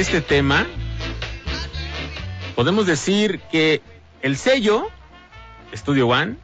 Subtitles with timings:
[0.00, 0.66] Este tema,
[2.56, 3.82] podemos decir que
[4.22, 4.88] el sello,
[5.74, 6.36] Studio One,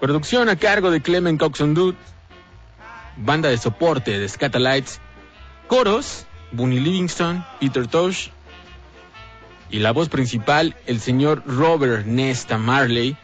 [0.00, 1.98] producción a cargo de Clement Coxon Dude,
[3.18, 5.00] banda de soporte de Scatalites,
[5.66, 8.28] coros, Bunny Livingston, Peter Tosh,
[9.70, 13.18] y la voz principal, el señor Robert Nesta Marley,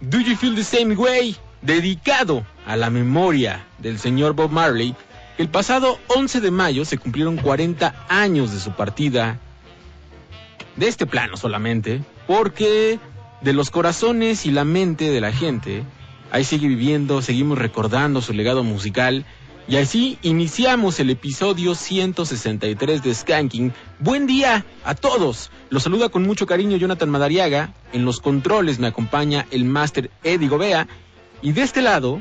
[0.00, 1.36] Do You Feel the Same Way?
[1.62, 4.96] dedicado a la memoria del señor Bob Marley,
[5.38, 9.38] el pasado 11 de mayo se cumplieron 40 años de su partida,
[10.76, 12.98] de este plano solamente, porque
[13.40, 15.84] de los corazones y la mente de la gente,
[16.30, 19.26] ahí sigue viviendo, seguimos recordando su legado musical,
[19.68, 23.72] y así iniciamos el episodio 163 de Skanking.
[24.00, 25.50] Buen día a todos.
[25.70, 27.72] Los saluda con mucho cariño Jonathan Madariaga.
[27.92, 30.88] En los controles me acompaña el máster Eddie Gobea.
[31.42, 32.20] Y de este lado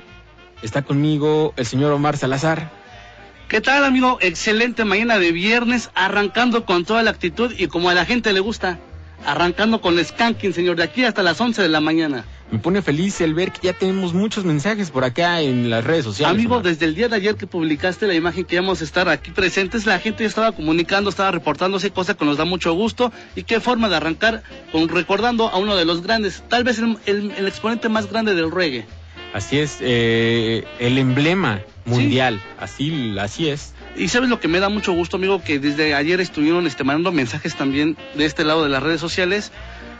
[0.61, 2.80] está conmigo el señor Omar Salazar.
[3.51, 4.17] ¿Qué tal, amigo?
[4.21, 8.39] Excelente mañana de viernes, arrancando con toda la actitud y como a la gente le
[8.39, 8.79] gusta,
[9.25, 12.23] arrancando con el skanking, señor, de aquí hasta las 11 de la mañana.
[12.49, 16.05] Me pone feliz el ver que ya tenemos muchos mensajes por acá en las redes
[16.05, 16.33] sociales.
[16.33, 16.65] Amigo, Omar.
[16.65, 19.85] desde el día de ayer que publicaste la imagen que íbamos a estar aquí presentes,
[19.85, 23.11] la gente ya estaba comunicando, estaba reportándose, cosa que nos da mucho gusto.
[23.35, 26.97] Y qué forma de arrancar con recordando a uno de los grandes, tal vez el,
[27.05, 28.85] el- el exponente más grande del reggae.
[29.33, 33.73] Así es, eh, el emblema mundial, así, así es.
[33.95, 37.11] Y sabes lo que me da mucho gusto, amigo, que desde ayer estuvieron este, mandando
[37.11, 39.51] mensajes también de este lado de las redes sociales,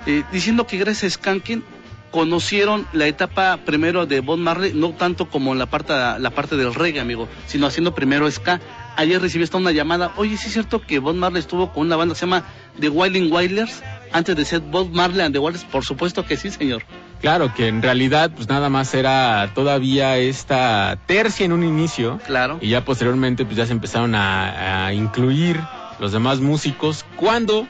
[0.06, 1.64] eh, diciendo que gracias a Skanking
[2.12, 6.74] conocieron la etapa primero de Bob Marley, no tanto como la parte, la parte del
[6.74, 8.60] reggae, amigo, sino haciendo primero ska.
[8.98, 11.96] Ayer recibí esta una llamada, oye, ¿sí es cierto que Bob Marley estuvo con una
[11.96, 12.44] banda que se llama
[12.80, 13.82] The Wailing Wailers
[14.12, 15.64] antes de ser Bob Marley and the Wailers?
[15.64, 16.84] Por supuesto que sí, señor.
[17.22, 22.58] Claro que en realidad pues nada más era todavía esta tercia en un inicio Claro.
[22.62, 25.60] y ya posteriormente pues ya se empezaron a, a incluir
[26.00, 27.68] los demás músicos cuando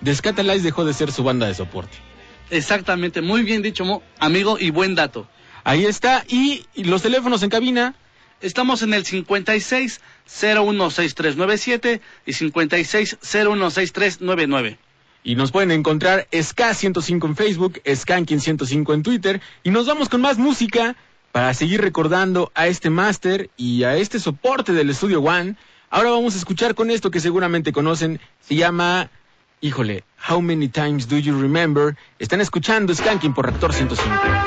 [0.00, 1.96] Descatalize dejó de ser su banda de soporte.
[2.50, 5.26] Exactamente, muy bien dicho, amigo, y buen dato.
[5.64, 7.94] Ahí está y, y los teléfonos en cabina
[8.40, 14.78] Estamos en el 56 016397 y 56 016399.
[15.22, 19.40] Y nos pueden encontrar Ska105 en Facebook, Skanking105 en Twitter.
[19.62, 20.96] Y nos vamos con más música
[21.32, 25.56] para seguir recordando a este máster y a este soporte del Estudio One.
[25.90, 28.20] Ahora vamos a escuchar con esto que seguramente conocen.
[28.40, 29.10] Se llama,
[29.60, 31.96] híjole, How Many Times Do You Remember?
[32.18, 34.37] Están escuchando Skanking por Rector 105.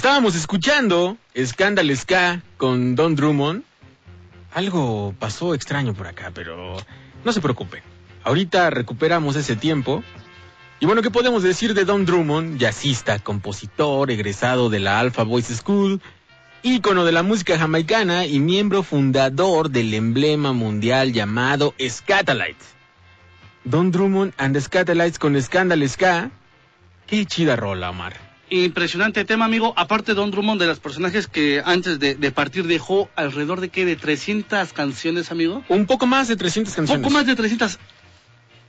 [0.00, 3.64] Estábamos escuchando Scandal Ska con Don Drummond.
[4.54, 6.78] Algo pasó extraño por acá, pero
[7.22, 7.82] no se preocupen.
[8.24, 10.02] Ahorita recuperamos ese tiempo.
[10.80, 12.58] Y bueno, ¿qué podemos decir de Don Drummond?
[12.58, 16.00] Jazzista, compositor, egresado de la Alpha Voice School,
[16.62, 22.68] ícono de la música jamaicana y miembro fundador del emblema mundial llamado Scatalites.
[23.64, 26.30] Don Drummond and the Scatalites con Scandal Ska.
[27.06, 28.29] Qué chida rola, Omar.
[28.50, 29.72] Impresionante tema, amigo.
[29.76, 33.94] Aparte, Don Drummond, de los personajes que antes de, partir dejó alrededor de qué, de
[33.94, 35.62] 300 canciones, amigo.
[35.68, 36.98] Un poco más de 300 canciones.
[36.98, 37.78] Un poco más de 300.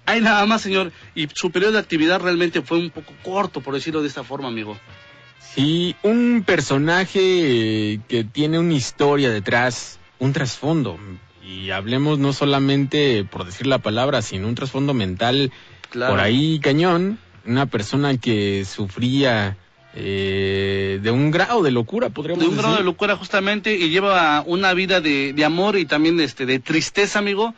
[0.05, 0.91] Hay nada más, señor.
[1.15, 4.50] Y su periodo de actividad realmente fue un poco corto, por decirlo de esta forma,
[4.50, 4.77] amigo.
[5.55, 11.00] Sí, un personaje que tiene una historia detrás, un trasfondo.
[11.43, 15.51] Y hablemos no solamente por decir la palabra, sino un trasfondo mental
[15.89, 16.13] Claro.
[16.13, 17.17] por ahí cañón.
[17.43, 19.57] Una persona que sufría
[19.95, 22.86] eh, de un grado de locura, podríamos De un grado de decir.
[22.86, 27.53] locura justamente y lleva una vida de, de amor y también este, de tristeza, amigo,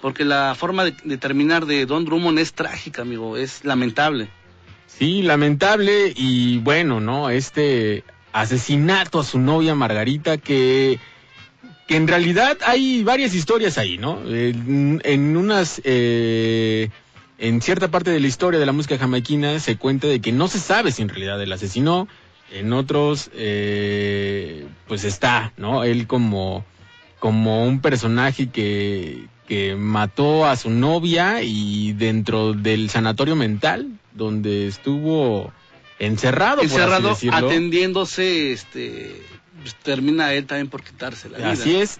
[0.00, 4.28] porque la forma de, de terminar de Don Drummond es trágica, amigo, es lamentable.
[4.86, 7.30] Sí, lamentable y bueno, ¿no?
[7.30, 8.02] Este
[8.32, 10.98] asesinato a su novia Margarita que,
[11.86, 14.20] que en realidad hay varias historias ahí, ¿no?
[14.26, 16.90] En, en unas, eh,
[17.38, 20.48] en cierta parte de la historia de la música jamaiquina se cuenta de que no
[20.48, 22.08] se sabe si en realidad él asesinó,
[22.50, 25.84] en otros, eh, pues está, ¿no?
[25.84, 26.64] Él como,
[27.18, 34.68] como un personaje que, que mató a su novia y dentro del sanatorio mental donde
[34.68, 35.52] estuvo
[35.98, 37.48] encerrado, Encerrado, por así decirlo.
[37.48, 39.22] atendiéndose, este,
[39.60, 41.52] pues, termina él también por quitarse la vida.
[41.52, 41.98] Así es.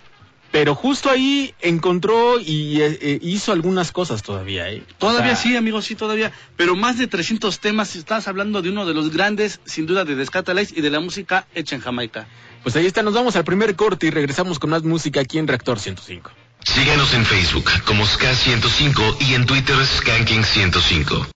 [0.53, 4.83] Pero justo ahí encontró y eh, eh, hizo algunas cosas todavía, ¿eh?
[4.99, 6.33] Todavía O sea, sí, amigo, sí, todavía.
[6.57, 10.15] Pero más de 300 temas, estás hablando de uno de los grandes, sin duda, de
[10.15, 12.27] Descatalize y de la música hecha en Jamaica.
[12.63, 15.47] Pues ahí está, nos vamos al primer corte y regresamos con más música aquí en
[15.47, 16.31] Reactor 105.
[16.65, 21.29] Síguenos en Facebook como Ska105 y en Twitter Skanking105.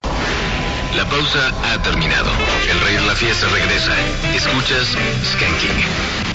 [0.97, 2.29] La pausa ha terminado.
[2.69, 3.95] El rey de la fiesta regresa.
[4.35, 4.87] Escuchas
[5.31, 6.30] Skanking.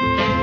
[0.00, 0.37] Y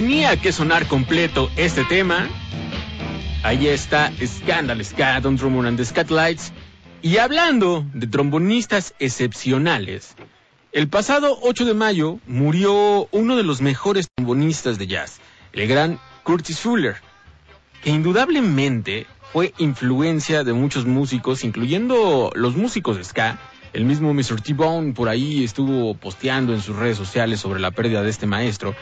[0.00, 2.26] tenía que sonar completo este tema.
[3.42, 6.54] Ahí está Scandal Ska, Don Drummond and the Scatlights.
[7.02, 10.14] Y hablando de trombonistas excepcionales,
[10.72, 15.20] el pasado 8 de mayo murió uno de los mejores trombonistas de jazz,
[15.52, 16.96] el gran Curtis Fuller,
[17.82, 23.38] que indudablemente fue influencia de muchos músicos, incluyendo los músicos de ska.
[23.74, 24.40] El mismo Mr.
[24.40, 28.74] T-Bone por ahí estuvo posteando en sus redes sociales sobre la pérdida de este maestro.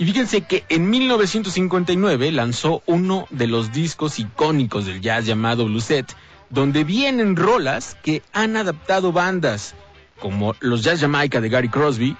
[0.00, 6.16] Y fíjense que en 1959 lanzó uno de los discos icónicos del jazz llamado Blueset,
[6.48, 9.74] donde vienen rolas que han adaptado bandas
[10.18, 12.16] como los Jazz Jamaica de Gary Crosby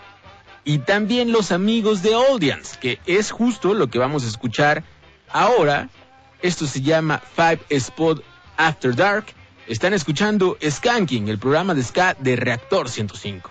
[0.62, 4.84] y también los amigos de Audience, que es justo lo que vamos a escuchar
[5.30, 5.88] ahora.
[6.42, 8.22] Esto se llama Five Spot
[8.58, 9.24] After Dark.
[9.66, 13.50] Están escuchando Skanking, el programa de ska de Reactor 105.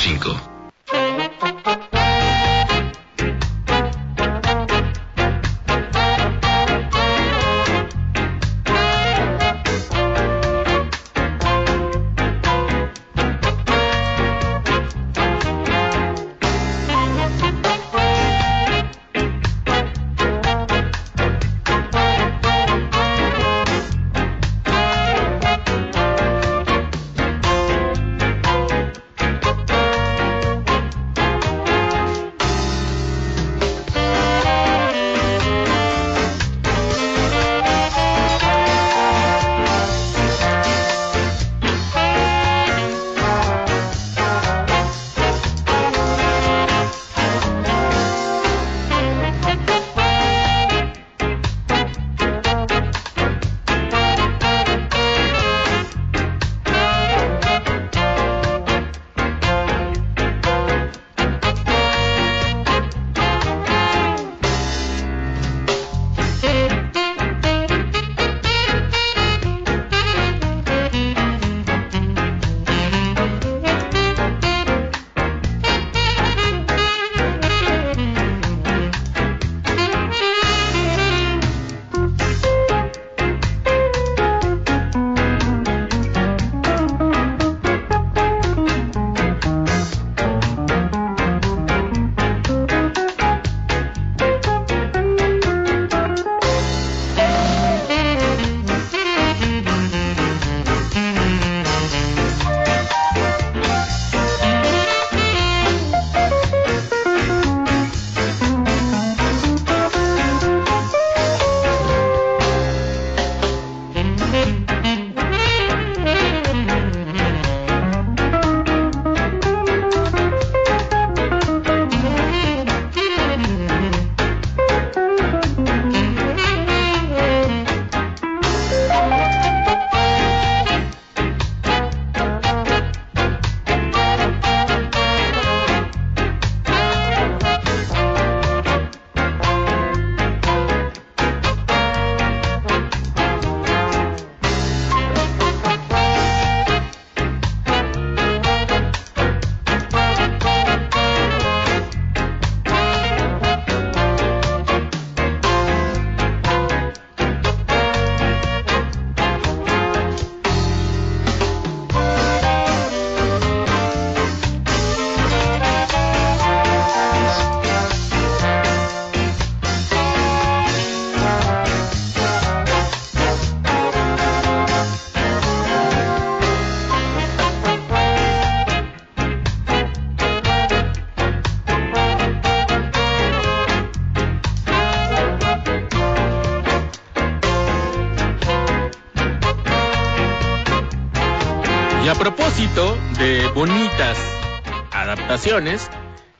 [0.00, 0.49] 105.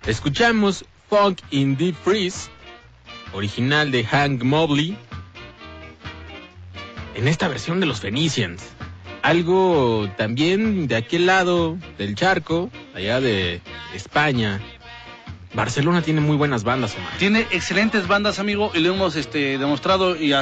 [0.07, 2.51] Escuchamos Funk in Deep Freeze,
[3.33, 4.97] original de Hank Mobley,
[7.15, 8.63] en esta versión de los Phoenicians.
[9.23, 13.63] Algo también de aquel lado del charco, allá de
[13.95, 14.61] España,
[15.53, 17.13] Barcelona tiene muy buenas bandas, Omar.
[17.19, 20.33] Tiene excelentes bandas, amigo, y lo hemos este, demostrado y,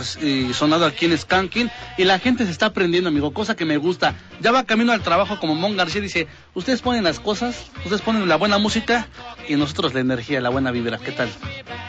[0.53, 1.71] sonado aquí en Skanking.
[1.97, 4.15] Y la gente se está aprendiendo, amigo, cosa que me gusta.
[4.41, 8.29] Ya va camino al trabajo, como Mon García dice: Ustedes ponen las cosas, ustedes ponen
[8.29, 9.09] la buena música
[9.49, 10.99] y nosotros la energía, la buena vibra.
[10.99, 11.31] ¿Qué tal?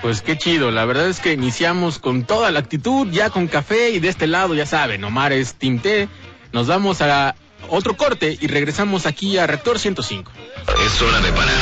[0.01, 3.89] Pues qué chido, la verdad es que iniciamos con toda la actitud, ya con café
[3.89, 6.07] y de este lado, ya saben, Omar es Team T.
[6.53, 7.35] Nos vamos a
[7.67, 10.31] otro corte y regresamos aquí a Rector 105.
[10.85, 11.53] Es hora de parar.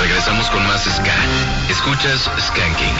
[0.00, 1.16] Regresamos con más Ska.
[1.70, 2.96] Escuchas Skanking.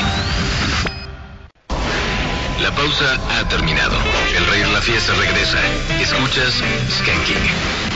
[2.62, 3.96] La pausa ha terminado.
[4.36, 5.58] El rey de la fiesta regresa.
[6.00, 6.62] Escuchas
[6.98, 7.91] Skanking.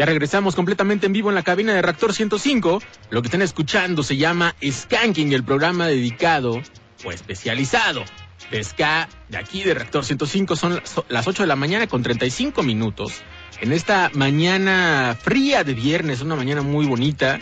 [0.00, 2.80] Ya regresamos completamente en vivo en la cabina de Reactor 105.
[3.10, 6.62] Lo que están escuchando se llama Skanking, el programa dedicado
[7.04, 8.02] o especializado
[8.50, 10.56] de Ska de aquí de Reactor 105.
[10.56, 13.20] Son las 8 de la mañana con 35 minutos.
[13.60, 17.38] En esta mañana fría de viernes, una mañana muy bonita.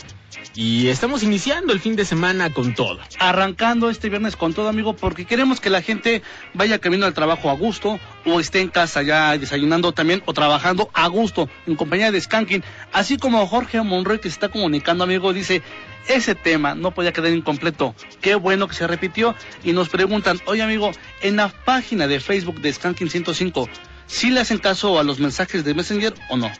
[0.54, 2.98] Y estamos iniciando el fin de semana con todo.
[3.18, 6.22] Arrancando este viernes con todo, amigo, porque queremos que la gente
[6.54, 10.90] vaya camino al trabajo a gusto o esté en casa ya desayunando también o trabajando
[10.94, 12.64] a gusto en compañía de Skanking.
[12.92, 15.62] Así como Jorge Monroy que se está comunicando, amigo, dice,
[16.08, 17.94] ese tema no podía quedar incompleto.
[18.20, 19.34] Qué bueno que se repitió.
[19.62, 20.90] Y nos preguntan, oye amigo,
[21.22, 23.68] en la página de Facebook de Skanking 105,
[24.06, 26.50] ¿sí le hacen caso a los mensajes de Messenger o no?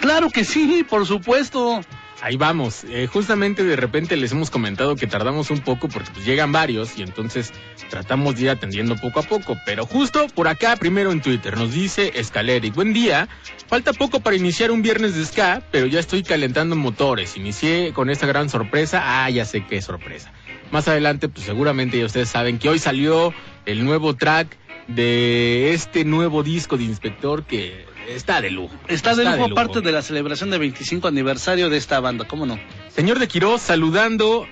[0.00, 1.82] Claro que sí, por supuesto.
[2.22, 2.84] Ahí vamos.
[2.84, 6.96] Eh, justamente de repente les hemos comentado que tardamos un poco porque pues, llegan varios
[6.96, 7.52] y entonces
[7.90, 9.58] tratamos de ir atendiendo poco a poco.
[9.66, 12.70] Pero justo por acá, primero en Twitter, nos dice Escaleri.
[12.70, 13.28] Buen día.
[13.66, 17.36] Falta poco para iniciar un viernes de ska, pero ya estoy calentando motores.
[17.36, 19.02] Inicié con esta gran sorpresa.
[19.02, 20.32] Ah, ya sé qué sorpresa.
[20.70, 23.34] Más adelante, pues seguramente ya ustedes saben que hoy salió
[23.66, 24.56] el nuevo track
[24.86, 28.74] de este nuevo disco de Inspector que está de lujo.
[28.88, 32.58] Está, de lujo, parte de la celebración de 25 aniversario de esta banda, ¿cómo no?
[32.88, 34.46] Señor de Quiroz, saludando.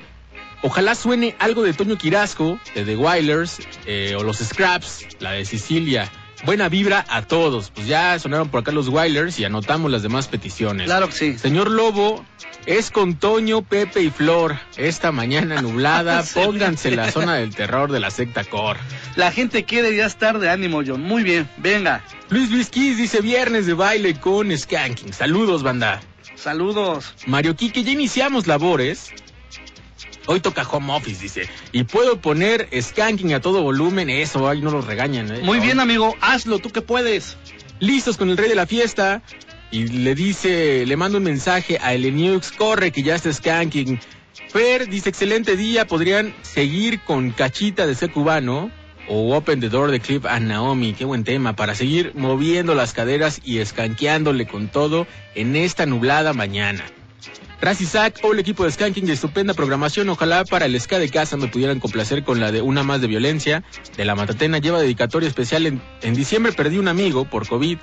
[0.63, 5.45] Ojalá suene algo de Toño Quirasco, de The Wailers, eh, o los Scraps, la de
[5.47, 6.11] Sicilia.
[6.45, 7.71] Buena vibra a todos.
[7.71, 10.87] Pues ya sonaron por acá los Wailers y anotamos las demás peticiones.
[10.87, 11.39] Claro que sí.
[11.39, 12.25] Señor Lobo,
[12.67, 14.57] es con Toño, Pepe y Flor.
[14.77, 18.81] Esta mañana nublada, pónganse la zona del terror de la secta Core.
[19.17, 21.03] La gente quiere ya estar de ánimo, John.
[21.03, 22.03] Muy bien, venga.
[22.31, 25.13] Luis Luis Kiss dice viernes de baile con Skanking.
[25.13, 26.01] Saludos, banda.
[26.37, 27.15] Saludos.
[27.27, 29.13] Mario Quique, ya iniciamos labores.
[30.31, 31.49] Hoy toca home office, dice.
[31.73, 34.09] Y puedo poner skanking a todo volumen.
[34.09, 35.35] Eso, ahí no los regañan.
[35.35, 35.41] ¿eh?
[35.43, 36.15] Muy bien, amigo.
[36.21, 37.37] Hazlo, tú que puedes.
[37.81, 39.23] Listos con el rey de la fiesta.
[39.73, 43.99] Y le dice, le mando un mensaje a Eleniux, corre que ya está skanking.
[44.51, 48.71] Fer dice, excelente día, podrían seguir con Cachita de ser cubano
[49.09, 52.93] o Open the Door de Clip a Naomi, qué buen tema, para seguir moviendo las
[52.93, 56.85] caderas y escanqueándole con todo en esta nublada mañana.
[57.61, 60.09] Gracias Isaac, hola equipo de Skanking de estupenda programación.
[60.09, 63.07] Ojalá para el ska de casa me pudieran complacer con la de Una más de
[63.07, 63.63] violencia.
[63.99, 65.67] De la Matatena lleva dedicatoria especial.
[65.67, 67.77] En, en diciembre perdí un amigo por COVID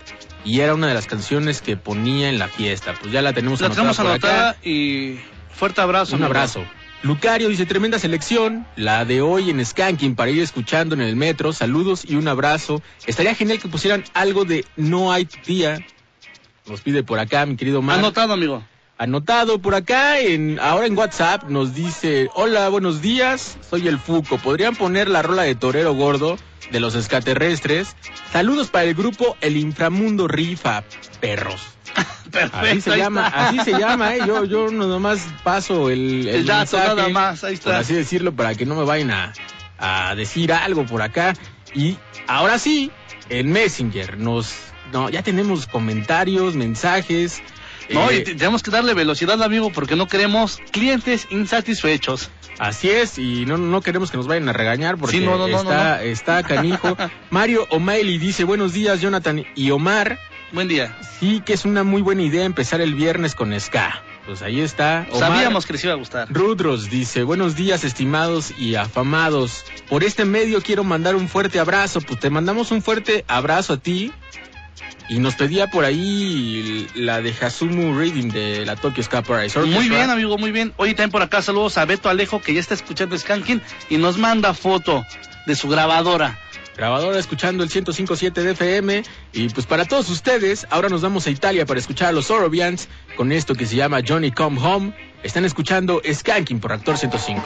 [0.43, 2.95] y era una de las canciones que ponía en la fiesta.
[2.99, 4.13] Pues ya la tenemos La anotada tenemos acá.
[4.49, 5.19] anotada y
[5.51, 6.15] fuerte abrazo.
[6.15, 6.65] Un abrazo.
[7.03, 11.53] Lucario dice tremenda selección, la de hoy en Skanking para ir escuchando en el metro.
[11.53, 12.81] Saludos y un abrazo.
[13.05, 15.85] Estaría genial que pusieran algo de No hay tía.
[16.65, 17.99] Nos pide por acá mi querido Mar.
[17.99, 18.63] Anotado, amigo.
[18.99, 24.39] Anotado por acá, en, ahora en WhatsApp nos dice, hola, buenos días, soy el Fuco.
[24.39, 26.35] ¿Podrían poner la rola de Torero Gordo
[26.71, 27.95] de los extraterrestres?
[28.31, 30.83] Saludos para el grupo El Inframundo Rifa,
[31.21, 31.61] perros.
[32.31, 32.57] Perfecto.
[32.57, 33.47] Así se llama, está.
[33.49, 34.21] así se llama, eh.
[34.25, 37.77] Yo, yo no nomás paso el, El dato, mensaje, nada más, ahí Por está.
[37.77, 39.33] así decirlo, para que no me vayan a,
[39.77, 41.35] a decir algo por acá.
[41.75, 42.91] Y ahora sí,
[43.29, 44.55] en Messenger nos,
[44.91, 47.43] no, ya tenemos comentarios, mensajes.
[47.89, 52.29] No, eh, y te- tenemos que darle velocidad, amigo, porque no queremos clientes insatisfechos.
[52.59, 55.47] Así es, y no, no queremos que nos vayan a regañar porque Sí, no, no,
[55.47, 56.97] no, está, está canijo.
[57.29, 60.19] Mario O'Malley dice, buenos días, Jonathan y Omar.
[60.51, 60.97] Buen día.
[61.19, 64.01] Sí que es una muy buena idea empezar el viernes con Ska.
[64.25, 65.05] Pues ahí está.
[65.11, 66.27] Omar Sabíamos que les iba a gustar.
[66.31, 69.63] Rudros dice, buenos días estimados y afamados.
[69.89, 72.01] Por este medio quiero mandar un fuerte abrazo.
[72.01, 74.11] Pues te mandamos un fuerte abrazo a ti.
[75.09, 79.81] Y nos pedía por ahí la de Hasumu Reading de la Tokyo Ska Paradise Orchestra.
[79.81, 80.73] Muy bien, amigo, muy bien.
[80.77, 84.17] Hoy también por acá saludos a Beto Alejo, que ya está escuchando Skanking y nos
[84.17, 85.05] manda foto
[85.45, 86.37] de su grabadora.
[86.77, 89.03] Grabadora escuchando el 105.7 de FM.
[89.33, 92.87] Y pues para todos ustedes, ahora nos vamos a Italia para escuchar a los Orobians
[93.15, 94.93] con esto que se llama Johnny Come Home.
[95.23, 97.43] Están escuchando Skanking por Actor 105.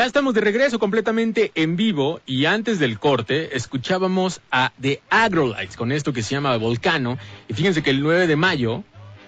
[0.00, 5.76] Ya estamos de regreso completamente en vivo y antes del corte escuchábamos a The Agrolites
[5.76, 8.82] con esto que se llama Volcano y fíjense que el 9 de mayo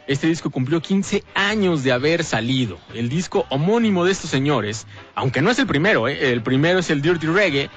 [0.06, 2.78] este disco cumplió 15 años de haber salido.
[2.94, 6.32] El disco homónimo de estos señores, aunque no es el primero, ¿eh?
[6.32, 7.68] el primero es el Dirty Reggae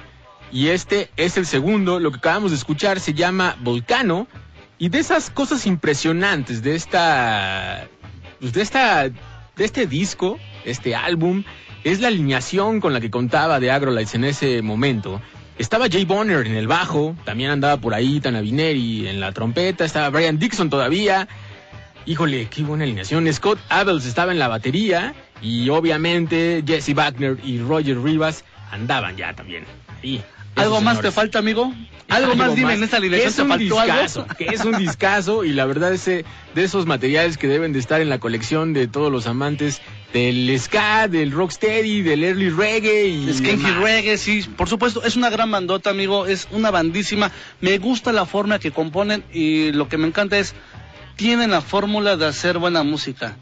[0.50, 4.26] y este es el segundo, lo que acabamos de escuchar se llama Volcano
[4.78, 7.88] y de esas cosas impresionantes de esta
[8.40, 11.44] pues de esta de este disco, este álbum
[11.86, 15.22] es la alineación con la que contaba de Agrolites en ese momento.
[15.56, 19.84] Estaba Jay Bonner en el bajo, también andaba por ahí Tana Vineri en la trompeta,
[19.84, 21.28] estaba Brian Dixon todavía.
[22.04, 23.32] Híjole, qué buena alineación.
[23.32, 29.36] Scott Abels estaba en la batería y obviamente Jesse Wagner y Roger Rivas andaban ya
[29.36, 29.64] también.
[30.02, 30.20] ahí.
[30.56, 31.72] ¿Algo más te falta, amigo?
[32.08, 33.28] ¿Algo, más dime en esta Que alineación?
[33.28, 33.94] es ¿Te un faltó algo?
[34.02, 37.80] discazo, que es un discazo y la verdad ese de esos materiales que deben de
[37.80, 39.82] estar en la colección de todos los amantes
[40.12, 43.70] del ska, del rocksteady, del early reggae y Skanky.
[43.82, 47.32] Reggae, sí, por supuesto, es una gran bandota, amigo, es una bandísima.
[47.60, 50.54] Me gusta la forma que componen y lo que me encanta es,
[51.16, 53.36] tienen la fórmula de hacer buena música.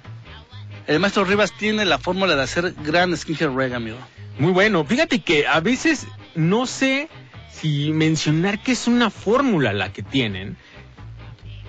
[0.87, 3.99] El maestro Rivas tiene la fórmula de hacer gran Skinhead Reggae, amigo.
[4.39, 4.85] Muy bueno.
[4.85, 7.09] Fíjate que a veces no sé
[7.53, 10.57] si mencionar que es una fórmula la que tienen,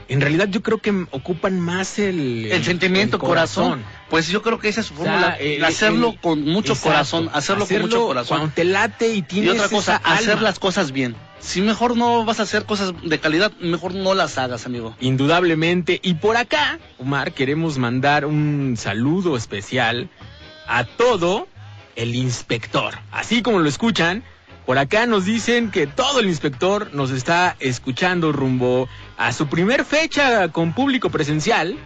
[0.07, 3.83] en realidad yo creo que ocupan más el, El sentimiento, el corazón.
[4.09, 5.35] Pues yo creo que esa es su O sea, fórmula.
[5.39, 8.37] el- hacerlo el- con mucho exacto, corazón, hacerlo, con mucho corazón.
[8.37, 10.41] Cuando te late y Y tienes otra cosa, esa hacer alma.
[10.43, 11.15] las cosas bien.
[11.39, 14.95] Si mejor no vas a hacer cosas de calidad, mejor no las hagas, amigo.
[14.99, 15.99] Indudablemente.
[16.03, 20.09] Y por acá, Omar, queremos mandar un saludo especial
[20.67, 21.47] a todo
[21.95, 22.93] el inspector.
[23.11, 24.23] Así como lo escuchan,
[24.65, 28.87] por acá nos dicen que todo el inspector nos está escuchando rumbo
[29.17, 31.77] a su primer fecha con público presencial,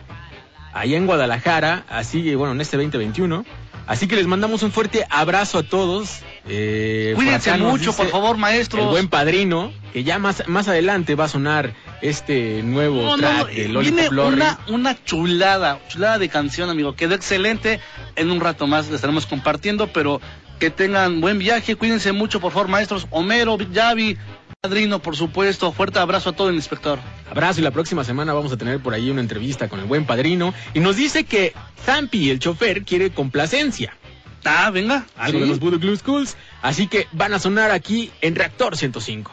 [0.74, 3.46] allá en Guadalajara, así que bueno, en este 2021.
[3.88, 6.20] Así que les mandamos un fuerte abrazo a todos.
[6.48, 8.84] Eh, Cuídense mucho, por favor, maestros.
[8.84, 11.74] el buen padrino, que ya más, más adelante va a sonar
[12.04, 14.36] este nuevo No, track no, de viene Lollipop Lorry.
[14.36, 16.94] una, una chulada, chulada de canción, amigo.
[16.94, 17.80] Quedó excelente.
[18.16, 20.22] En un rato más la estaremos compartiendo, pero
[20.60, 21.76] que tengan buen viaje.
[21.76, 23.08] Cuídense mucho, por favor, maestros.
[23.10, 24.18] Homero, Yavi,
[24.62, 25.72] padrino, por supuesto.
[25.72, 27.00] Fuerte abrazo a todo el inspector.
[27.32, 30.06] Abrazo y la próxima semana vamos a tener por ahí una entrevista con el buen
[30.06, 31.54] padrino y nos dice que
[31.86, 33.96] Zampi, el chofer, quiere complacencia.
[34.46, 35.06] Ah, venga.
[35.18, 35.44] Algo Sí.
[35.44, 39.32] de los Voodoo Glue Schools, así que van a sonar aquí en Reactor 105.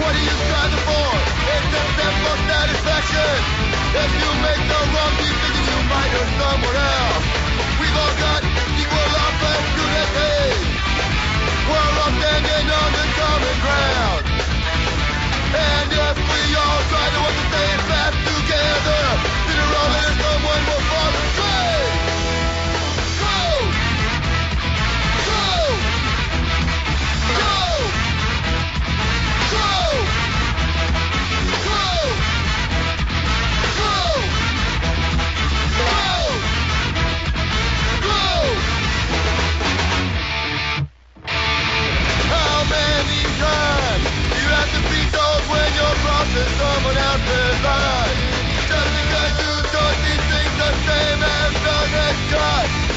[0.00, 1.08] What are you striving for?
[1.44, 3.36] It's a simple satisfaction.
[4.00, 7.24] If you make the wrong decision, you might hurt someone else.
[7.76, 8.40] We've all got
[8.80, 10.56] equal opportunity.
[11.68, 14.24] We're all standing on the common ground.
[15.52, 15.99] And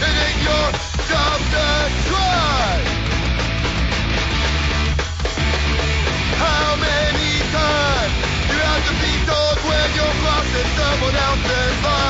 [0.03, 0.67] hitting your
[1.09, 2.87] dominant drive.
[6.43, 8.13] How many times
[8.51, 12.02] you have to beat dog when you're crossing someone else's?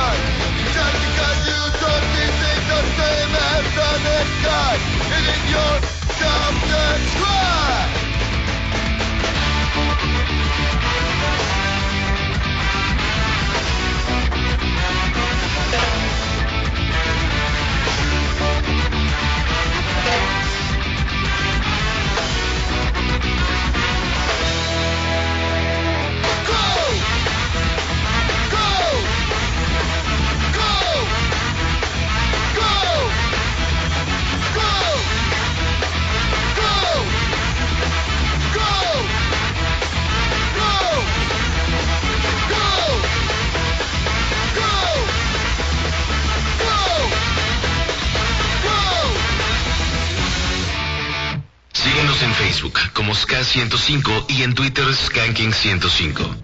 [52.94, 56.36] Como SK105 y en Twitter Skanking105.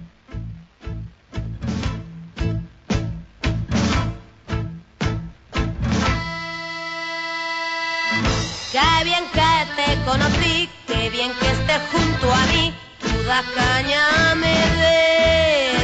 [8.72, 12.74] Qué bien que te conocí, qué bien que estés junto a mí.
[13.02, 14.56] Tú das caña me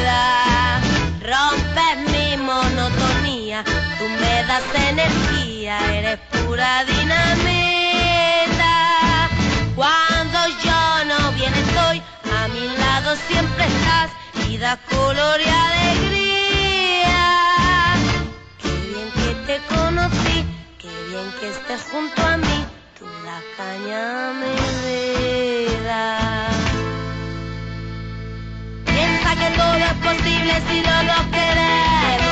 [0.04, 0.80] da,
[1.22, 3.64] rompes mi monotonía.
[3.98, 4.85] Tú me das energía,
[13.14, 14.10] siempre estás,
[14.48, 17.14] vida color y alegría.
[18.60, 20.44] Qué bien que te conocí,
[20.78, 22.64] qué bien que estés junto a mí,
[22.98, 24.52] tú la caña me
[24.84, 26.02] vida.
[28.86, 32.25] Piensa que todo es posible si no lo queremos.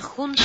[0.00, 0.39] junta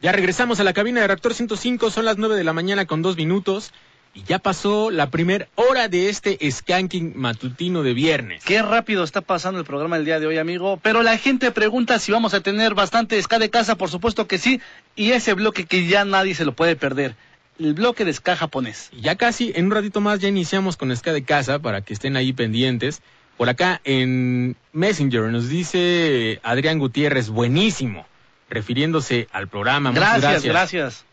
[0.02, 3.02] Ya regresamos a la cabina de Reactor 105, son las 9 de la mañana con
[3.02, 3.72] dos minutos.
[4.12, 8.42] Y ya pasó la primera hora de este skanking matutino de viernes.
[8.44, 10.80] Qué rápido está pasando el programa el día de hoy, amigo.
[10.82, 14.38] Pero la gente pregunta si vamos a tener bastante ska de casa, por supuesto que
[14.38, 14.60] sí.
[14.96, 17.14] Y ese bloque que ya nadie se lo puede perder.
[17.60, 18.90] El bloque de ska japonés.
[18.90, 21.92] Y ya casi, en un ratito más, ya iniciamos con Ska de Casa para que
[21.92, 23.02] estén ahí pendientes.
[23.40, 28.06] Por acá en Messenger nos dice Adrián Gutiérrez, buenísimo,
[28.50, 29.92] refiriéndose al programa.
[29.92, 31.04] Muchas Gracias, gracias.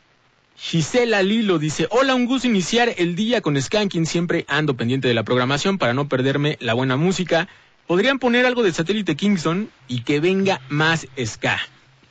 [0.58, 5.14] Gisela Lilo dice, hola, un gusto iniciar el día con Skanking, siempre ando pendiente de
[5.14, 7.48] la programación para no perderme la buena música.
[7.88, 11.62] ¿Podrían poner algo de satélite Kingston y que venga más ska?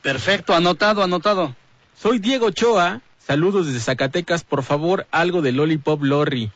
[0.01, 1.55] Perfecto, anotado, anotado.
[1.95, 6.51] Soy Diego Ochoa, saludos desde Zacatecas, por favor, algo de Lollipop Lorry.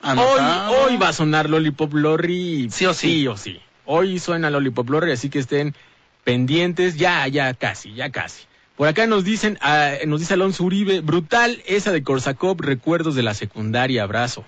[0.00, 0.72] Anotado.
[0.72, 2.68] Hoy, hoy va a sonar Lollipop Lorry.
[2.70, 3.08] Sí o sí.
[3.08, 3.60] Sí o sí.
[3.84, 5.74] Hoy suena Lollipop Lorry, así que estén
[6.24, 6.96] pendientes.
[6.96, 8.44] Ya, ya casi, ya casi.
[8.76, 13.22] Por acá nos dicen, ah, nos dice Alonso Uribe, brutal esa de Korsakov, recuerdos de
[13.22, 14.44] la secundaria, abrazo.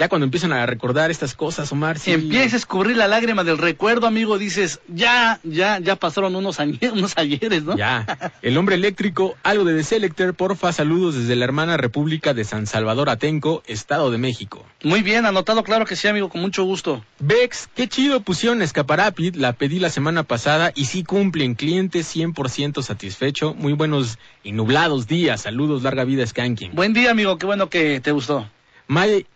[0.00, 2.12] Ya cuando empiezan a recordar estas cosas, Omar, Si sí.
[2.12, 6.90] empieza a escurrir la lágrima del recuerdo, amigo, dices, ya, ya, ya pasaron unos, añe-
[6.94, 7.76] unos ayeres, ¿no?
[7.76, 8.32] Ya.
[8.40, 12.66] El hombre eléctrico, algo de The Selector, porfa, saludos desde la hermana República de San
[12.66, 14.64] Salvador Atenco, Estado de México.
[14.82, 17.04] Muy bien, anotado, claro que sí, amigo, con mucho gusto.
[17.18, 22.80] Bex, qué chido pusieron Escaparapid, la pedí la semana pasada y sí cumplen, cliente 100%
[22.82, 26.74] satisfecho, muy buenos y nublados días, saludos, larga vida Skanking.
[26.74, 28.48] Buen día, amigo, qué bueno que te gustó.
[28.86, 29.26] May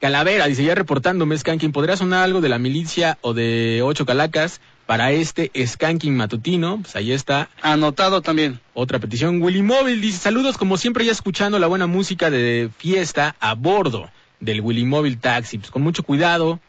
[0.00, 4.62] Calavera dice, ya reportándome Skanking, ¿podría sonar algo de la milicia o de Ocho Calacas
[4.86, 6.80] para este Skanking matutino?
[6.80, 8.60] Pues ahí está, Anotado también.
[8.72, 9.42] otra petición.
[9.42, 14.08] Willy Móvil dice, saludos como siempre ya escuchando la buena música de fiesta a bordo
[14.40, 15.58] del Willy Móvil Taxi.
[15.58, 16.60] Pues con mucho cuidado,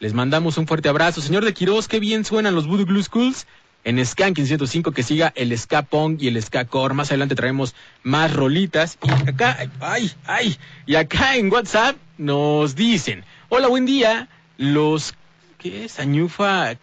[0.00, 1.20] les mandamos un fuerte abrazo.
[1.20, 3.46] Señor de Quiroz, qué bien suenan los Voodoo Glue Schools.
[3.84, 6.94] En Skanking 105 que siga el Ska Punk y el Ska Core.
[6.94, 8.98] Más adelante traemos más rolitas.
[9.02, 14.28] Y acá, ay, ay, y acá en WhatsApp nos dicen, hola, buen día.
[14.58, 15.14] Los,
[15.58, 16.00] ¿qué es?
[16.00, 16.76] Añufa,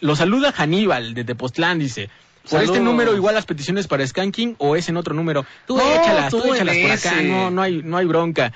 [0.00, 2.08] los saluda Haníbal de Tepoztlán, dice.
[2.48, 5.44] Por este número igual las peticiones para Skanking o es en otro número.
[5.66, 8.52] Tú No, échalas, tú, échalas por acá, no, no hay, no hay bronca.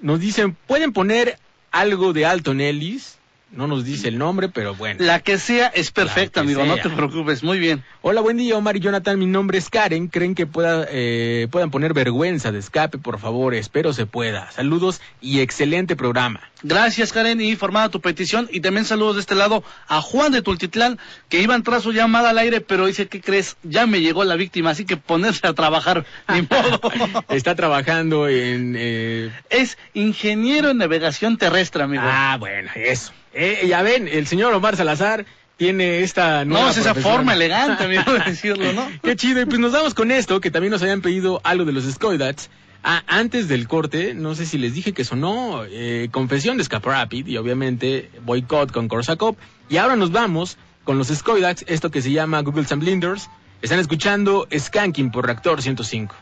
[0.00, 1.38] Nos dicen, ¿pueden poner
[1.70, 3.17] algo de Alton Ellis?
[3.50, 5.02] No nos dice el nombre, pero bueno.
[5.02, 7.82] La que sea es perfecta, amigo, no te preocupes, muy bien.
[8.02, 9.18] Hola, buen día, Omar y Jonathan.
[9.18, 10.08] Mi nombre es Karen.
[10.08, 12.98] ¿Creen que pueda, eh, puedan poner vergüenza de escape?
[12.98, 14.50] Por favor, espero se pueda.
[14.50, 16.40] Saludos y excelente programa.
[16.62, 18.48] Gracias, Karen, y formada tu petición.
[18.50, 20.98] Y también saludos de este lado a Juan de Tultitlán,
[21.28, 23.56] que iba a entrar su llamada al aire, pero dice, ¿qué crees?
[23.62, 26.80] Ya me llegó la víctima, así que ponerse a trabajar, ni modo.
[27.28, 28.74] Está trabajando en...
[28.76, 32.02] eh, es ingeniero en navegación terrestre, amigo.
[32.04, 33.12] Ah, bueno, eso.
[33.32, 37.14] Eh, ya ven, el señor Omar Salazar tiene esta nueva no, es esa profesión.
[37.14, 38.88] forma elegante, amigo, de decirlo, ¿no?
[39.02, 39.40] Qué chido.
[39.42, 42.50] Y pues nos vamos con esto, que también nos habían pedido algo de los Skoidats.
[42.82, 46.88] Ah, antes del corte, no sé si les dije que sonó eh, Confesión de Escape
[46.88, 49.36] Rapid y obviamente Boycott con Korsakov.
[49.68, 53.28] Y ahora nos vamos con los Skoidats, esto que se llama Google and Blinders.
[53.60, 56.14] Están escuchando Skanking por Reactor 105.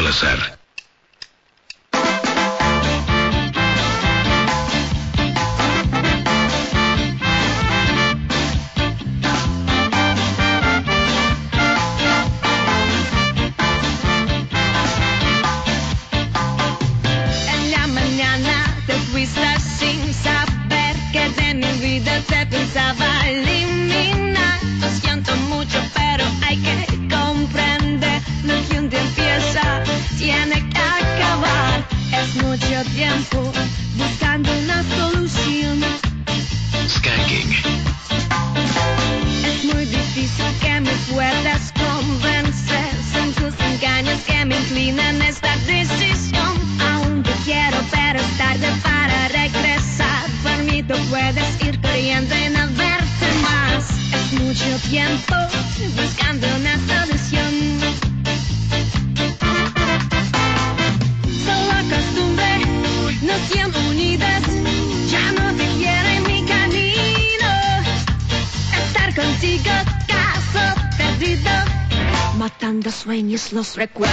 [0.00, 0.59] Salazar.
[73.70, 74.09] disrespect.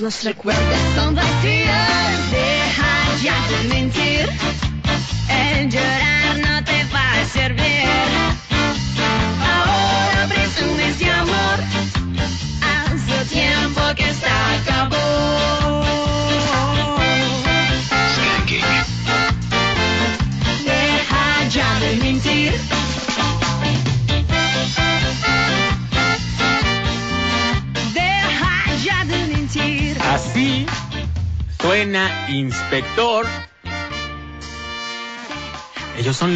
[0.00, 0.46] نصرك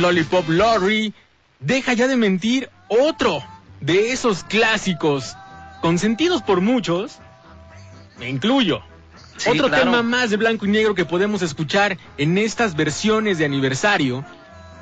[0.00, 1.12] Lollipop Lorry.
[1.60, 3.42] Deja ya de mentir otro
[3.80, 5.36] de esos clásicos
[5.80, 7.18] consentidos por muchos.
[8.18, 8.82] Me incluyo.
[9.36, 9.84] Sí, otro claro.
[9.84, 14.24] tema más de blanco y negro que podemos escuchar en estas versiones de aniversario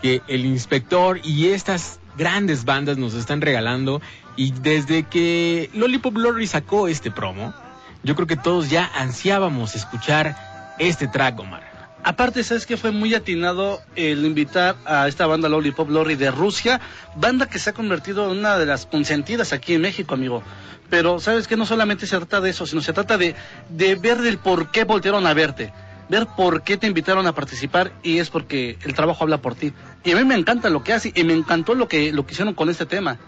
[0.03, 4.01] que el inspector y estas grandes bandas nos están regalando.
[4.37, 7.55] Y desde que Lollipop Lorry sacó este promo,
[8.03, 11.78] yo creo que todos ya ansiábamos escuchar este track, Omar.
[12.05, 16.81] Aparte, ¿sabes que Fue muy atinado el invitar a esta banda Lollipop Lorry de Rusia,
[17.17, 20.43] banda que se ha convertido en una de las consentidas aquí en México, amigo.
[20.91, 23.35] Pero, ¿sabes que No solamente se trata de eso, sino se trata de,
[23.69, 25.73] de ver el por qué voltearon a verte.
[26.09, 29.75] Ver por qué te invitaron a participar y es porque el trabajo habla por ti.
[30.05, 32.33] Y a mí me encanta lo que hace y me encantó lo que, lo que
[32.33, 33.19] hicieron con este tema.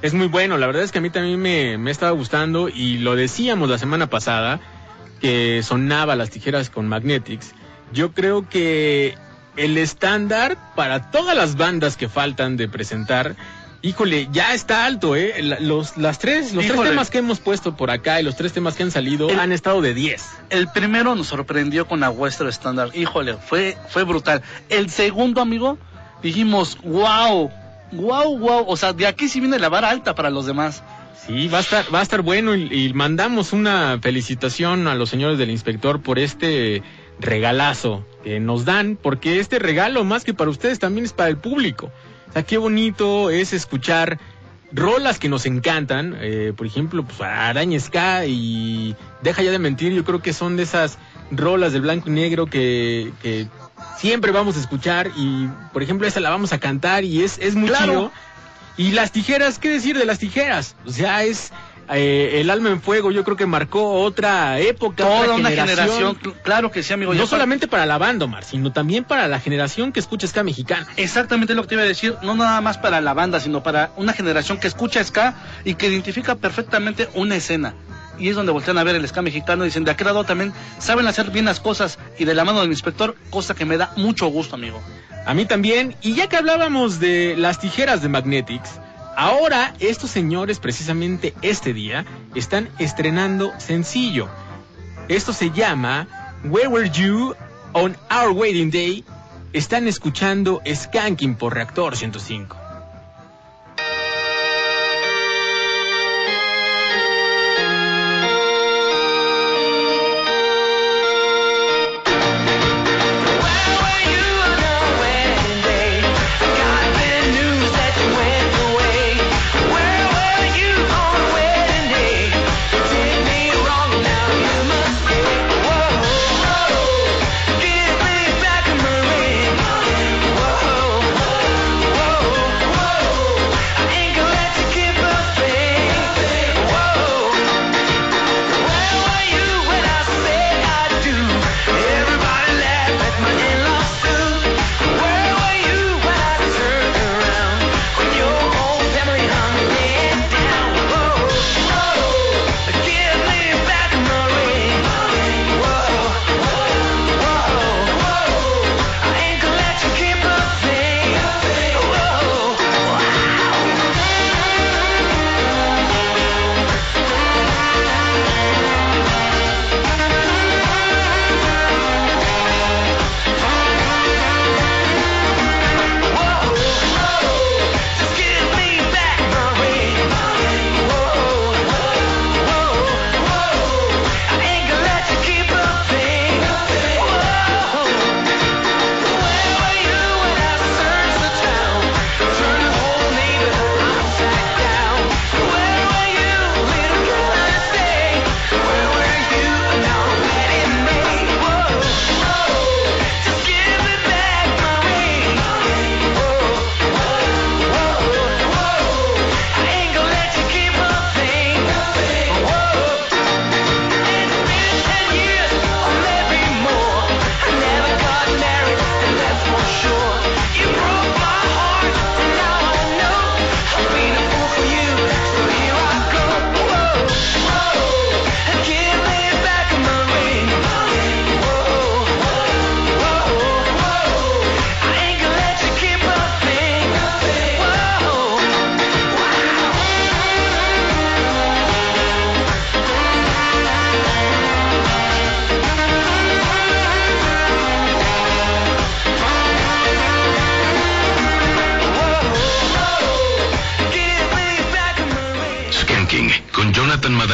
[0.00, 2.98] Es muy bueno, la verdad es que a mí también me, me estaba gustando y
[2.98, 4.60] lo decíamos la semana pasada,
[5.20, 7.52] que sonaba las tijeras con Magnetics.
[7.92, 9.16] Yo creo que
[9.56, 13.34] el estándar para todas las bandas que faltan de presentar,
[13.82, 15.34] híjole, ya está alto, ¿eh?
[15.60, 18.74] Los, las tres, los tres temas que hemos puesto por acá y los tres temas
[18.76, 20.24] que han salido El- han estado de 10.
[20.50, 22.94] El primero nos sorprendió con la Western Standard.
[22.94, 24.42] Híjole, fue, fue brutal.
[24.68, 25.78] El segundo, amigo,
[26.22, 27.50] dijimos, wow,
[27.92, 28.64] wow, wow.
[28.68, 30.82] O sea, de aquí sí viene la vara alta para los demás.
[31.26, 35.10] Sí, va a estar, va a estar bueno y, y mandamos una felicitación a los
[35.10, 36.82] señores del inspector por este
[37.20, 41.36] regalazo que nos dan, porque este regalo más que para ustedes también es para el
[41.36, 41.90] público.
[42.28, 44.18] O sea, qué bonito es escuchar
[44.70, 49.92] rolas que nos encantan, eh, por ejemplo, pues Araña Ska y Deja ya de mentir,
[49.92, 50.98] yo creo que son de esas
[51.30, 53.48] rolas de blanco y negro que, que
[53.96, 57.54] siempre vamos a escuchar y, por ejemplo, esa la vamos a cantar y es, es
[57.54, 57.86] muy Claro.
[57.92, 58.12] chido.
[58.76, 60.76] Y las tijeras, ¿qué decir de las tijeras?
[60.86, 61.50] O sea, es
[61.90, 66.18] eh, el alma en fuego, yo creo que marcó otra época, Toda otra una generación,
[66.18, 67.14] cl- claro que sí, amigo.
[67.14, 70.86] No solamente para la banda, Omar, sino también para la generación que escucha ska mexicano.
[70.96, 73.90] Exactamente lo que te iba a decir, no nada más para la banda, sino para
[73.96, 75.34] una generación que escucha ska
[75.64, 77.74] y que identifica perfectamente una escena.
[78.18, 80.52] Y es donde voltean a ver el ska mexicano y dicen, de aquel lado también
[80.78, 83.92] saben hacer bien las cosas y de la mano del inspector, cosa que me da
[83.96, 84.82] mucho gusto, amigo.
[85.24, 85.94] A mí también.
[86.02, 88.80] Y ya que hablábamos de las tijeras de Magnetics,
[89.18, 92.06] ahora estos señores, precisamente este día,
[92.36, 94.28] están estrenando sencillo.
[95.08, 96.06] Esto se llama
[96.44, 97.34] Where Were You
[97.72, 99.04] on Our Wedding Day.
[99.52, 102.57] Están escuchando Skanking por Reactor 105.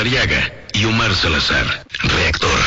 [0.04, 1.64] Madariaga y Omar Salazar.
[2.02, 2.58] Reactor.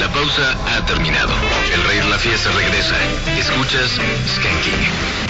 [0.00, 1.34] La pausa ha terminado.
[1.74, 2.96] El rey de la fiesta regresa.
[3.38, 3.90] Escuchas
[4.34, 5.25] Skanking.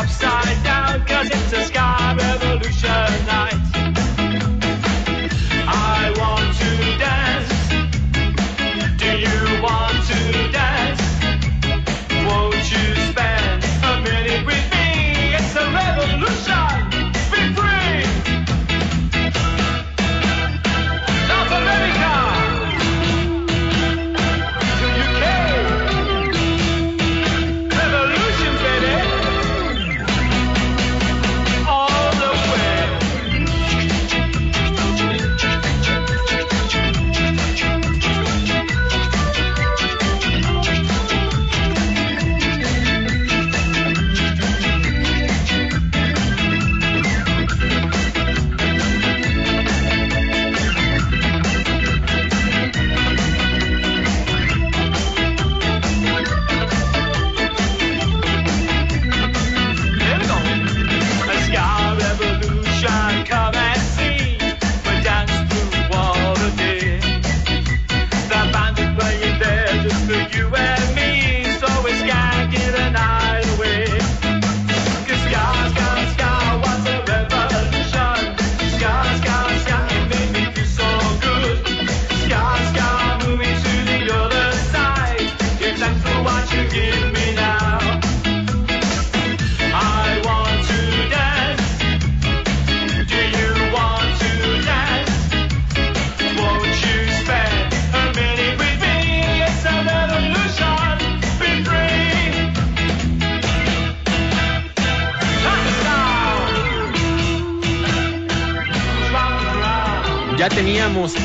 [0.00, 3.47] Upside down, cause it's a sky revolution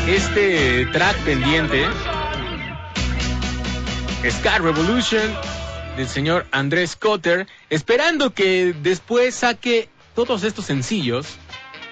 [0.07, 1.86] este track pendiente.
[4.29, 5.21] Scar Revolution
[5.97, 11.38] del señor Andrés Cotter, esperando que después saque todos estos sencillos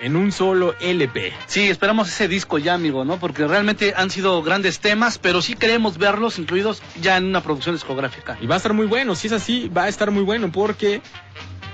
[0.02, 1.32] en un solo LP.
[1.46, 3.20] Sí, esperamos ese disco ya, amigo, ¿no?
[3.20, 7.76] Porque realmente han sido grandes temas, pero sí queremos verlos incluidos ya en una producción
[7.76, 8.38] discográfica.
[8.42, 11.02] Y va a estar muy bueno, si es así, va a estar muy bueno porque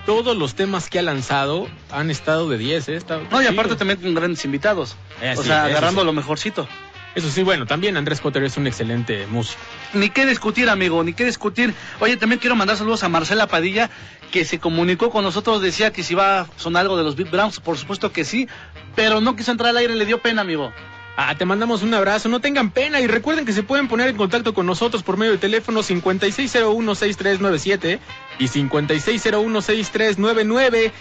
[0.07, 2.95] todos los temas que ha lanzado han estado de 10, ¿eh?
[2.95, 4.95] Está No, y aparte también con grandes invitados.
[5.21, 6.05] Eh, o sí, sea, agarrando sí.
[6.05, 6.65] lo mejorcito.
[7.13, 9.59] Eso sí, bueno, también Andrés Cotter es un excelente músico.
[9.93, 11.73] Ni qué discutir, amigo, ni qué discutir.
[11.99, 13.89] Oye, también quiero mandar saludos a Marcela Padilla,
[14.31, 17.29] que se comunicó con nosotros, decía que si va a sonar algo de los Big
[17.29, 18.47] Browns, por supuesto que sí,
[18.95, 20.71] pero no quiso entrar al aire, le dio pena, amigo.
[21.19, 24.17] Ah, te mandamos un abrazo, no tengan pena y recuerden que se pueden poner en
[24.17, 27.97] contacto con nosotros por medio de teléfono 56016397
[28.37, 30.91] y 56016399.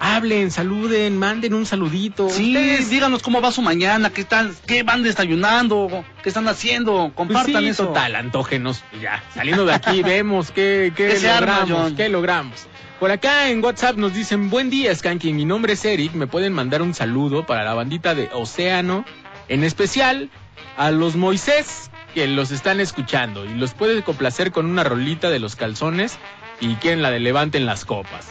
[0.00, 2.30] Hablen, saluden, manden un saludito.
[2.30, 7.12] Sí, Ustedes, díganos cómo va su mañana, qué están, qué van desayunando, qué están haciendo,
[7.14, 7.88] pues compartan sí, eso.
[7.88, 8.82] total, antógenos.
[8.96, 12.66] Y Ya, saliendo de aquí vemos qué, qué ¿Qué se arma, logramos, qué logramos.
[13.00, 16.52] Por acá en WhatsApp nos dicen, buen día, Skanky, mi nombre es Eric, me pueden
[16.54, 19.04] mandar un saludo para la bandita de Océano,
[19.48, 20.30] en especial
[20.76, 25.38] a los Moisés que los están escuchando y los puede complacer con una rolita de
[25.38, 26.18] los calzones
[26.60, 28.28] y quieren la de levanten las copas.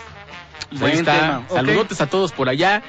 [0.69, 2.83] Pues ahí está, tema, saludotes a todos por allá.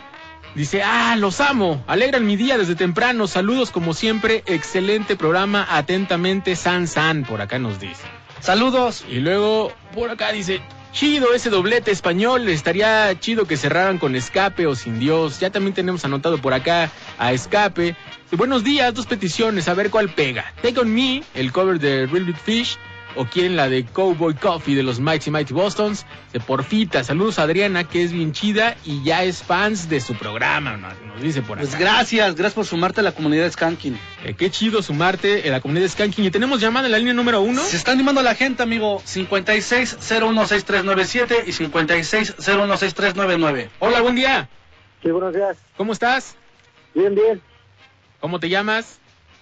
[0.54, 6.56] Dice, ah, los amo, alegran mi día desde temprano, saludos como siempre, excelente programa, atentamente,
[6.56, 8.02] San San, por acá nos dice.
[8.40, 9.04] Saludos.
[9.08, 10.60] Y luego, por acá dice,
[10.92, 15.40] chido ese doblete español, estaría chido que cerraran con Escape o Sin Dios.
[15.40, 17.94] Ya también tenemos anotado por acá a Escape.
[18.30, 20.52] Y buenos días, dos peticiones, a ver cuál pega.
[20.60, 22.76] Take On Me, el cover de Real Big Fish,
[23.16, 26.04] o quieren la de Cowboy Coffee de los Mighty Mighty Bostons.
[26.34, 30.14] De Porfita, saludos a Adriana, que es bien chida y ya es fans de su
[30.14, 31.66] programa, nos, nos dice por acá.
[31.66, 33.98] Pues gracias, gracias por sumarte a la comunidad de Skanking.
[34.26, 36.26] Eh, qué chido sumarte en la comunidad de Skanking.
[36.26, 37.62] Y tenemos llamada en la línea número uno.
[37.62, 39.00] Se está animando la gente, amigo.
[39.06, 43.70] 56016397 y 56016399.
[43.78, 44.50] Hola, buen día.
[45.02, 45.56] Sí, buenos días.
[45.78, 46.36] ¿Cómo estás?
[46.94, 47.40] Bien, bien.
[48.20, 49.00] ¿Cómo te llamas?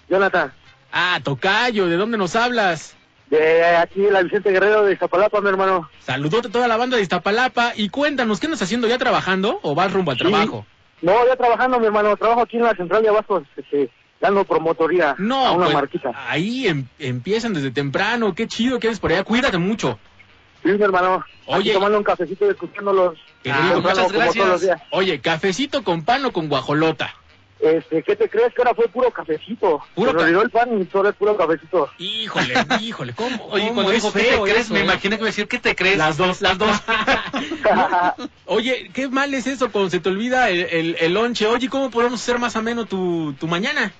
[0.08, 0.52] Jonathan,
[0.92, 2.94] Ah, Tocayo, ¿de dónde nos hablas?
[3.28, 5.90] de aquí, la Vicente Guerrero de Zapalapa, mi hermano.
[6.00, 9.74] Saludote a toda la banda de Iztapalapa y cuéntanos, ¿qué andas haciendo ya trabajando o
[9.74, 10.22] vas rumbo al Sí.
[10.22, 10.64] trabajo?
[11.02, 12.16] No, ya trabajando, mi hermano.
[12.16, 13.90] Trabajo aquí en la central de Abastos, este,
[14.20, 16.12] dando promotoría No, a una pues, marquita.
[16.28, 19.98] ahí em- empiezan desde temprano, qué chido que eres por allá, cuídate mucho.
[20.62, 21.24] Sí, mi hermano.
[21.46, 21.60] Oye.
[21.70, 23.18] Aquí tomando un cafecito y escuchándolos.
[23.50, 24.80] Ah, muchas gracias.
[24.90, 27.12] Oye, cafecito con pan o con guajolota.
[27.58, 29.80] Este, ¿qué te crees que ahora fue puro cafecito?
[29.94, 31.88] Puro Se me olvidó el pan y solo es puro cafecito.
[31.98, 33.46] Híjole, híjole, ¿cómo?
[33.46, 34.58] Oye, cómo cuando dijo, ¿qué te crees?
[34.66, 34.84] eso, Me eh?
[34.84, 35.96] imaginé que iba a decir, ¿qué te crees?
[35.96, 36.70] Las dos, las dos.
[38.46, 41.46] Oye, qué mal es eso cuando se te olvida el, el, el lonche.
[41.46, 43.92] Oye, ¿cómo podemos hacer más ameno tu, tu mañana?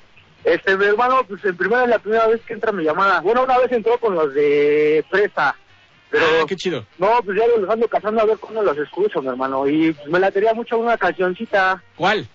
[0.45, 3.21] Este, mi hermano, pues en primera es la primera vez que entra mi llamada.
[3.21, 5.57] Bueno, una vez entró con los de Presa.
[6.09, 6.87] Pero, Ah, qué chido.
[6.99, 9.67] no, pues ya los ando cazando a ver cuándo los escucho, mi hermano.
[9.67, 11.83] Y pues, me la tenía mucho una cancioncita.
[11.97, 12.29] ¿Cuál?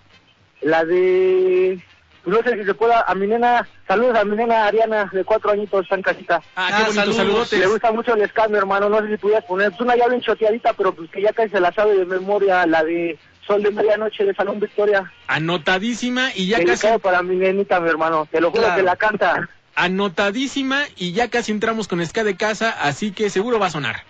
[0.62, 1.80] La de...
[2.26, 3.02] no sé si se pueda...
[3.02, 3.68] A mi nena...
[3.88, 6.42] Saludos a mi nena Ariana, de cuatro añitos, está en casita.
[6.56, 7.16] Ah, Ah, qué bonito, saludos.
[7.18, 7.60] saludotes.
[7.60, 8.90] Le gusta mucho el mi hermano.
[8.90, 9.70] No sé si pudieras poner...
[9.72, 12.66] Pues una ya bien choteadita, pero pues que ya casi se la sabe de memoria.
[12.68, 13.18] La de
[13.48, 15.12] Sol de Medianoche de Salón Victoria.
[15.28, 18.28] Anotadísima y ya casi Dedicado para mi nenita, mi hermano.
[18.32, 18.76] Te lo juro Claro.
[18.78, 19.50] que la canta.
[19.76, 24.04] anotadísima y ya casi entramos con ska de casa, así que seguro va a sonar.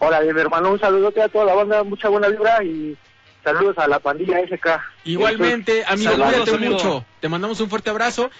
[0.00, 2.96] Hola, mi hermano, un saludote a toda la banda, mucha buena vibra y
[3.44, 4.66] saludos a la pandilla SK.
[5.04, 6.72] Igualmente, amigo, Saludos, cuídate amigo.
[6.72, 7.04] mucho.
[7.20, 8.30] Te mandamos un fuerte abrazo.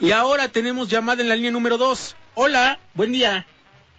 [0.00, 2.16] Y ahora tenemos llamada en la línea número 2.
[2.34, 3.46] Hola, buen día.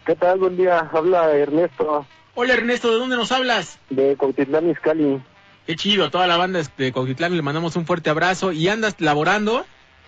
[0.05, 0.39] ¿Qué tal?
[0.39, 2.05] Buen día, habla Ernesto
[2.35, 3.79] Hola Ernesto, ¿de dónde nos hablas?
[3.89, 5.21] de Cautitlán Izcalli.
[5.65, 8.51] Qué chido, a toda la banda de Coquitlán le mandamos un fuerte abrazo.
[8.51, 9.65] ¿Y andas laborando?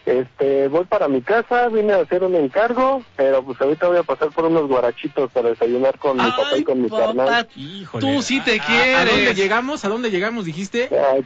[0.07, 4.03] Este, voy para mi casa, vine a hacer un encargo, pero pues ahorita voy a
[4.03, 7.47] pasar por unos guarachitos para desayunar con mi papá y con mi papá, carnal.
[7.57, 8.07] Híjole.
[8.15, 9.11] Tú sí te ¿A- a- ¿A, quieres.
[9.15, 9.83] dónde llegamos?
[9.83, 10.89] ¿A dónde llegamos, dijiste?
[11.13, 11.25] Ay,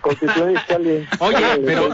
[0.56, 1.08] Izcalli.
[1.20, 1.92] Oye, pero-.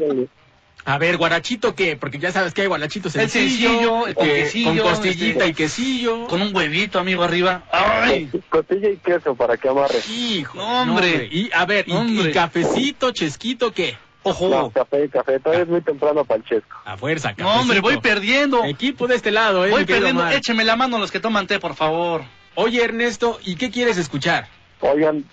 [0.85, 4.83] A ver, guarachito qué, porque ya sabes que hay guarachito El sencillo, sencillo, el quesillo,
[4.83, 6.27] con costillita este- y quesillo.
[6.27, 7.63] Con un huevito, amigo, arriba.
[7.73, 8.29] ¡Ay!
[8.47, 9.99] Costilla y queso para que amarre.
[10.09, 11.27] Hijo, No, hombre.
[11.29, 12.29] Y a ver, y- Hombre.
[12.29, 13.97] y, cafecito, chesquito, ¿qué?
[14.29, 14.49] ¡Ojo!
[14.49, 16.77] No, café, café, todavía es muy temprano para el chesco.
[16.85, 17.53] A fuerza, cafecito.
[17.53, 18.63] No, hombre, voy perdiendo.
[18.65, 19.69] Equipo de este lado, eh.
[19.71, 20.21] Voy perdiendo.
[20.21, 20.33] Omar.
[20.33, 22.21] Écheme la mano los que toman té, por favor.
[22.55, 24.47] Oye, Ernesto, ¿y qué quieres escuchar?
[24.81, 25.25] Oigan,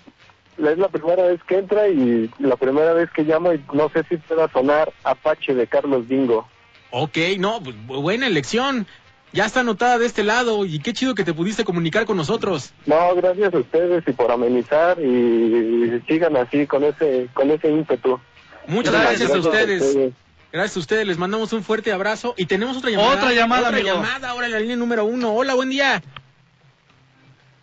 [0.59, 4.05] es la primera vez que entra y la primera vez que llamo y no sé
[4.09, 6.47] si pueda sonar Apache de Carlos Dingo.
[6.91, 8.87] Ok, no, pues, bu- buena elección.
[9.33, 12.73] Ya está anotada de este lado y qué chido que te pudiste comunicar con nosotros.
[12.87, 18.21] No, gracias a ustedes y por amenizar y, sigan así con ese con ese ímpetu.
[18.66, 20.12] Muchas Gracias, gracias, a ustedes.
[20.53, 23.15] Gracias a ustedes, les mandamos un fuerte abrazo y tenemos otra llamada.
[23.15, 23.97] Otra llamada, Otra amigo.
[23.97, 25.35] llamada, ahora en la línea número uno.
[25.35, 26.01] Hola, buen día.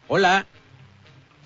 [0.10, 0.46] Hola.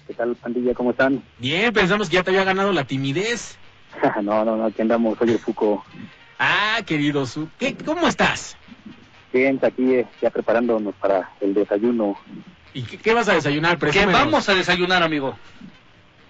[0.08, 0.74] ¿Qué tal, pandilla?
[0.74, 1.24] ¿Cómo están?
[1.38, 3.58] Bien, pensamos que ya te había ganado la timidez.
[4.24, 5.86] no, no, no, aquí andamos, soy el Fuco.
[6.40, 7.48] Ah, querido Su.
[7.60, 8.58] ¿Qué, ¿Cómo estás?
[9.32, 12.18] Bien, aquí eh, ya preparándonos para el desayuno.
[12.74, 13.78] ¿Y qué, qué vas a desayunar?
[13.78, 14.14] Presúmenos.
[14.14, 15.38] vamos a desayunar, amigo.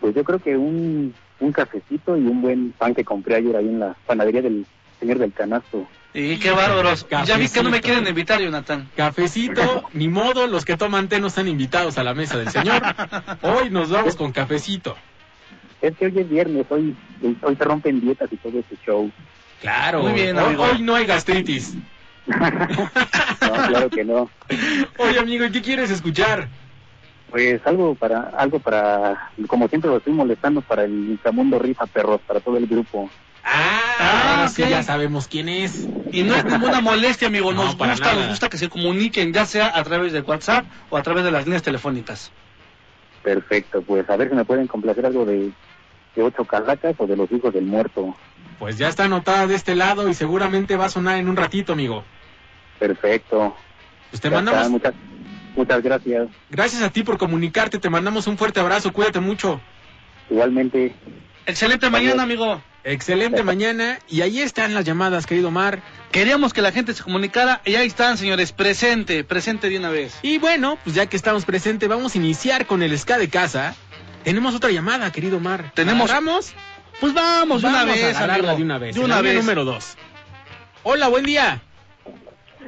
[0.02, 3.68] Pues yo creo que un, un cafecito y un buen pan que compré ayer ahí
[3.68, 4.66] en la panadería del
[4.99, 5.88] señor del canasto.
[6.14, 7.06] Y qué bárbaros.
[7.26, 8.90] Ya vi que no me quieren invitar, Jonathan.
[8.95, 12.82] Cafecito, ni modo, los que toman té no están invitados a la mesa del señor.
[13.41, 14.95] Hoy nos vamos con cafecito.
[15.82, 16.95] Es que hoy es viernes, hoy,
[17.41, 19.12] hoy se rompen dietas y todo ese show.
[19.60, 20.03] Claro.
[20.03, 20.64] Muy bien, hoy, amigo.
[20.64, 21.76] hoy no hay gastritis.
[22.28, 24.30] No, claro que no.
[24.98, 26.48] Oye, amigo, ¿y qué quieres escuchar?
[27.36, 32.22] Pues algo para, algo para, como siempre lo estoy molestando, para el inframundo rifa perros,
[32.26, 33.10] para todo el grupo.
[33.44, 35.86] Ah, Ah, ahora sí ya sabemos quién es.
[36.14, 37.52] Y no es ninguna molestia, amigo.
[37.52, 38.20] No, Nos para gusta, nada.
[38.22, 41.32] nos gusta que se comuniquen, ya sea a través del WhatsApp o a través de
[41.32, 42.32] las líneas telefónicas.
[43.22, 45.52] Perfecto, pues a ver si me pueden complacer algo de,
[46.16, 48.16] de ocho calacas o de los hijos del muerto.
[48.60, 51.74] Pues ya está anotada de este lado y seguramente va a sonar en un ratito,
[51.74, 52.06] amigo.
[52.80, 53.53] Perfecto.
[54.10, 54.94] Pues te Ya está, mandamos, muchas,
[55.56, 56.27] muchas gracias.
[56.49, 59.60] gracias a ti por comunicarte, te mandamos un fuerte abrazo, cuídate mucho.
[60.30, 60.94] Igualmente,
[61.48, 62.61] Excelente mañana, amigo.
[62.84, 65.82] Excelente mañana y ahí están las llamadas, querido Mar.
[66.11, 68.52] Queríamos que la gente se comunicara y ahí están, señores.
[68.52, 70.18] Presente, presente de una vez.
[70.23, 73.76] Y bueno, pues ya que estamos presentes, vamos a iniciar con el ska de casa.
[74.23, 75.72] Tenemos otra llamada, querido Mar.
[75.76, 76.53] Tenemos- ¿Agarramos?
[76.99, 78.57] Pues vamos, de una Vamos vez, a agarrarla amigo.
[78.57, 78.95] de una vez.
[78.95, 79.36] De una vez.
[79.36, 79.98] número dos.
[80.84, 81.61] Hola, buen día.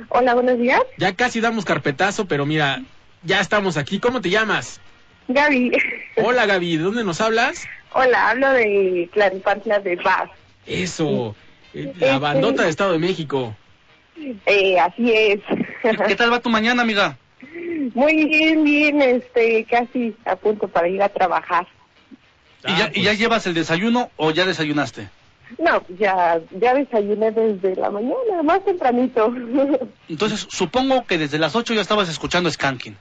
[0.10, 0.82] Hola, buenos días.
[0.98, 2.82] Ya casi damos carpetazo, pero mira,
[3.24, 4.00] ya estamos aquí.
[4.00, 4.80] ¿Cómo te llamas?
[5.28, 5.72] Gaby.
[6.18, 6.78] Hola, Gaby.
[6.78, 7.66] ¿De dónde nos hablas?
[7.94, 10.30] Hola, hablo de Claripantla de Paz.
[10.66, 11.36] Eso.
[11.74, 13.56] eh, La Este- bandota de Estado de México.
[14.46, 15.40] Eh, así es.
[16.08, 17.18] ¿Qué tal va tu mañana, amiga?
[17.94, 21.68] Muy bien, bien, este, casi a punto para ir a trabajar.
[22.66, 25.10] ¿Y, ya, Ah, ¿Y ya pues, llevas el desayuno o ya desayunaste?
[25.60, 29.34] No, ya, ya desayuné desde la mañana, más tempranito.
[30.10, 32.98] Entonces, supongo que desde las 8 ya estabas escuchando Skanking.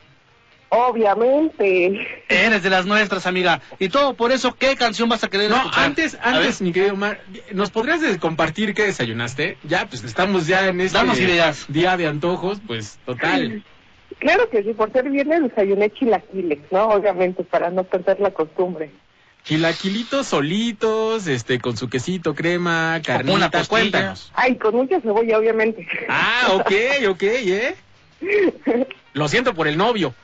[0.69, 2.07] Obviamente.
[2.29, 3.61] Eres de las nuestras, amiga.
[3.79, 5.85] Y todo por eso, ¿qué canción vas a querer No, escuchar?
[5.85, 7.21] antes, antes, mi querido Mar,
[7.53, 9.59] ¿nos podrías de- compartir qué desayunaste?
[9.65, 11.67] Ya, pues estamos ya en este Danos ideas.
[11.69, 13.63] día de antojos, pues total.
[14.19, 16.89] Claro que sí, por ser viernes desayuné chilaquiles, ¿no?
[16.89, 18.91] Obviamente, para no perder la costumbre.
[19.47, 23.69] Chilaquilitos solitos, este, con su quesito, crema, una carnita, costilla.
[23.69, 24.33] cuéntanos.
[24.35, 25.87] Ay, con mucha cebolla, obviamente.
[26.09, 26.73] Ah, ok,
[27.11, 27.77] ok, ¿eh?
[29.13, 30.15] Lo siento por el novio.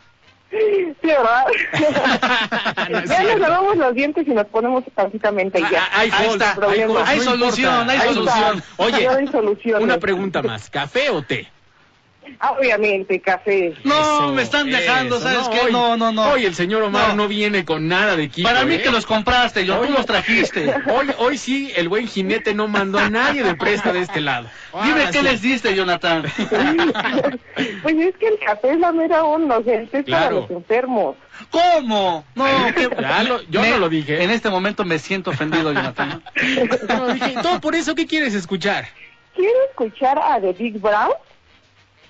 [0.51, 0.57] Sí,
[1.03, 1.45] ¿verdad?
[2.91, 5.85] No ya nos lavamos los dientes y nos ponemos tantitamente y ya.
[5.85, 8.63] Ah, hay Ahí está, hay Hay no solución, hay solución.
[8.77, 9.85] Oye, hay soluciones.
[9.85, 11.49] Una pregunta más, ¿café o té?
[12.57, 13.75] Obviamente, café.
[13.85, 15.61] No, Eso, me están dejando, eso, ¿sabes qué?
[15.67, 16.31] hoy- No, no, no.
[16.33, 17.15] Hoy el señor Omar No.
[17.25, 18.49] no, viene con nada de equipo.
[18.49, 18.83] Para mí ¿eh?
[18.83, 20.73] que los compraste, yo, Hoy- tú los trajiste.
[20.89, 24.49] Hoy, hoy sí, el buen jinete no mandó a nadie de presta de este lado.
[24.85, 25.25] Dime qué sí.
[25.25, 26.23] les diste, Jonathan.
[27.83, 30.41] pues es que el café es la mera onda, o sea, es para Claro.
[30.43, 31.17] los enfermos.
[31.51, 32.25] ¿Cómo?
[32.35, 32.45] No,
[32.75, 32.89] ¿qué?
[33.01, 34.23] Ya lo- yo no lo dije.
[34.23, 36.23] En este momento me siento ofendido, Jonathan.
[36.89, 38.87] No, dije, todo por eso, ¿qué quieres escuchar?
[39.35, 41.13] Quiero escuchar a The Big Brown,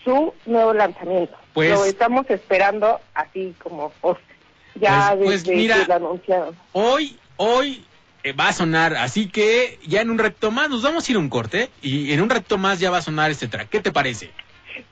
[0.05, 1.37] su nuevo lanzamiento.
[1.53, 4.17] Pues- Lo estamos esperando así como oh,
[4.75, 5.77] ya Pues- pues desde mira.
[5.81, 6.57] que lo anunciaron.
[6.73, 7.85] Hoy, hoy
[8.25, 11.17] eh, va a sonar, así que ya en un reto más nos vamos a ir
[11.17, 13.69] a un corte y en un reto más ya va a sonar este track.
[13.69, 14.31] ¿Qué te parece?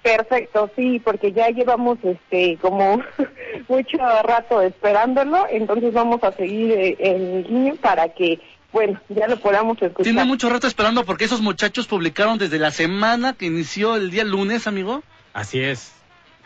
[0.03, 3.01] Perfecto, sí, porque ya llevamos este como
[3.69, 8.41] mucho rato esperándolo, entonces vamos a seguir eh, en línea para que,
[8.73, 10.05] bueno, ya lo podamos escuchar.
[10.05, 14.25] Tiene mucho rato esperando porque esos muchachos publicaron desde la semana que inició el día
[14.25, 15.03] lunes, amigo,
[15.33, 15.93] Así es.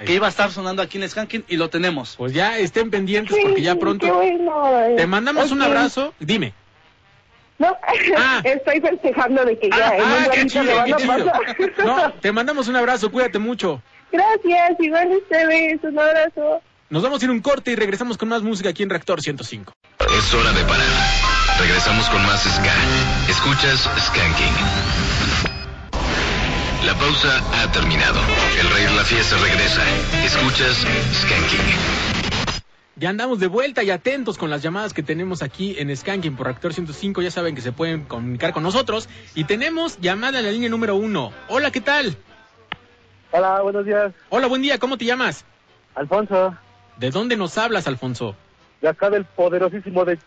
[0.04, 2.16] que iba a estar sonando aquí en Skanking y lo tenemos.
[2.16, 4.94] Pues ya estén pendientes Sí, porque ya qué pronto bueno, eh.
[4.96, 6.14] te mandamos un abrazo.
[6.18, 6.52] Dime.
[7.58, 7.76] No,
[8.16, 8.40] Ah.
[8.44, 10.96] estoy festejando de que ya Ah, en ah, qué ratito chido, lo van qué a
[10.96, 11.08] chido.
[11.32, 11.86] pasar.
[11.86, 13.80] No, te mandamos un abrazo, cuídate mucho.
[14.10, 16.60] Gracias, igual ustedes, un abrazo.
[16.90, 19.20] Nos vamos a ir a un corte y regresamos con más música aquí en Reactor
[19.22, 19.72] 105.
[20.18, 21.23] Es hora de parar.
[21.58, 22.72] Regresamos con más Ska.
[23.30, 24.54] Escuchas Skanking.
[26.84, 28.20] La pausa ha terminado.
[28.60, 29.82] El rey de la fiesta regresa.
[30.24, 32.64] Escuchas Skanking.
[32.96, 36.46] Ya andamos de vuelta y atentos con las llamadas que tenemos aquí en Skanking por
[36.46, 37.22] Reactor 105.
[37.22, 39.08] Ya saben que se pueden comunicar con nosotros.
[39.34, 41.32] Y tenemos llamada en la línea número uno.
[41.48, 42.16] Hola, ¿qué tal?
[43.30, 44.12] Hola, buenos días.
[44.28, 45.44] Hola, buen día, ¿cómo te llamas?
[45.94, 46.56] Alfonso,
[46.96, 48.36] ¿De dónde nos hablas, Alfonso?
[48.80, 50.18] de acá del poderosísimo de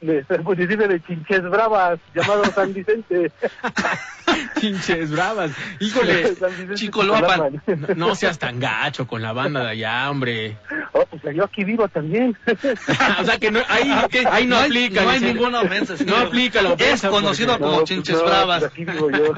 [0.00, 3.30] de del municipio de Chinches Bravas, llamado San Vicente.
[4.60, 5.52] Pinches bravas.
[5.78, 6.34] Híjole,
[6.74, 7.62] Chicoloapan.
[7.66, 10.56] no, no seas tan gacho con la banda de allá, hombre.
[10.92, 12.36] Oh, pues yo aquí vivo también.
[13.20, 15.02] o sea que no, ahí, que- ahí no, aplica.
[15.04, 15.32] No hay dice.
[15.34, 15.94] ninguna ofensa.
[16.04, 18.60] No aplica la Es conocido como pues Chinches no, Bravas.
[18.60, 19.32] pues aquí vivo yo.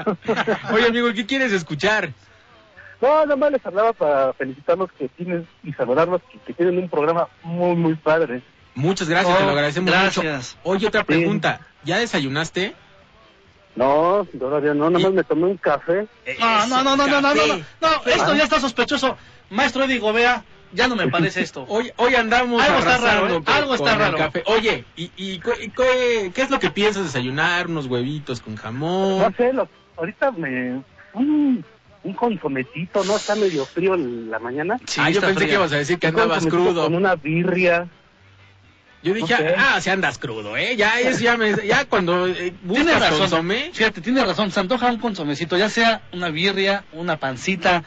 [0.73, 2.11] Oye, amigo, ¿qué quieres escuchar?
[3.01, 6.89] No, nada más les hablaba para felicitarlos que tienen y saludarlos que, que tienen un
[6.89, 8.41] programa muy, muy padre.
[8.79, 10.55] Muchas gracias, te lo Oh, agradecemos gracias.
[10.57, 10.69] mucho.
[10.69, 11.59] Oye, otra pregunta.
[11.83, 12.73] ¿Ya desayunaste?
[13.75, 16.07] No, todavía no, nada más me tomé un café.
[16.39, 19.17] No, no, no, no, no, no, no, no, no, esto ya está sospechoso.
[19.49, 20.43] Maestro Eddie Gobea,
[20.73, 21.65] ya no me parece esto.
[21.67, 23.41] Hoy, hoy andamos Algo está raro, ¿eh?
[23.43, 24.17] con- Algo está raro.
[24.17, 24.43] café.
[24.47, 27.67] Oye, ¿y, y qué es lo que piensas desayunar?
[27.67, 29.35] ¿Unos huevitos con No jamón?
[29.37, 30.81] sé, lo- ahorita me...
[31.13, 31.63] Un,
[32.03, 33.17] un consomecito, ¿no?
[33.17, 34.77] Está medio frío en la mañana.
[34.87, 35.47] Sí, ah, yo pensé fría.
[35.49, 36.83] que ibas a decir que Un andabas crudo.
[36.83, 37.87] Con una birria.
[39.01, 40.75] Yo dije, ah, si andas crudo, ¿eh?
[40.75, 43.19] Ya es, ya me, ya cuando eh, Tiene buscas razón.
[43.19, 44.51] consomé, Fíjate, tiene razón.
[44.51, 47.83] Se antoja un consomecito, ya sea una birria, una pancita,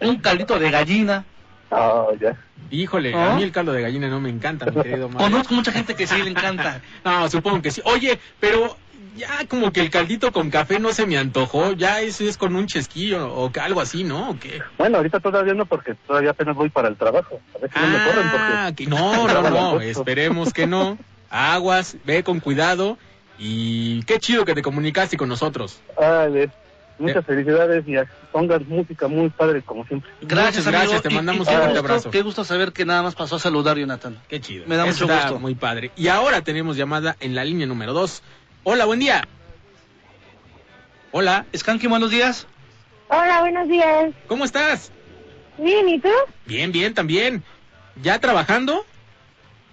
[0.00, 1.24] un caldito de gallina.
[1.70, 2.36] Ah, ya.
[2.70, 3.32] híjole, ¿Ah?
[3.32, 5.26] a mí el caldo de gallina no me encanta, mi querido Mario.
[5.30, 6.80] Conozco mucha gente que sí le encanta.
[7.04, 7.80] No, supongo que sí.
[7.84, 8.76] Oye, pero
[9.16, 12.56] ya como que el caldito con café no se me antojó, ya eso es con
[12.56, 14.30] un chesquillo o que- algo así, ¿no?
[14.30, 14.60] ¿O qué?
[14.78, 17.40] Bueno, ahorita todavía no, porque todavía apenas voy para el trabajo.
[17.54, 18.84] A ver si no me corren, Ah, porque...
[18.84, 20.98] que no, no, no, esperemos que no.
[21.30, 22.98] Aguas, ve con cuidado
[23.38, 25.80] y qué chido que te comunicaste con nosotros.
[26.00, 27.04] Ah, de- Eh.
[27.06, 27.94] muchas felicidades y
[28.30, 30.08] pongan música muy padre, como siempre.
[30.20, 31.02] Gracias, Muchas gracias, amigo.
[31.02, 32.10] te Y- mandamos y un qué fuerte gusto- abrazo.
[32.10, 34.18] Qué gusto saber que nada más pasó a saludar, Jonathan.
[34.28, 34.64] Qué chido.
[34.68, 35.38] Me da Eso mucho gusto.
[35.40, 35.90] muy padre.
[35.96, 38.22] Y ahora tenemos llamada en la línea número 2.
[38.64, 39.26] Hola, buen día.
[41.10, 42.46] Hola, Skanky, buenos días.
[43.08, 44.12] Hola, buenos días.
[44.26, 44.90] ¿cómo estás?
[45.58, 46.08] Bien, ¿y tú?
[46.46, 47.42] Bien, bien, también.
[48.02, 48.84] ¿Ya trabajando?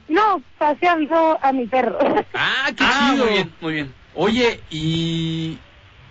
[0.07, 1.97] No, paseando a mi perro.
[2.33, 3.25] Ah, qué Ah, chido.
[3.25, 3.93] muy bien, muy bien.
[4.15, 5.57] Oye, y...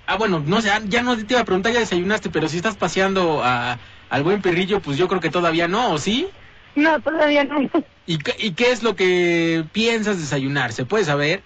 [0.07, 2.77] Ah, bueno, no sé, ya no te iba a preguntar, ya desayunaste, pero si estás
[2.77, 3.79] paseando a,
[4.11, 6.27] al buen perrillo, pues yo creo que todavía no, ¿o sí?
[6.75, 7.71] No, todavía no.
[8.07, 10.73] ¿Y, qué- ¿Y qué es lo que piensas desayunar?
[10.73, 11.43] ¿Se puede saber?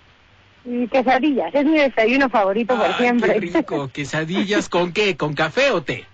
[0.91, 3.35] Quesadillas, es mi desayuno favorito por siempre.
[3.35, 3.89] qué rico.
[3.93, 5.17] ¿Quesadillas con qué?
[5.17, 6.07] ¿Con café o té?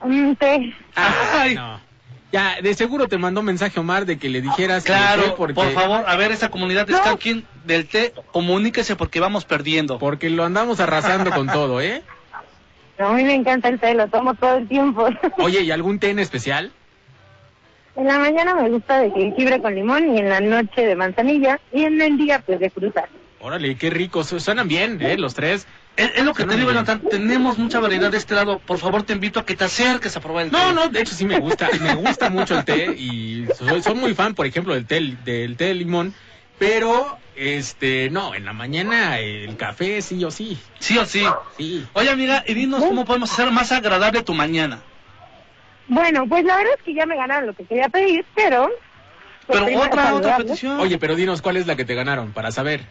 [0.00, 0.74] Un té.
[0.94, 1.80] Ay, no.
[2.30, 6.04] Ya, de seguro te mandó mensaje Omar de que le dijeras Claro, porque, por favor,
[6.06, 7.42] a ver esa comunidad de No.
[7.64, 9.98] Del té, comuníquese porque vamos perdiendo.
[9.98, 12.02] porque lo andamos arrasando con todo, ¿eh?
[12.98, 15.08] A mí me encanta el té, lo tomo todo el tiempo.
[15.38, 16.72] Oye, ¿y algún té en especial?
[17.96, 21.58] En la mañana me gusta de jengibre con limón y en la noche de manzanilla
[21.72, 23.06] y en el día pues de frutas.
[23.40, 24.24] Órale, qué rico.
[24.24, 25.16] Su- Suenan bien, ¿eh?
[25.16, 25.66] Los tres.
[25.96, 26.70] Es, es lo que te digo.
[26.70, 28.58] Jonathan, tenemos mucha variedad de este lado.
[28.58, 30.56] Por favor, te invito a que te acerques a probar el té.
[30.56, 33.94] No, no, de hecho sí me gusta, me gusta mucho el té y soy, soy
[33.94, 36.14] muy fan, por ejemplo, del té, del té de limón,
[36.58, 41.24] pero, este, no, en la mañana el café sí o sí, Sí o sí.
[41.56, 41.84] sí.
[41.94, 44.80] Oye, amiga, y dinos cómo podemos hacer más agradable tu mañana.
[45.88, 48.68] Bueno, pues la verdad es que ya me ganaron lo que quería pedir, pero...
[49.46, 50.80] pues, Pero otra, otra petición.
[50.80, 52.82] Oye, pero dinos cuál es la que te ganaron para saber.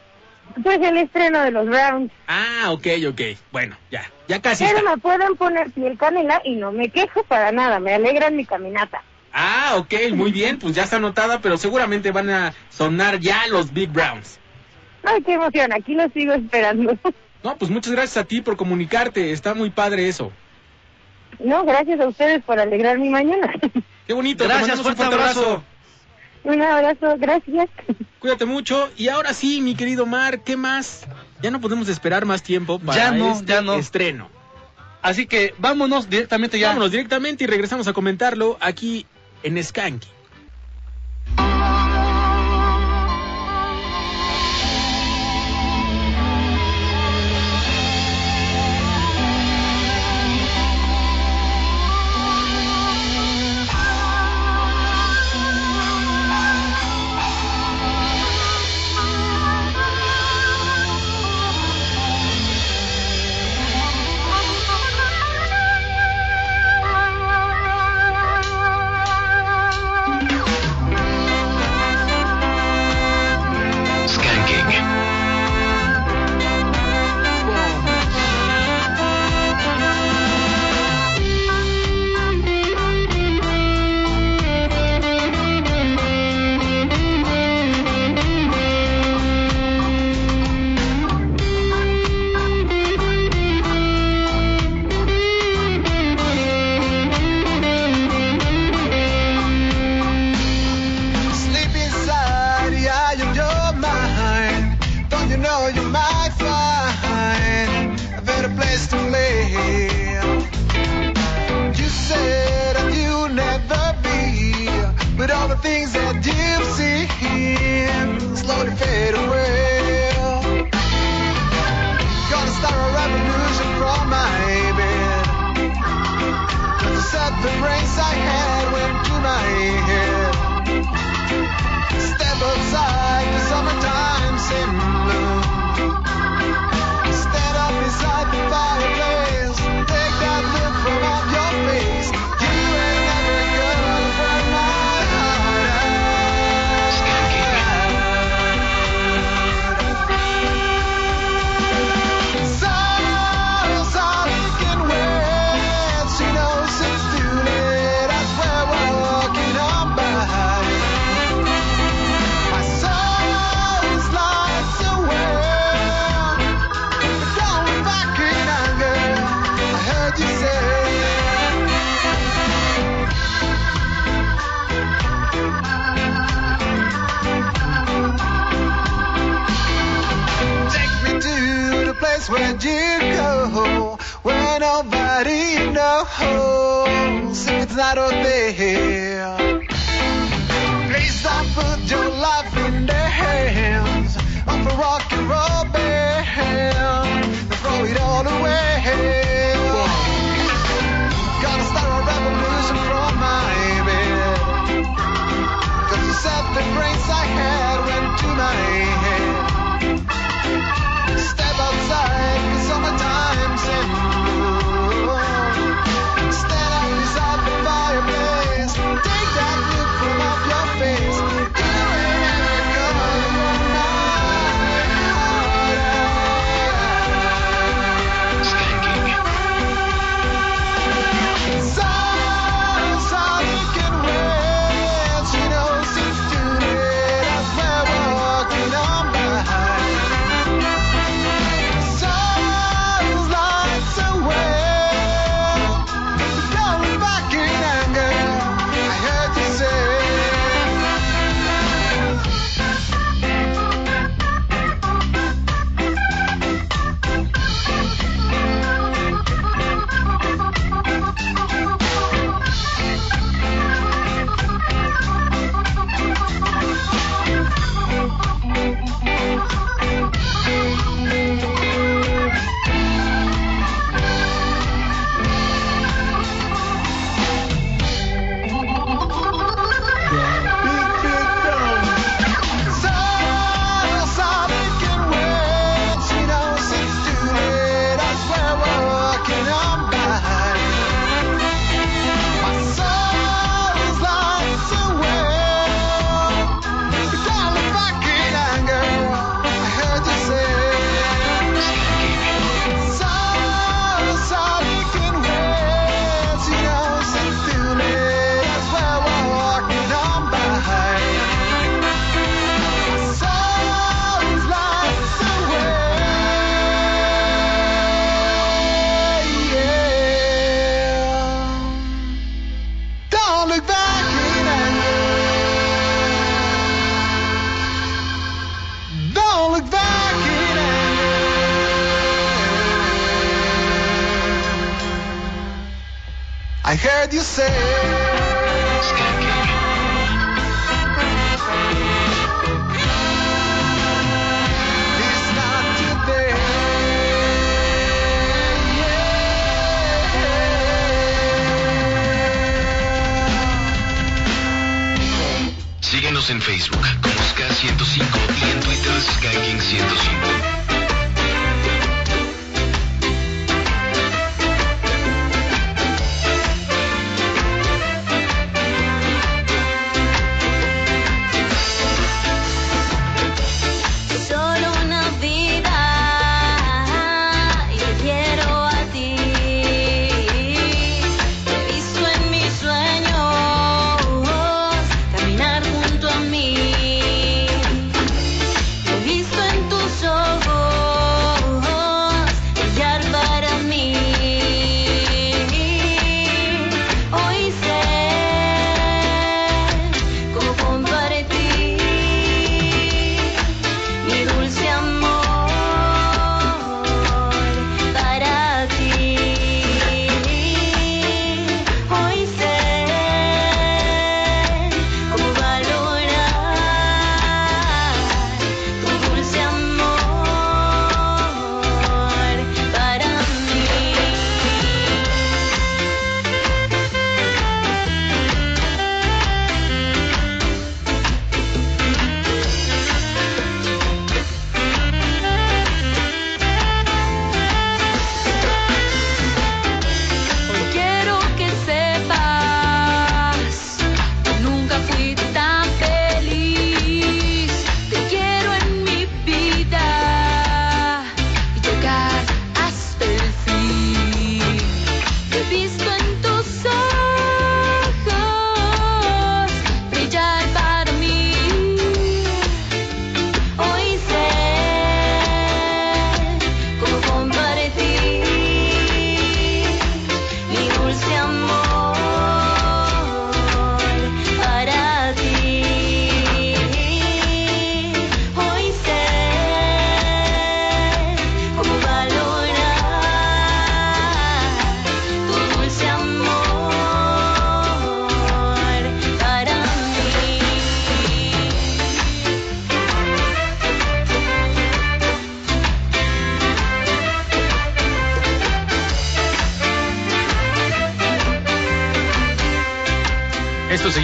[0.64, 2.12] Pues el estreno de los Browns.
[2.28, 3.22] Ah, ok, ok,
[3.52, 4.92] bueno, ya, ya casi Pero está.
[4.92, 9.04] me pueden poner piel canela y no me quejo para nada, me alegran mi caminata.
[9.32, 13.72] Ah, ok, muy bien, pues ya está anotada, pero seguramente van a sonar ya los
[13.72, 14.40] Big Browns.
[15.04, 16.98] Ay, qué emoción, aquí lo sigo esperando.
[17.44, 20.32] No, pues muchas gracias a ti por comunicarte, está muy padre eso.
[21.40, 23.54] No, gracias a ustedes por alegrar mi mañana.
[24.08, 25.64] Qué bonito, Gracias, un fuerte abrazo.
[26.44, 27.70] Un abrazo, gracias.
[28.20, 28.90] Cuídate mucho.
[28.98, 31.06] Y ahora sí, mi querido Mar, ¿qué más?
[31.42, 33.74] Ya no podemos esperar más tiempo para Ya no, este ya no.
[33.76, 34.30] estreno.
[35.02, 36.70] Así que vámonos directamente ya.
[36.70, 39.06] Vámonos directamente y regresamos a comentarlo aquí
[39.44, 40.08] en Skanky.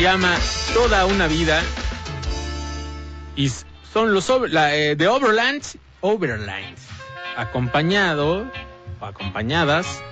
[0.03, 0.37] Llama
[0.73, 1.63] Toda una vida.
[3.37, 3.49] Y
[3.93, 6.81] son los la, eh, de Overlands, Overlands,
[7.37, 8.45] acompañado
[8.99, 10.03] o acompañadas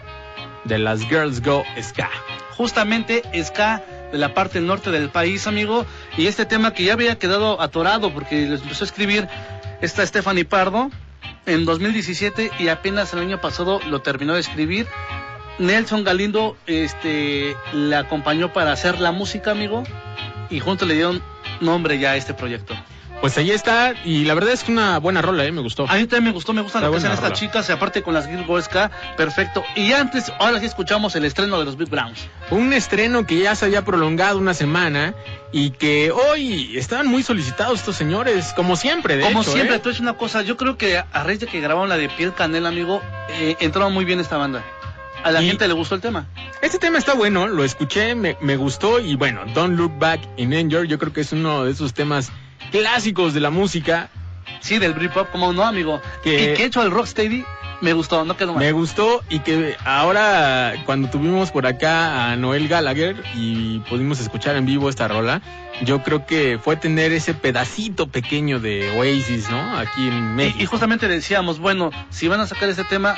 [0.64, 2.10] de las Girls Go Ska.
[2.56, 5.86] Justamente ska de la parte norte del país, amigo.
[6.18, 9.28] Y este tema que ya había quedado atorado porque les empezó a escribir
[9.82, 10.90] esta Stephanie Pardo
[11.46, 14.88] en 2017 y apenas el año pasado lo terminó de escribir.
[15.60, 19.84] Nelson Galindo este, le acompañó para hacer la música, amigo,
[20.50, 21.22] y juntos le dieron
[21.60, 22.76] nombre ya a este proyecto.
[23.22, 25.52] Pues ahí está, y la verdad es que una buena rola, ¿eh?
[25.52, 25.86] Me gustó.
[25.88, 28.16] A mí también me gustó, me gustan lo que hacen estas chicas, y aparte con
[28.16, 29.64] las Girl Ska, perfecto.
[29.76, 32.28] Y antes, ahora sí escuchamos el estreno de los Big Browns.
[32.50, 35.14] Un estreno que ya se había prolongado una semana
[35.52, 39.80] y que hoy estaban muy solicitados estos señores, como siempre, de Como hecho, siempre, ¿eh?
[39.80, 42.34] tú es una cosa, yo creo que a raíz de que grabaron la de Piel
[42.34, 43.04] Canela, amigo,
[43.40, 44.64] eh, entró muy bien esta banda.
[45.24, 46.28] A la Y- gente le gustó el tema.
[46.62, 50.54] Este tema está bueno, lo escuché, me, me gustó y bueno, Don't Look Back in
[50.54, 52.32] Anger, yo creo que es uno de esos temas
[52.72, 54.10] clásicos de la música.
[54.62, 56.02] Sí, del Britpop, como no, amigo.
[56.24, 57.44] Que- Y que hecho el Rocksteady,
[57.82, 58.64] me gustó, no quedó mal.
[58.64, 64.56] Me gustó y que ahora cuando tuvimos por acá a Noel Gallagher y pudimos escuchar
[64.56, 65.42] en vivo esta rola,
[65.84, 69.78] yo creo que fue tener ese pedacito pequeño de Oasis, ¿no?
[69.78, 70.60] Aquí en Y, México.
[70.62, 73.16] y justamente decíamos, bueno, si van a sacar este tema,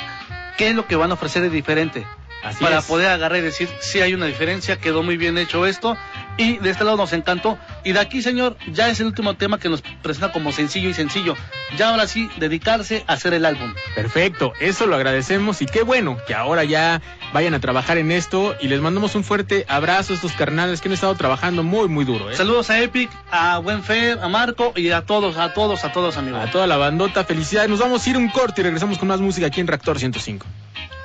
[0.57, 2.05] ¿qué es lo que van a ofrecer de diferente?
[2.43, 2.85] Así para es.
[2.85, 5.97] poder agarrar y decir, sí hay una diferencia, quedó muy bien hecho esto,
[6.37, 7.57] y de este lado nos encantó.
[7.83, 10.93] Y de aquí, señor, ya es el último tema que nos presenta como sencillo y
[10.93, 11.35] sencillo.
[11.77, 13.73] Ya ahora sí, dedicarse a hacer el álbum.
[13.95, 17.01] Perfecto, eso lo agradecemos y qué bueno que ahora ya
[17.33, 20.89] vayan a trabajar en esto y les mandamos un fuerte abrazo a estos carnales que
[20.89, 22.35] han estado trabajando muy muy duro, ¿eh?
[22.35, 26.17] Saludos a Epic, a Buen Fer, a Marco y a todos, a todos, a todos,
[26.17, 26.41] amigos.
[26.41, 27.69] A toda la bandota, felicidades.
[27.69, 30.45] Nos vamos a ir un corte y regresamos con más música aquí en Reactor 105.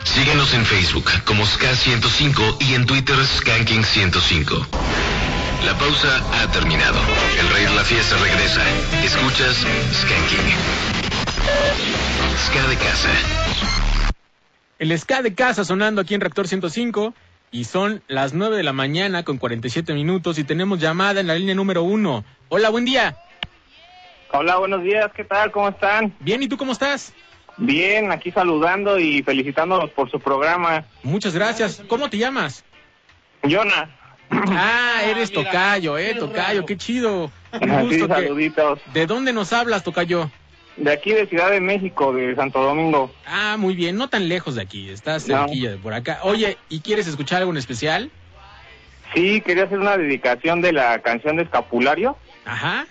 [0.05, 4.66] Síguenos en Facebook como SK105 y en Twitter Skanking105.
[5.65, 6.99] La pausa ha terminado.
[7.39, 8.62] El rey de la fiesta regresa.
[9.05, 10.55] Escuchas Skanking.
[12.47, 13.11] Ska de casa.
[14.79, 17.15] El ska de casa sonando aquí en Reactor 105
[17.51, 21.35] y son las 9 de la mañana con 47 minutos y tenemos llamada en la
[21.35, 22.25] línea número 1.
[22.49, 23.16] Hola, buen día.
[24.31, 25.51] Hola, buenos días, ¿qué tal?
[25.51, 26.15] ¿Cómo están?
[26.20, 27.15] Bien, ¿y tú cómo estás?
[27.59, 30.85] Bien, aquí saludando y felicitándolos por su programa.
[31.02, 31.82] Muchas gracias.
[31.89, 32.64] ¿Cómo te llamas?
[33.43, 33.90] Jonah.
[34.30, 37.30] Ah, eres Tocayo, eh, Tocayo, qué chido.
[37.60, 38.78] Un Así, gusto que- saluditos.
[38.93, 40.30] ¿De dónde nos hablas, Tocayo?
[40.76, 43.10] De aquí de Ciudad de México, de Santo Domingo.
[43.26, 45.39] Ah, muy bien, no tan lejos de aquí, estás No.
[45.47, 46.20] cerquilla de por acá.
[46.22, 48.10] Oye, ¿y quieres escuchar algo en especial?
[49.14, 52.86] Sí, quería hacer una dedicación de la canción de Escapulario Ajá.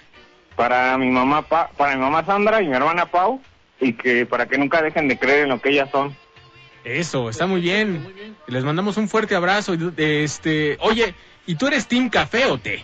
[0.56, 3.40] para mi mamá Pa- para mi mamá Sandra y mi hermana Pau
[3.80, 6.16] y que para que nunca dejen de creer en lo que ellas son.
[6.84, 8.36] Eso, está muy bien.
[8.48, 9.74] Les mandamos un fuerte abrazo.
[9.74, 11.14] y, Este, oye,
[11.46, 12.84] ¿y tú eres Team Café o té?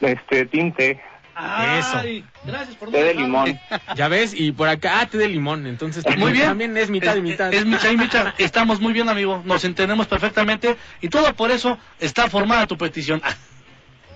[0.00, 1.00] Este, tinte.
[1.34, 3.58] Ay, Gracias por Té de limón.
[3.96, 6.46] Ya ves, y por acá ah, té de limón, entonces Muy bien.
[6.46, 7.52] también es mitad y mitad.
[7.52, 8.34] Es, mitad y mitad.
[8.38, 9.42] Estamos muy bien, amigo.
[9.44, 10.76] Nos entendemos perfectamente.
[11.00, 13.22] Y todo por eso está formada tu petición.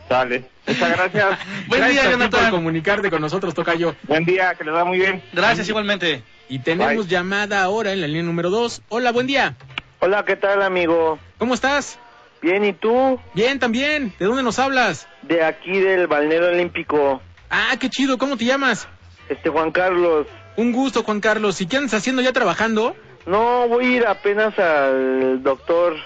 [0.09, 0.45] Sale.
[0.67, 1.39] Muchas gracias.
[1.69, 2.51] Buen Gracias día, a ti por Jonathan.
[2.51, 3.95] comunicarte con nosotros, Tocayo.
[4.05, 5.23] Buen día, que les va muy bien.
[5.33, 6.23] Gracias igualmente.
[6.49, 8.83] Y tenemos llamada ahora en la línea número 2.
[8.91, 9.55] Hola, buen día.
[10.01, 11.19] Hola, ¿qué tal, amigo?
[11.39, 11.99] ¿Cómo estás?
[12.43, 13.19] Bien, ¿y tú?
[13.35, 14.13] Bien, también.
[14.19, 15.09] ¿De dónde nos hablas?
[15.23, 17.23] De aquí del balneario olímpico.
[17.49, 18.19] Ah, qué chido.
[18.19, 18.87] ¿Cómo te llamas?
[19.31, 20.27] Este, Juan Carlos.
[20.57, 21.61] Un gusto, Juan Carlos.
[21.63, 22.95] ¿Y qué andas haciendo ya trabajando?
[23.27, 25.97] No, voy a ir apenas al doctor.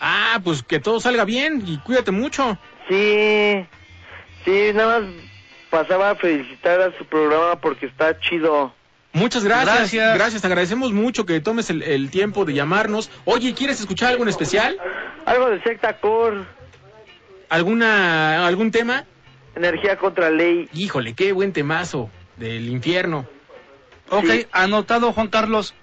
[0.00, 2.58] Ah, pues que todo salga bien y cuídate mucho.
[2.88, 3.66] Sí,
[4.44, 5.08] sí, nada más
[5.70, 8.74] pasaba a felicitar a su programa porque está chido.
[9.14, 9.76] Muchas gracias.
[9.76, 10.14] Gracias.
[10.14, 13.10] Gracias, te agradecemos mucho que tomes el, el tiempo de llamarnos.
[13.24, 14.76] Oye, ¿quieres escuchar algo en especial?
[15.26, 16.44] Algo de secta core,
[17.48, 19.04] ¿Alguna, algún tema?
[19.54, 20.66] energía contra ley.
[20.72, 23.26] Híjole, qué buen temazo del infierno.
[24.08, 24.46] Ok, Sí.
[24.50, 25.74] anotado, Juan Carlos.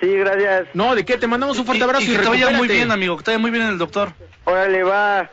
[0.00, 0.66] Sí, gracias.
[0.74, 1.16] No, ¿de qué?
[1.16, 3.16] Te mandamos un fuerte abrazo y, y que te vaya muy bien, amigo.
[3.16, 4.12] Que te vaya muy bien el doctor.
[4.44, 5.30] Órale, va.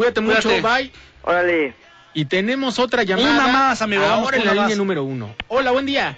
[0.00, 0.62] Cuídate mucho, Cuídate.
[0.62, 0.92] bye.
[1.24, 1.74] Órale.
[2.14, 3.34] Y tenemos otra llamada.
[3.34, 5.34] Una más, amigo, vamos Ahora en la línea número uno.
[5.48, 6.16] Hola, buen día.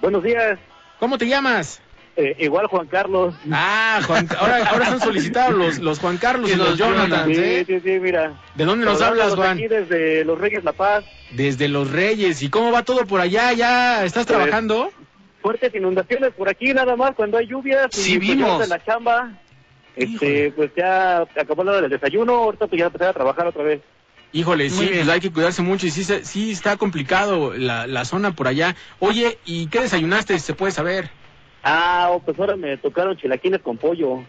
[0.00, 0.58] Buenos días.
[0.98, 1.82] ¿Cómo te llamas?
[2.16, 3.34] Eh, igual Juan Carlos.
[3.50, 7.26] Ah, Juan, ahora, ahora están solicitados los, los Juan Carlos y, Y los, Jonathan.
[7.26, 7.64] Sí, ¿eh?
[7.66, 8.32] sí, sí, mira.
[8.54, 9.58] ¿De dónde nos hablas, Juan?
[9.58, 11.04] Aquí desde Los Reyes La Paz.
[11.32, 12.40] Desde Los Reyes.
[12.40, 13.52] ¿Y cómo va todo por allá?
[13.52, 14.90] ¿Ya estás Pues, trabajando?
[15.42, 17.88] Fuertes inundaciones por aquí nada más cuando hay lluvias.
[17.90, 18.58] Sí, y pues, vimos.
[18.58, 19.32] de la chamba.
[19.96, 20.14] Híjole.
[20.46, 23.80] Este, pues ya acabó lo del desayuno, ahorita pues ya empecé a trabajar otra vez.
[24.32, 24.94] Híjole, Muy sí, bien.
[25.04, 28.48] pues hay que cuidarse mucho y sí, se- sí está complicado la, la zona por
[28.48, 28.74] allá.
[28.98, 30.38] Oye, ¿y qué desayunaste?
[30.38, 31.10] Se puede saber.
[31.62, 34.24] Ah, oh, pues ahora me tocaron chilaquiles con pollo.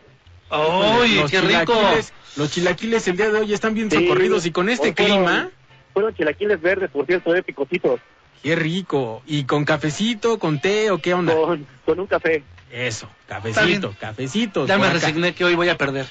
[0.49, 1.73] ¡Ay, Los qué rico!
[1.73, 5.17] chilaquiles- Los chilaquiles el día de hoy están bien Sí, socorridos y con este fueron-
[5.25, 5.49] clima,
[5.93, 7.99] Fueron chilaquiles verdes, por cierto, de picositos.
[8.41, 9.21] qué rico.
[9.25, 11.33] Y con cafecito, con té o qué onda.
[11.33, 12.43] Con, con un café.
[12.73, 14.65] Eso, cafecito, cafecito.
[14.65, 16.07] Ya me resigné que hoy voy a perder.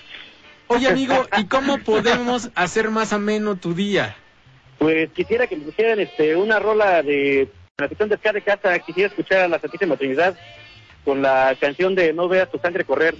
[0.68, 4.16] Oye, amigo, ¿y cómo podemos hacer más ameno tu día?
[4.78, 7.48] Pues quisiera que me pusieran este, una rola de
[7.78, 8.78] la sección de Ska de casa.
[8.78, 10.36] Quisiera escuchar a la Santísima Trinidad
[11.04, 13.16] con la canción de No veas tu sangre correr.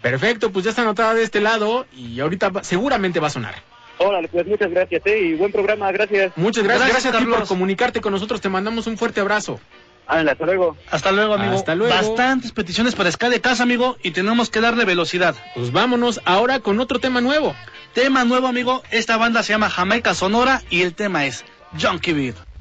[0.00, 3.54] Perfecto, pues ya está anotada de este lado y ahorita va- seguramente va a sonar.
[3.98, 5.20] Órale, pues muchas gracias, ¿eh?
[5.20, 6.32] Y buen programa, gracias.
[6.36, 8.40] Muchas gracias, Gracias, gracias, a ti por comunicarte con nosotros.
[8.40, 9.60] Te mandamos un fuerte abrazo.
[10.06, 10.76] Ándale, hasta luego.
[10.90, 11.54] Hasta luego, amigo.
[11.54, 11.94] Hasta luego.
[11.94, 15.34] Bastantes peticiones para Ska de casa, amigo, y tenemos que darle velocidad.
[15.54, 17.54] Pues vámonos ahora con otro tema nuevo.
[17.94, 18.82] Tema nuevo, amigo.
[18.90, 21.44] Esta banda se llama Jamaica Sonora y el tema es
[21.80, 22.51] Junkie Beat.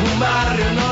[0.00, 0.87] Un barrio normal.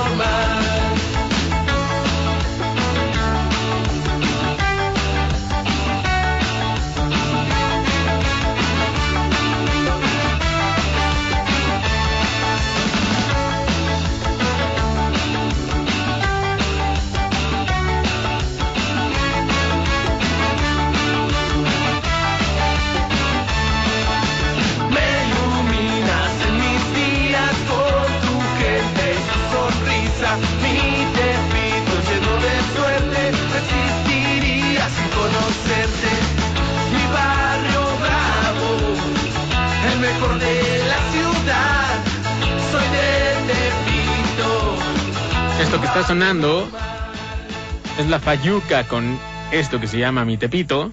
[46.16, 46.66] Sonando
[47.98, 49.18] es la Fayuca con
[49.52, 50.90] esto que se llama Mi Tepito.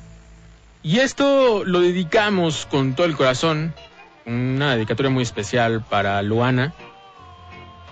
[0.81, 3.73] Y esto lo dedicamos con todo el corazón.
[4.25, 6.73] Una dedicatoria muy especial para Luana.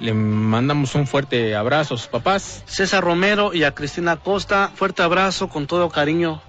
[0.01, 2.63] Le mandamos un fuerte abrazo a sus papás.
[2.65, 6.41] César Romero y a Cristina Costa, fuerte abrazo con todo cariño.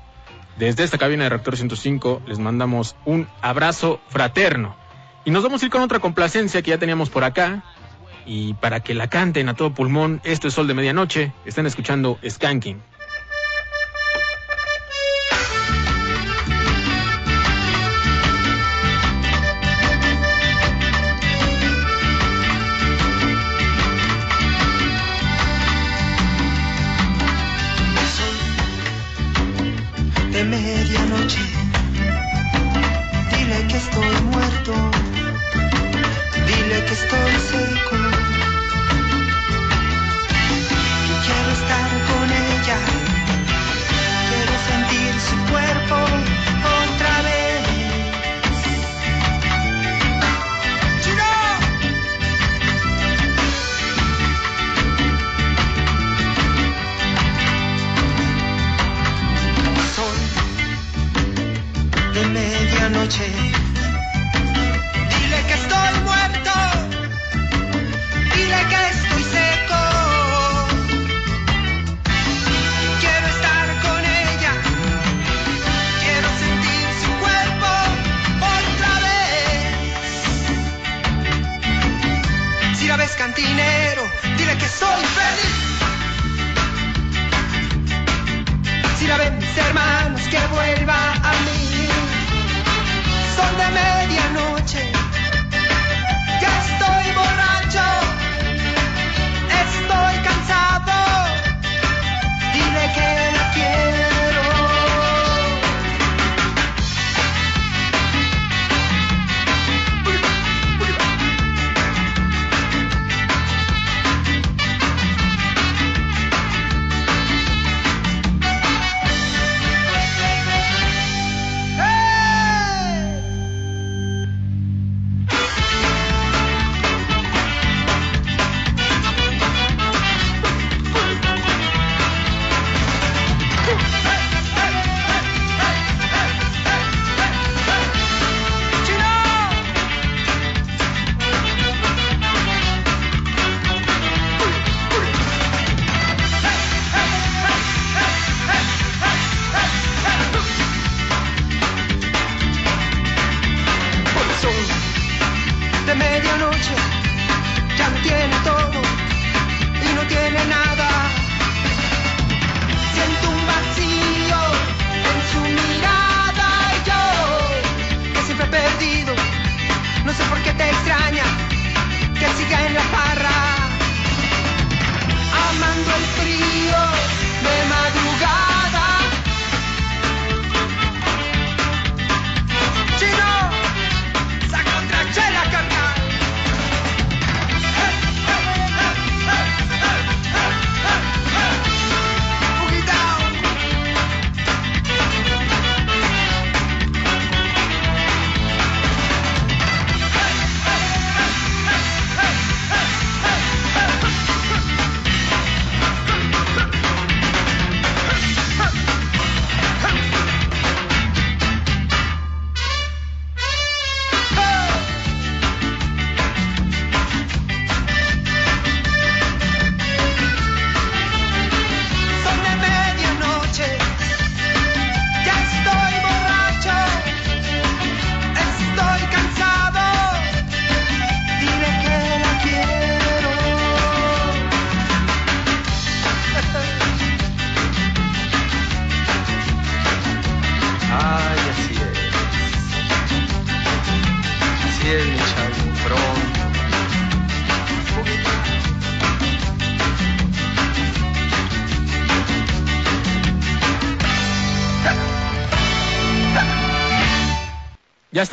[0.59, 4.75] Desde esta cabina de Reactor 105 les mandamos un abrazo fraterno.
[5.25, 7.63] Y nos vamos a ir con otra complacencia que ya teníamos por acá.
[8.27, 11.33] Y para que la canten a todo pulmón, esto es Sol de Medianoche.
[11.45, 12.81] Están escuchando Skanking.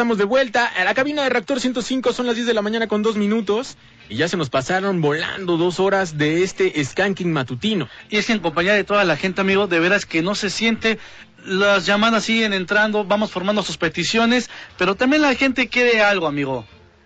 [0.09, 0.65] Estamos de vuelta.
[0.65, 3.77] A la cabina de Reactor 105 son las 10 de la mañana con dos minutos.
[4.09, 7.87] Y ya se nos pasaron volando dos horas de este skanking matutino.
[8.09, 10.49] Y es que en compañía de toda la gente, amigo, de veras que no se
[10.49, 10.97] siente.
[11.45, 14.49] Las llamadas siguen entrando, vamos formando sus peticiones,
[14.79, 16.65] pero también la gente quiere algo, amigo.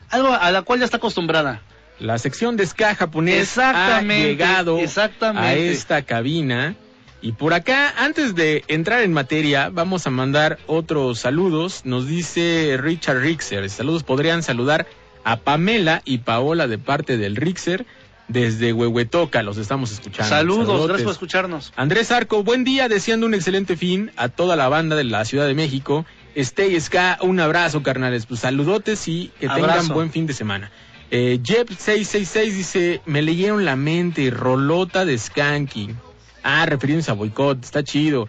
[0.09, 1.61] Algo a la cual ya está acostumbrada.
[1.99, 5.49] La sección de ska japonés Exactamente, ha llegado exactamente.
[5.49, 6.77] a esta cabina.
[7.23, 11.85] Y por acá, antes de entrar en materia, vamos a mandar otros saludos.
[11.85, 13.69] Nos dice Richard Rixer.
[13.69, 14.87] Saludos, podrían saludar
[15.23, 17.85] a Pamela y Paola de parte del Rixer
[18.27, 19.41] desde Huehuetoca.
[19.41, 20.27] Los estamos escuchando.
[20.27, 20.87] Saludos, Saludotes.
[20.87, 21.73] gracias por escucharnos.
[21.77, 25.47] Andrés Arco, buen día, deseando un excelente fin a toda la banda de la Ciudad
[25.47, 26.05] de México.
[26.35, 28.25] Stay Ska, un abrazo, carnales.
[28.25, 30.71] Pues saludotes y que tengan buen fin de semana.
[31.09, 35.95] Eh, Jeb666 dice, me leyeron la mente, rolota de Skanky.
[36.43, 38.27] Ah, refiriéndose a boicot, está chido.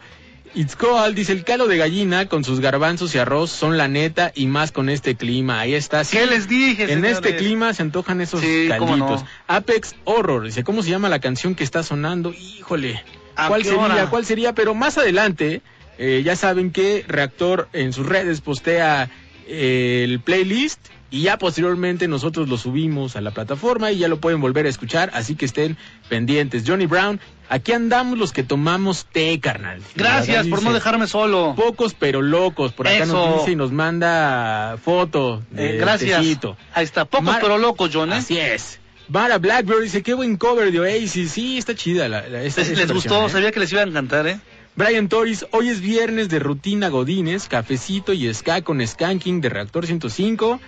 [0.55, 4.31] It's Coal dice, el calo de gallina con sus garbanzos y arroz son la neta
[4.37, 5.59] y más con este clima.
[5.59, 6.05] Ahí está.
[6.05, 6.17] sí.
[6.17, 7.13] ¿Qué les dije, En señores?
[7.15, 9.27] este clima se antojan esos Sí, no.
[9.49, 12.33] Apex Horror, dice, ¿cómo se llama la canción que está sonando?
[12.33, 13.03] Híjole.
[13.35, 13.81] ¿A ¿Cuál sería?
[13.81, 14.11] hora?
[14.11, 14.53] ¿Cuál sería?
[14.55, 15.61] Pero más adelante,
[15.99, 19.11] eh, ya saben que Reactor en sus redes postea
[19.49, 20.79] eh, el playlist
[21.15, 24.69] y ya posteriormente nosotros lo subimos a la plataforma y ya lo pueden volver a
[24.69, 25.77] escuchar, así que estén
[26.09, 26.65] pendientes.
[26.67, 29.81] Johnny Brown, aquí andamos los que tomamos té, carnal.
[29.95, 31.55] Gracias por no dejarme solo.
[31.57, 33.13] Pocos pero locos, por acá Eso.
[33.13, 35.43] nos dice y nos manda foto.
[35.57, 36.21] Eh, gracias.
[36.21, 36.57] tecito.
[36.75, 38.17] Ahí está, pocos Mar- pero locos, John, ¿eh?
[38.17, 38.81] Así es.
[39.09, 41.31] Mara Blackbird dice, qué buen cover de Oasis.
[41.31, 43.31] Sí, está chida la, la- esta- Les, esta les versión, gustó, ¿eh?
[43.31, 44.41] sabía que les iba a encantar, ¿eh?
[44.77, 49.87] Brian Torres, hoy es viernes de rutina Godines, cafecito y ska con skanking de Reactor
[49.87, 50.59] 105.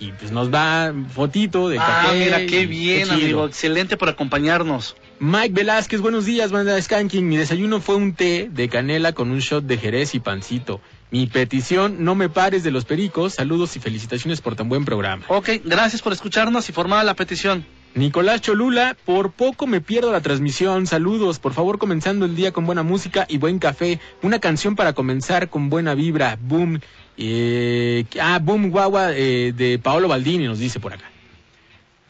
[0.00, 2.24] Y pues nos va fotito de Ah, café.
[2.24, 3.46] mira, qué bien, amigo.
[3.46, 4.96] Excelente por acompañarnos.
[5.20, 7.26] Mike Velázquez, buenos días, banda Skanking.
[7.28, 10.80] Mi desayuno fue un té de canela con un shot de jerez y pancito.
[11.10, 13.34] Mi petición, no me pares de los pericos.
[13.34, 15.24] Saludos y felicitaciones por tan buen programa.
[15.28, 17.64] Ok, gracias por escucharnos y formar la petición.
[17.94, 20.88] Nicolás Cholula, por poco me pierdo la transmisión.
[20.88, 24.00] Saludos, por favor, comenzando el día con buena música y buen café.
[24.22, 26.36] Una canción para comenzar con buena vibra.
[26.42, 26.80] Boom.
[27.16, 31.04] Eh, ah, Boom Guagua eh, de Paolo Baldini nos dice por acá.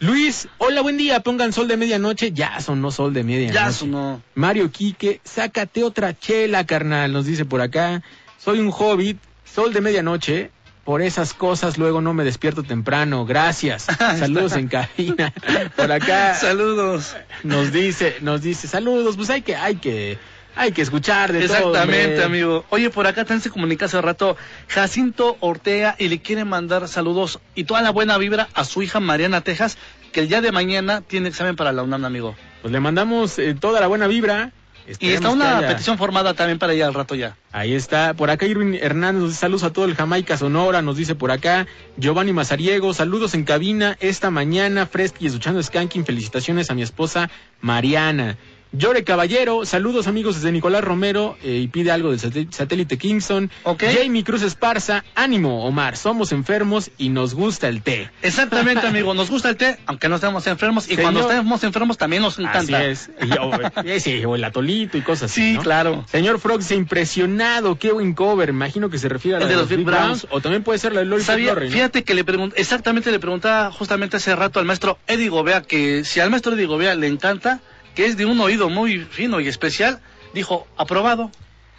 [0.00, 1.20] Luis, hola, buen día.
[1.20, 2.32] Pongan sol de medianoche.
[2.32, 3.54] Ya sonó sol de medianoche.
[3.54, 4.22] Ya sonó.
[4.34, 8.02] Mario Quique, sácate otra chela, carnal, nos dice por acá.
[8.38, 10.50] Soy un hobbit, sol de medianoche.
[10.84, 13.24] Por esas cosas luego no me despierto temprano.
[13.24, 13.86] Gracias.
[14.18, 15.32] Saludos en cabina.
[15.74, 17.16] Por acá Saludos.
[17.42, 20.18] nos dice, nos dice, saludos, pues hay que, hay que,
[20.56, 21.56] hay que escuchar de todo.
[21.56, 22.64] Exactamente, amigo.
[22.70, 24.36] Oye, por acá también se comunica hace rato
[24.68, 29.00] Jacinto Ortega y le quiere mandar saludos y toda la buena vibra a su hija
[29.00, 29.78] Mariana Tejas,
[30.12, 32.34] que el día de mañana tiene examen para la UNAM, amigo.
[32.62, 34.52] Pues le mandamos eh, toda la buena vibra.
[35.00, 37.38] Y está una haya- petición formada también para ella al rato ya.
[37.52, 40.98] Ahí está, por acá Irwin Hernández, nos dice saludos a todo el Jamaica Sonora, nos
[40.98, 41.66] dice por acá
[41.96, 47.30] Giovanni Mazariego, saludos en cabina esta mañana, fresca y escuchando Skanking, felicitaciones a mi esposa
[47.62, 48.36] Mariana.
[48.76, 53.48] Llore Caballero, saludos amigos desde Nicolás Romero eh, y pide algo del satélite Kingston.
[53.78, 58.10] Jamie Cruz Esparza, ánimo Omar, somos enfermos y nos gusta el té.
[58.22, 59.14] Exactamente, amigo.
[59.14, 60.86] Nos gusta el té, aunque no estemos enfermos.
[60.86, 62.78] Y Señor- cuando estemos enfermos también nos encanta.
[62.78, 63.10] Así es.
[63.22, 63.52] Y, o,
[63.84, 65.40] eh, sí, o el atolito y cosas así.
[65.40, 65.62] Sí, ¿no?
[65.62, 66.04] claro.
[66.10, 68.48] Señor Frog dice impresionado, qué buen cover.
[68.48, 70.26] Imagino que se refiere a la El de los Big Browns.
[70.30, 71.54] O también puede ser la de Lori Sabía-.
[71.54, 76.04] Fíjate que le pregunté, exactamente le preguntaba justamente hace rato al maestro Eddie Gobea que
[76.04, 77.60] si al maestro Eddie Gobea le encanta,
[77.94, 80.00] que es de un oído muy fino y especial,
[80.32, 81.30] dijo, aprobado.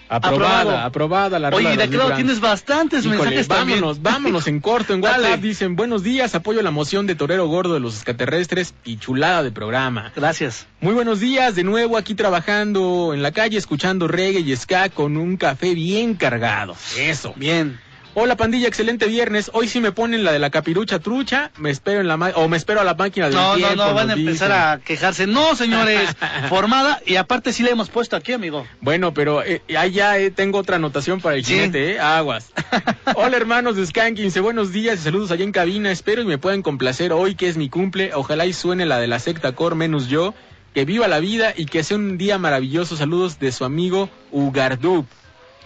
[0.08, 0.78] Aprobada, aprobado.
[0.86, 2.16] aprobada la Oye, de Browns.
[2.16, 3.80] tienes bastantes Híjole, mensajes también.
[3.82, 5.22] vámonos, vámonos en corto en WhatsApp.
[5.22, 5.38] Dale.
[5.38, 9.52] Dicen, buenos días, apoyo la moción de Torero Gordo de los extraterrestres y chulada de
[9.52, 10.12] programa.
[10.16, 10.68] Gracias.
[10.80, 15.18] Muy buenos días, de nuevo aquí trabajando en la calle, escuchando reggae y ska con
[15.18, 16.76] un café bien cargado.
[17.00, 17.34] Eso.
[17.36, 17.80] Bien.
[18.18, 19.52] Hola pandilla, excelente viernes.
[19.54, 22.48] Hoy sí me ponen la de la capirucha trucha, me espero en la ma- o
[22.48, 23.76] me espero a la máquina del No, no, tiempo.
[23.76, 24.64] no, van a empezar dicen.
[24.64, 25.28] a quejarse.
[25.28, 26.10] No, señores,
[26.50, 28.66] formada y aparte sí le hemos puesto aquí, amigo.
[28.80, 31.56] Bueno, pero eh, ahí ya eh, tengo otra anotación para el Sí.
[31.56, 32.00] jinete, ¿eh?
[32.00, 32.54] Aguas.
[33.16, 35.92] Hola hermanos de Skankinse, buenos días y saludos allá en cabina.
[35.92, 38.12] Espero y me puedan complacer hoy que es mi cumple.
[38.14, 40.34] Ojalá y suene la de la secta Core menos yo.
[40.74, 42.96] Que viva la vida y que sea un día maravilloso.
[42.96, 45.06] Saludos de su amigo Ugardub.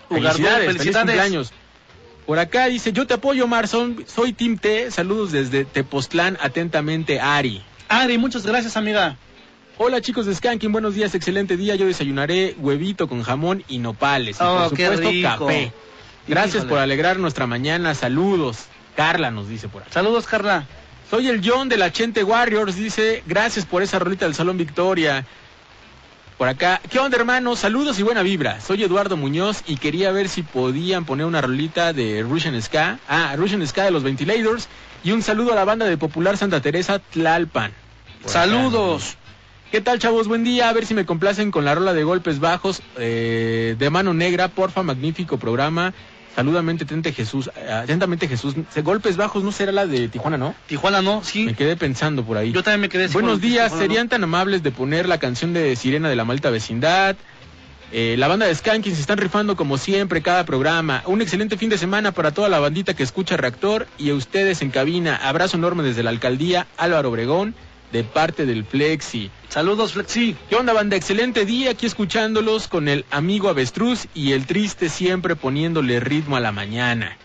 [0.09, 1.53] Ugardub, felicidades, feliz cumpleaños.
[2.29, 4.91] Por acá dice, yo te apoyo, Mar, son- soy Team T.
[4.91, 7.63] Saludos desde Tepoztlán, atentamente, Ari.
[7.87, 9.17] Ari, muchas gracias, amiga.
[9.79, 11.73] Hola chicos de Skanking, buenos días, excelente día.
[11.73, 14.37] Yo desayunaré huevito con jamón y nopales.
[14.39, 15.27] Y Oh, por qué supuesto, rico.
[15.47, 15.73] café.
[16.27, 16.69] Gracias Híjole.
[16.69, 17.95] por alegrar nuestra mañana.
[17.95, 18.65] Saludos.
[18.95, 19.91] Carla nos dice por acá.
[19.91, 20.67] Saludos, Carla.
[21.09, 22.75] Soy el John de la Chente Warriors.
[22.75, 25.25] Dice, gracias por esa rolita del Salón Victoria.
[26.39, 27.57] Por acá, ¿qué onda hermano?
[27.57, 28.61] Saludos y buena vibra.
[28.61, 32.97] Soy Eduardo Muñoz y quería ver si podían poner una rolita de Russian Ska.
[33.09, 34.69] Ah, Russian Ska de los Ventilators.
[35.03, 37.73] Y un saludo a la banda de Popular Santa Teresa Tlalpan.
[38.21, 38.39] Por acá.
[38.39, 39.17] Saludos.
[39.69, 40.29] ¿Qué tal chavos?
[40.29, 40.69] Buen día.
[40.69, 44.47] A ver si me complacen con la rola de golpes bajos eh, de mano negra.
[44.47, 45.93] Porfa, magnífico programa.
[46.35, 47.49] Saludamente, atentamente Jesús.
[47.55, 48.55] eh, Atentamente Jesús.
[48.83, 50.55] Golpes bajos no será la de Tijuana, ¿no?
[50.67, 51.45] Tijuana no, sí.
[51.45, 52.51] Me quedé pensando por ahí.
[52.51, 53.81] Yo también me quedé así Buenos días, Tijuana, ¿no?
[53.81, 57.15] serían tan amables de poner la canción de Sirena de la Malta Vecindad.
[57.91, 61.01] Eh, la banda de Skanking se están rifando como siempre cada programa.
[61.07, 64.61] Un excelente fin de semana para toda la bandita que escucha Reactor y a ustedes
[64.61, 65.15] en cabina.
[65.15, 67.55] Abrazo enorme desde la alcaldía Álvaro Obregón
[67.91, 69.31] de parte del Flexi.
[69.49, 70.35] Saludos, Flexi.
[70.49, 70.95] ¿Qué onda, banda?
[70.95, 76.39] Excelente día aquí escuchándolos con el amigo Avestruz y el triste siempre poniéndole ritmo a
[76.39, 77.17] la mañana.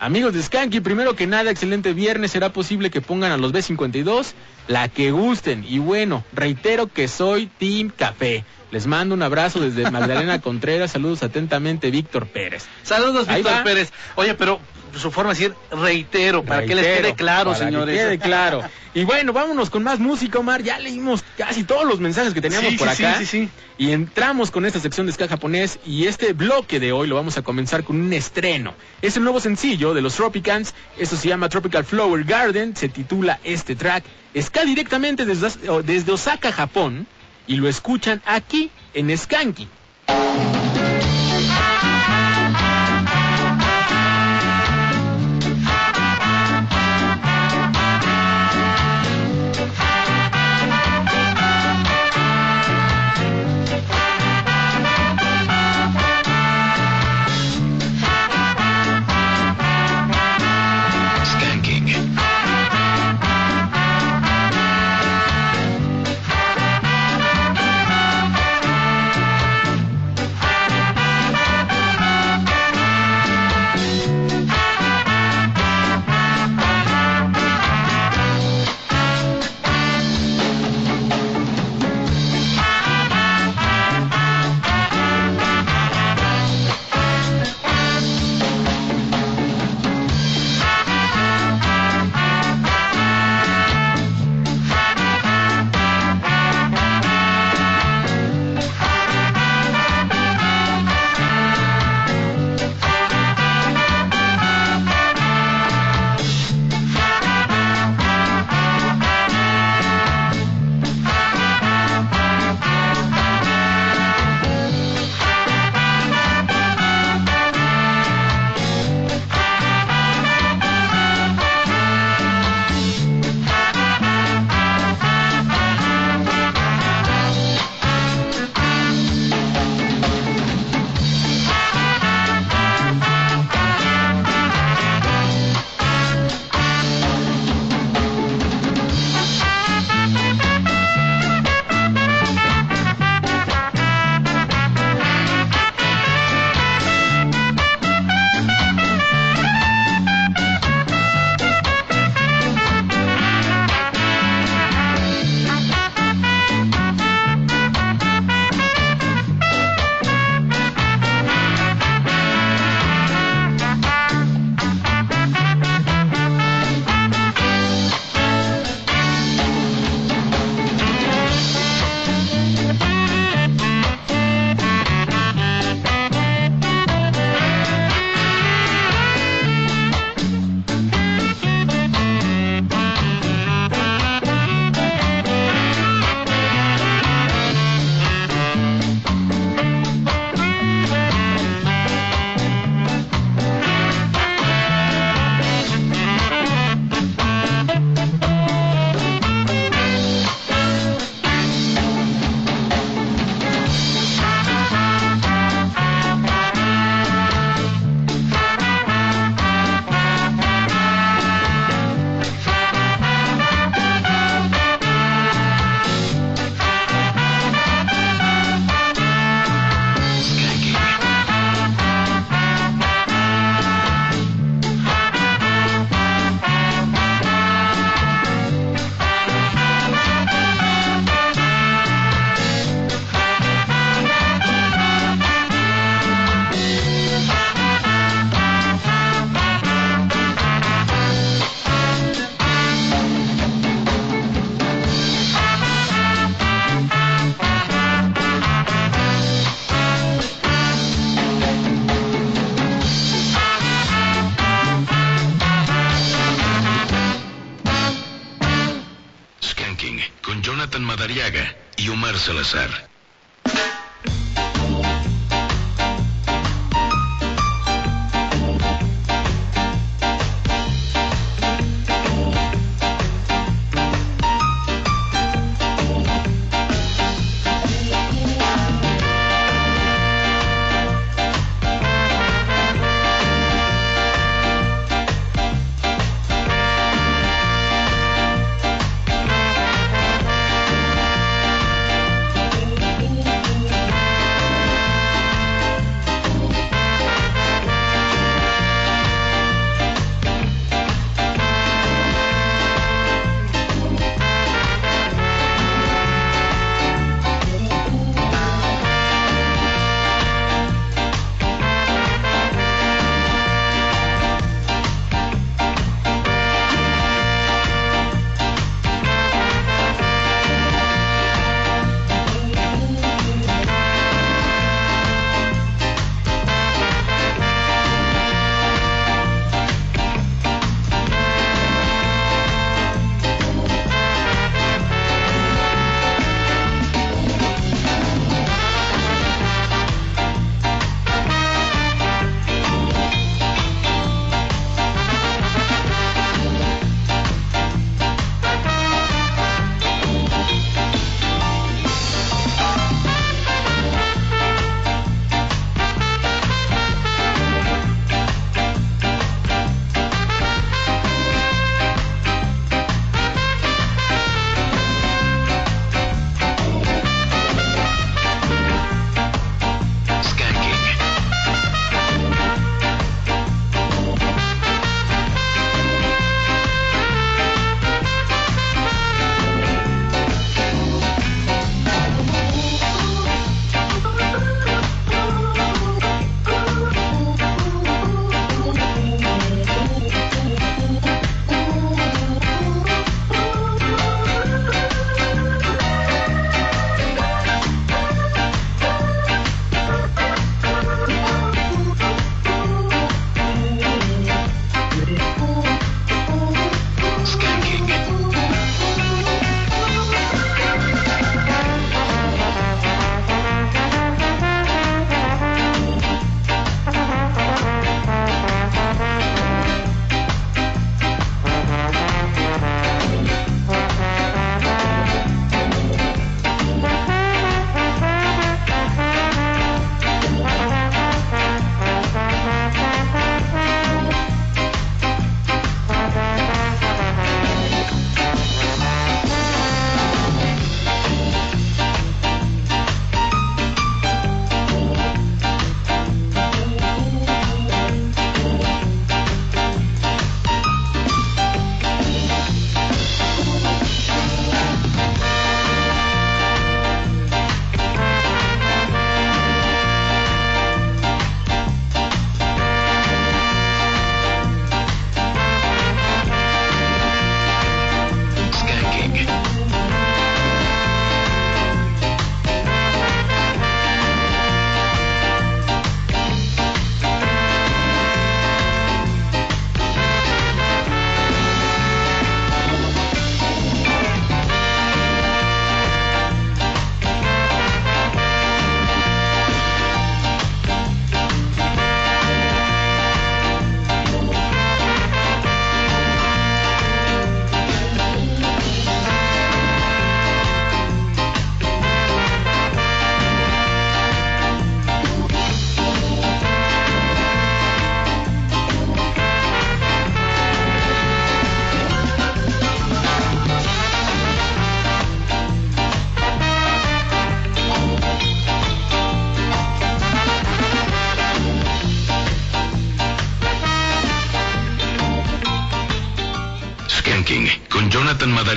[0.00, 2.32] Amigos de Skanky, primero que nada, excelente viernes.
[2.32, 4.34] ¿Será posible que pongan a los B52?
[4.68, 5.64] La que gusten.
[5.66, 8.44] Y bueno, reitero que soy Team Café.
[8.70, 10.90] Les mando un abrazo desde Magdalena Contreras.
[10.90, 12.66] Saludos atentamente, Víctor Pérez.
[12.82, 13.62] Saludos, Víctor.
[13.62, 13.92] Pérez.
[14.16, 14.60] Oye, pero
[14.98, 17.96] su forma de decir reitero, para que les quede claro, para señores.
[17.96, 18.62] Que quede claro.
[18.94, 20.62] Y bueno, vámonos con más música, Omar.
[20.62, 23.18] Ya leímos casi todos los mensajes que teníamos Sí, por sí, acá.
[23.18, 23.48] sí, sí, sí.
[23.76, 25.78] Y entramos con esta sección de ska japonés.
[25.84, 28.74] Y este bloque de hoy lo vamos a comenzar con un estreno.
[29.02, 30.74] Es el nuevo sencillo de los Tropicans.
[30.96, 32.76] Esto se llama Tropical Flower Garden.
[32.76, 34.04] Se titula este track.
[34.40, 35.48] Ska directamente desde,
[35.82, 37.06] desde Osaka, Japón.
[37.46, 39.68] Y lo escuchan aquí en Skanky.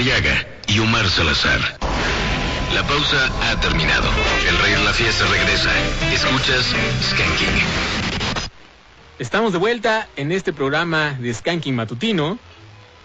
[0.07, 1.59] Madariaga y Omar Salazar.
[2.73, 4.07] La pausa ha terminado.
[4.47, 5.69] El rey de la fiesta regresa.
[6.13, 7.65] Escuchas Skanking.
[9.19, 12.39] Estamos de vuelta en este programa de Skanking Matutino.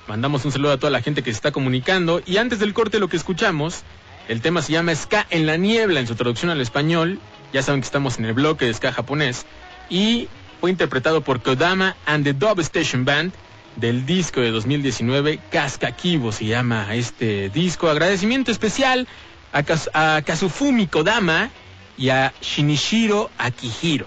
[0.06, 2.22] Mandamos un saludo a toda la gente que se está comunicando.
[2.24, 3.82] Y antes del corte lo que escuchamos,
[4.28, 7.18] el tema se llama Ska en la niebla en su traducción al español.
[7.52, 9.44] Ya saben que estamos en el bloque de Ska japonés.
[9.90, 10.28] Y
[10.60, 13.32] fue interpretado por Kodama and the Dub Station Band
[13.76, 17.88] del disco de 2019, Casca Kibo se llama este disco.
[17.88, 19.06] Agradecimiento especial
[19.52, 19.62] a,
[20.16, 21.50] a Kazufumi Kodama
[21.96, 24.06] y a Shinichiro Akihiro.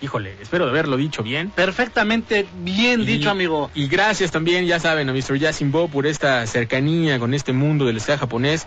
[0.00, 1.50] Híjole, espero de haberlo dicho bien.
[1.50, 3.70] Perfectamente bien Y- dicho, amigo.
[3.74, 5.36] Y gracias también, ya saben, a Mr.
[5.38, 8.66] Yasinbo por esta cercanía con este mundo del ska japonés.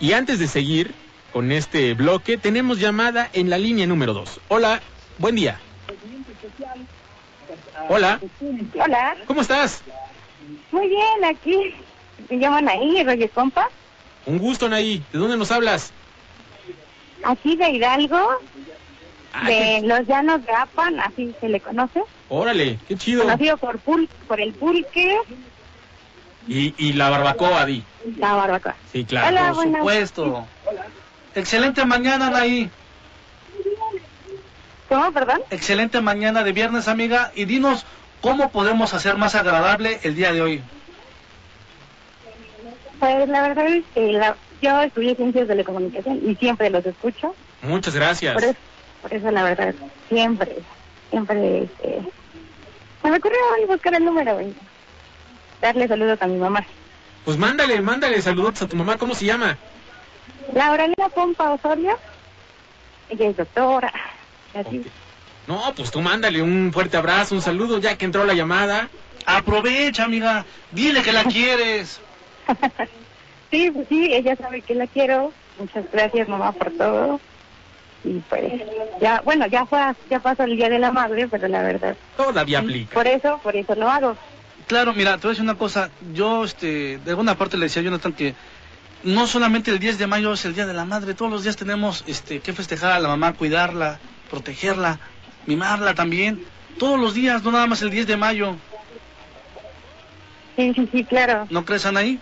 [0.00, 0.94] Y antes de seguir
[1.32, 4.40] con este bloque, tenemos llamada en la línea número 2.
[4.48, 4.80] Hola,
[5.18, 5.60] buen día.
[7.88, 8.20] Hola,
[8.84, 9.82] Hola, ¿cómo estás?
[10.72, 11.56] muy bien, aquí
[12.28, 13.68] me llaman ahí, Roger Compa,
[14.26, 15.04] Un gusto, Naí.
[15.12, 15.92] ¿De dónde nos hablas?
[17.24, 18.18] aquí de Hidalgo,
[19.32, 23.22] Ah, de qué- los llanos de Apan, así se le conoce, Órale, qué chido.
[23.24, 25.16] conocido por, pul por el pulque,
[26.46, 27.84] Y, y la barbacoa, Di.
[28.16, 28.76] la barbacoa.
[28.90, 29.28] Sí, claro.
[29.28, 29.78] Hola, Por buenas.
[29.80, 30.48] supuesto.
[31.34, 32.70] Excelente mañana, Anaí.
[34.88, 35.40] ¿Cómo, perdón?
[35.50, 37.30] Excelente mañana de viernes, amiga.
[37.34, 37.84] Y dinos
[38.20, 40.62] cómo podemos hacer más agradable el día de hoy.
[42.98, 46.84] Pues la verdad es que la- yo estudié ciencias de la comunicación y siempre los
[46.84, 48.34] escucho, Muchas gracias.
[48.34, 48.58] por eso,
[49.02, 49.74] por eso la verdad,
[50.08, 50.56] siempre,
[51.10, 52.02] siempre, este,
[53.02, 54.52] se me ocurrió hoy buscar el número y
[55.60, 56.64] darle saludos a mi mamá.
[57.24, 58.96] Pues mándale, mándale saludos a tu mamá.
[58.96, 59.56] ¿Cómo se llama?
[60.54, 61.96] Laura Elena Pompa Osorio,
[63.10, 63.92] ella es doctora,
[64.54, 64.84] así.
[65.46, 68.88] No, pues tú mándale un fuerte abrazo, un saludo, ya que entró la llamada.
[69.24, 70.44] Aprovecha, amiga.
[70.72, 72.00] Dile que la quieres.
[73.50, 75.32] Sí, pues sí, ella sabe que la quiero.
[75.58, 77.20] Muchas gracias, mamá, por todo.
[78.04, 78.62] Y pues,
[79.00, 82.60] ya, bueno, ya fue, ya pasó el Día de la Madre, pero la verdad, Todavía
[82.60, 82.94] aplica.
[82.94, 84.16] por eso, por eso lo hago.
[84.66, 85.90] Claro, mira, te voy a decir una cosa.
[86.12, 88.34] Yo, este, de alguna parte le decía a Jonathan que
[89.02, 91.56] no solamente el 10 de mayo es el Día de la Madre, todos los días
[91.56, 95.00] tenemos este, que festejar a la mamá, cuidarla, protegerla,
[95.46, 96.44] mimarla también.
[96.78, 98.60] Todos los días, no nada más el 10 de mayo.
[100.56, 101.46] Sí, sí, sí, claro.
[101.50, 102.20] ¿No crees, Anaí?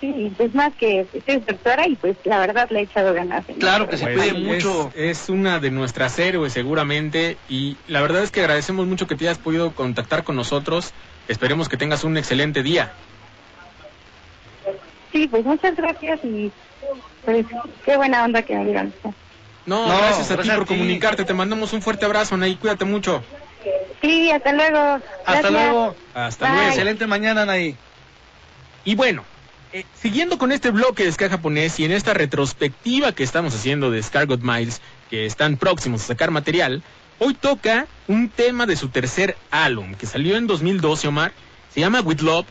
[0.00, 3.44] Sí, es más que soy doctora y pues la verdad le he echado ganas.
[3.58, 4.90] Claro que se Pues, es- mucho.
[4.94, 9.26] Es, una de nuestras héroes seguramente y la verdad es que agradecemos mucho que te
[9.26, 10.94] hayas podido contactar con nosotros.
[11.28, 12.94] Esperemos que tengas un excelente día.
[15.12, 16.50] Sí, pues muchas gracias y
[17.22, 17.44] pues
[17.84, 18.94] qué buena onda que me dieron.
[19.66, 20.74] No, No, gracias a ti a por ti.
[20.74, 21.24] comunicarte.
[21.24, 22.56] Te mandamos un fuerte abrazo, Anaí.
[22.56, 23.22] Cuídate mucho.
[24.00, 24.78] Sí, hasta luego.
[24.78, 25.52] Hasta Gracias.
[25.52, 25.96] luego.
[26.14, 26.54] Hasta Bye.
[26.54, 26.68] luego.
[26.70, 27.76] Excelente mañana, Anaí.
[28.84, 29.24] Y bueno,
[29.72, 33.90] eh, siguiendo con este bloque de ska japonés y en esta retrospectiva que estamos haciendo
[33.90, 34.80] de Scargot Miles,
[35.10, 36.82] que están próximos a sacar material,
[37.18, 41.32] hoy toca un tema de su tercer álbum, que salió en 2012, Omar.
[41.74, 42.46] Se llama With Love,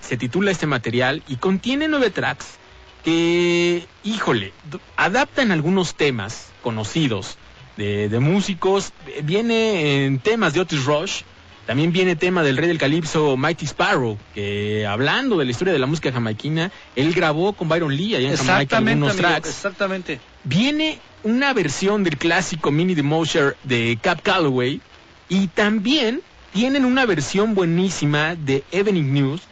[0.00, 2.58] se titula este material y contiene nueve tracks
[3.06, 4.52] que, híjole,
[4.96, 7.38] adaptan algunos temas conocidos
[7.76, 8.92] de, de músicos.
[9.22, 11.22] Viene en temas de Otis Rush,
[11.66, 15.78] también viene tema del rey del calipso Mighty Sparrow, que hablando de la historia de
[15.78, 19.50] la música jamaiquina, él grabó con Byron Lee allá en Jamaica algunos amigo, tracks.
[19.50, 20.18] exactamente.
[20.42, 24.80] Viene una versión del clásico Mini the Mosher de Cap Calloway
[25.28, 26.22] y también
[26.52, 29.42] tienen una versión buenísima de Evening News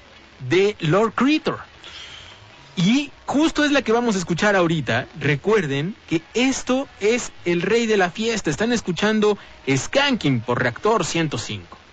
[0.49, 1.61] de Lord Creator.
[2.77, 5.07] Y justo es la que vamos a escuchar ahorita.
[5.21, 8.51] Recuerden que esto es el rey de la fiesta.
[8.51, 9.39] Están escuchando
[9.69, 11.84] Skanking por Reactor 105.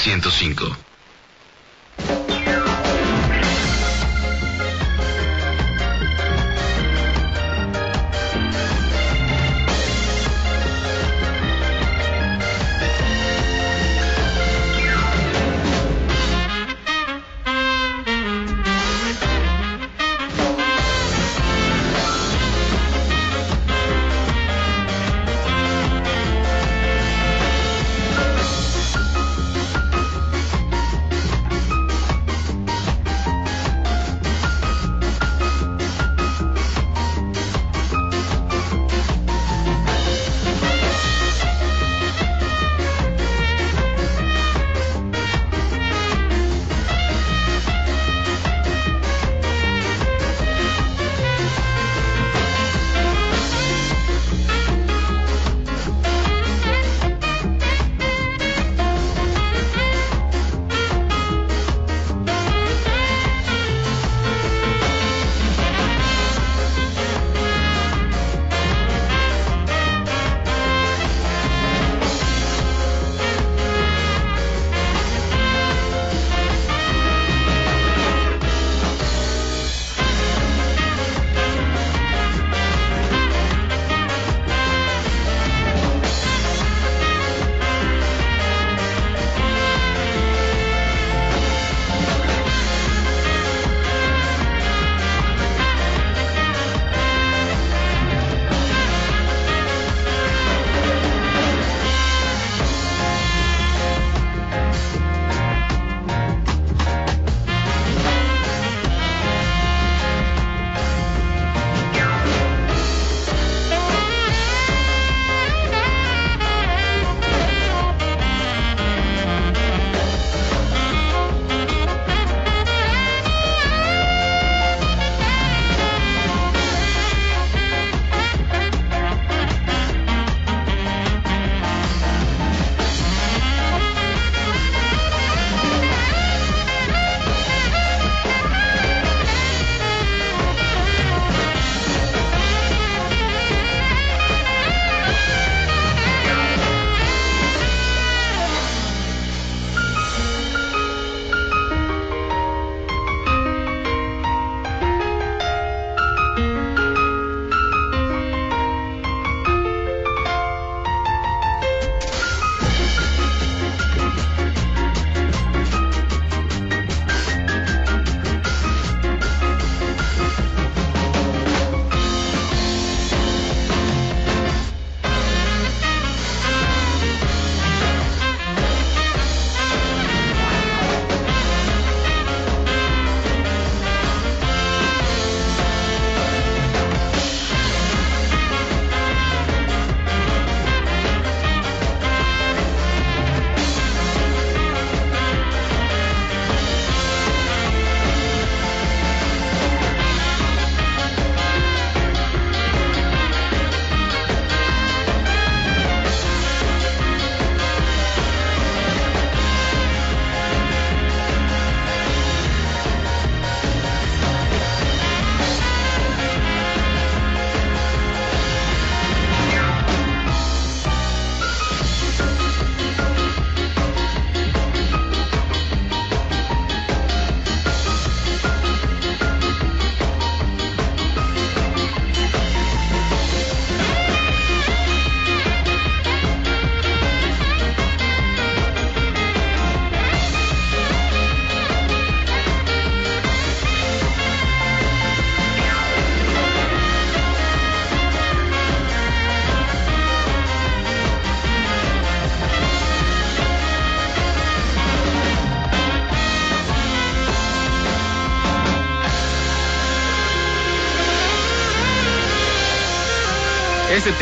[0.00, 0.89] Skanking105.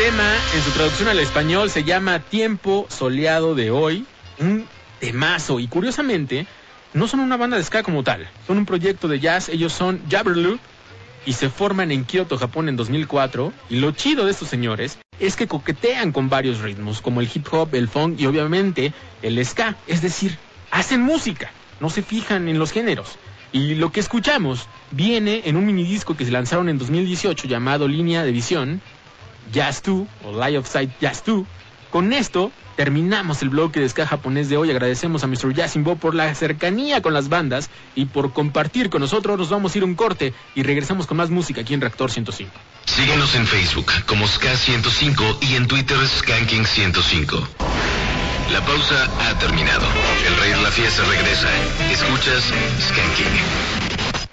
[0.09, 4.05] Tema, en su traducción al español, se llama Tiempo Soleado de Hoy.
[4.39, 4.65] Un
[4.99, 5.59] temazo.
[5.59, 6.47] Y curiosamente,
[6.93, 8.27] no son una banda de ska como tal.
[8.47, 9.49] Son un proyecto de jazz.
[9.49, 10.59] Ellos son Jabberloop
[11.27, 13.53] y se forman en Kyoto, Japón en 2004.
[13.69, 17.45] Y lo chido de estos señores es que coquetean con varios ritmos, como el hip
[17.51, 19.75] hop, el funk y obviamente el ska.
[19.85, 20.39] Es decir,
[20.71, 23.19] hacen música, no se fijan en los géneros.
[23.51, 28.23] Y lo que escuchamos viene en un minidisco que se lanzaron en 2018 llamado Línea
[28.23, 28.81] de Visión,
[29.51, 31.45] Jazz 2 o Lie of Sight Jazz 2.
[31.91, 34.69] Con esto terminamos el bloque de ska japonés de hoy.
[34.69, 35.53] Agradecemos a Mr.
[35.53, 39.37] Yasimbo por la cercanía con las bandas y por compartir con nosotros.
[39.37, 42.51] Nos vamos a ir un corte y regresamos con más música aquí en Reactor 105.
[42.85, 47.47] Síguenos en Facebook como Ska105 y en Twitter Skanking105.
[48.51, 49.85] La pausa ha terminado.
[50.25, 51.49] El rey de la fiesta regresa.
[51.91, 52.43] Escuchas
[52.87, 54.28] Skanking.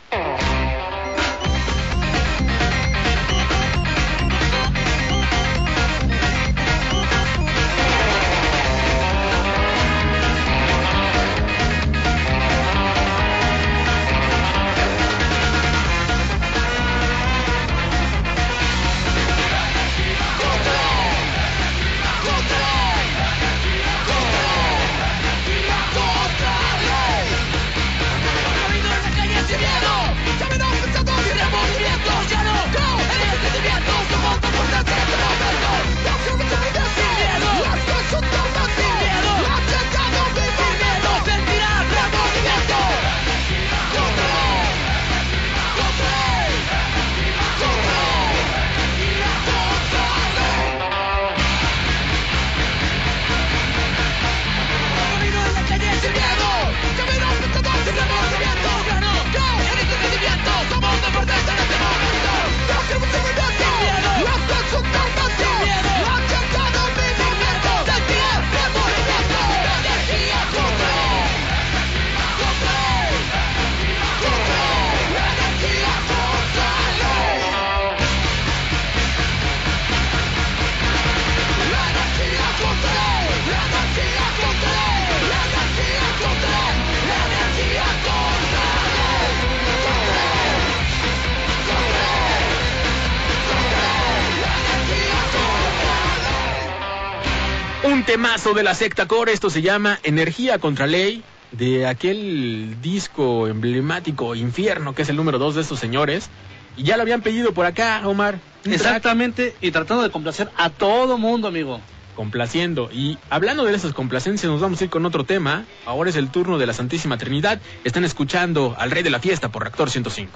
[97.86, 101.22] Un temazo de la secta core, esto se llama Energía contra Ley,
[101.52, 106.28] de aquel disco emblemático Infierno, que es el número dos de estos señores.
[106.76, 108.40] Y ya lo habían pedido por acá, Omar.
[108.64, 111.80] Track Exactamente, y tratando de complacer a todo mundo, amigo.
[112.16, 112.90] complaciendo.
[112.92, 115.64] Y hablando de esas complacencias, nos vamos a ir con otro tema.
[115.84, 117.60] Ahora es el turno de la Santísima Trinidad.
[117.84, 120.32] Están escuchando al Rey de la Fiesta por Reactor 105.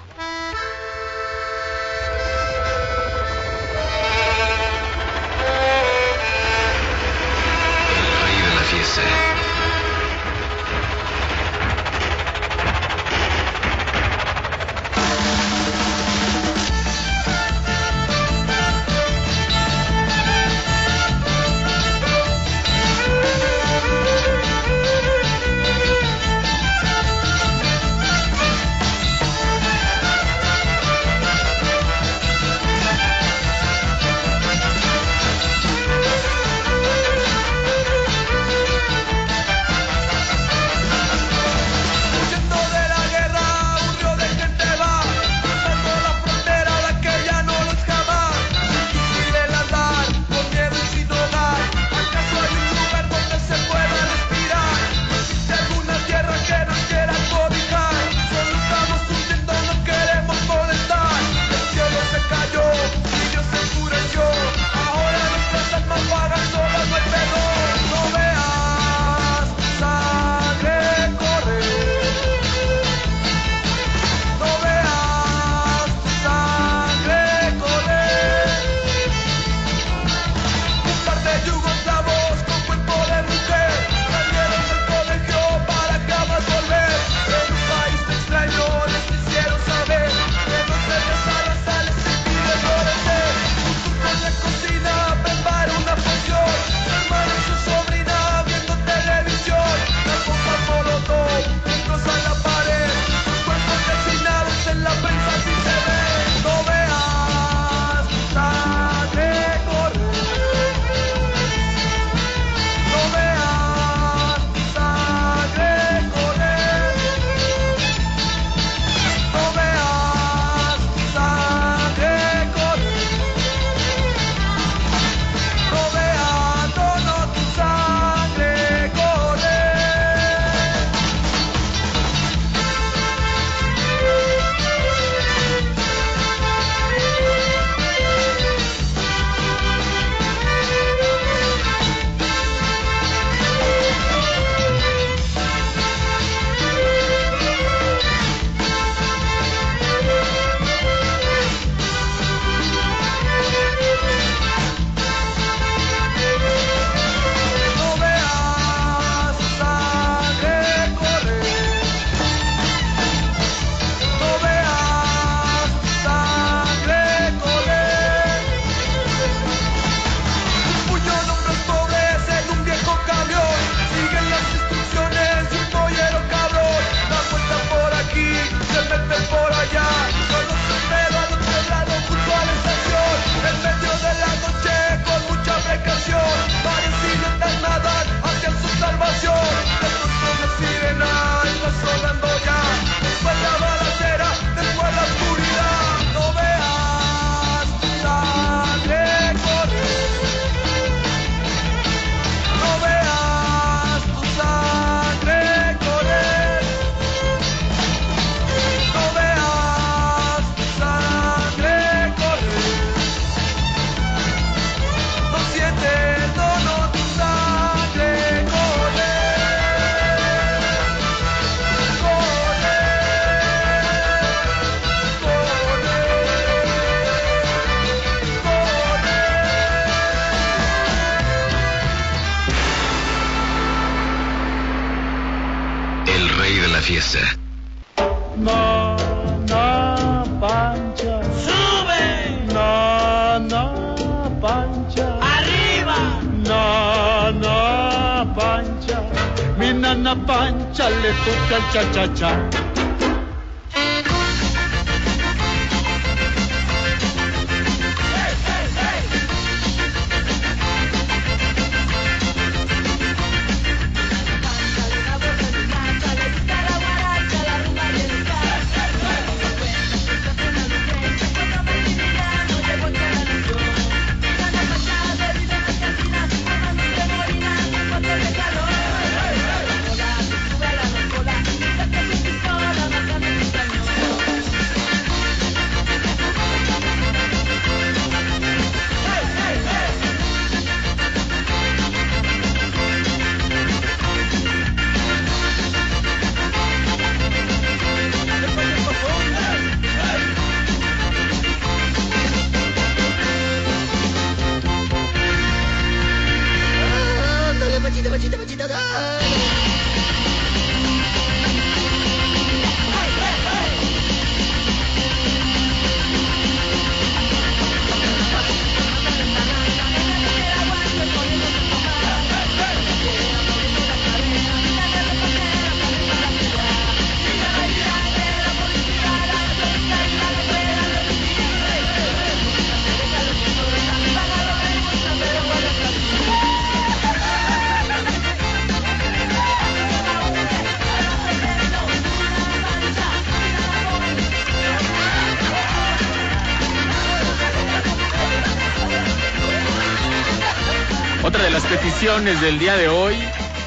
[352.21, 353.15] Peticiones del día de hoy,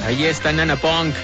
[0.06, 1.16] ahí está Nana Punk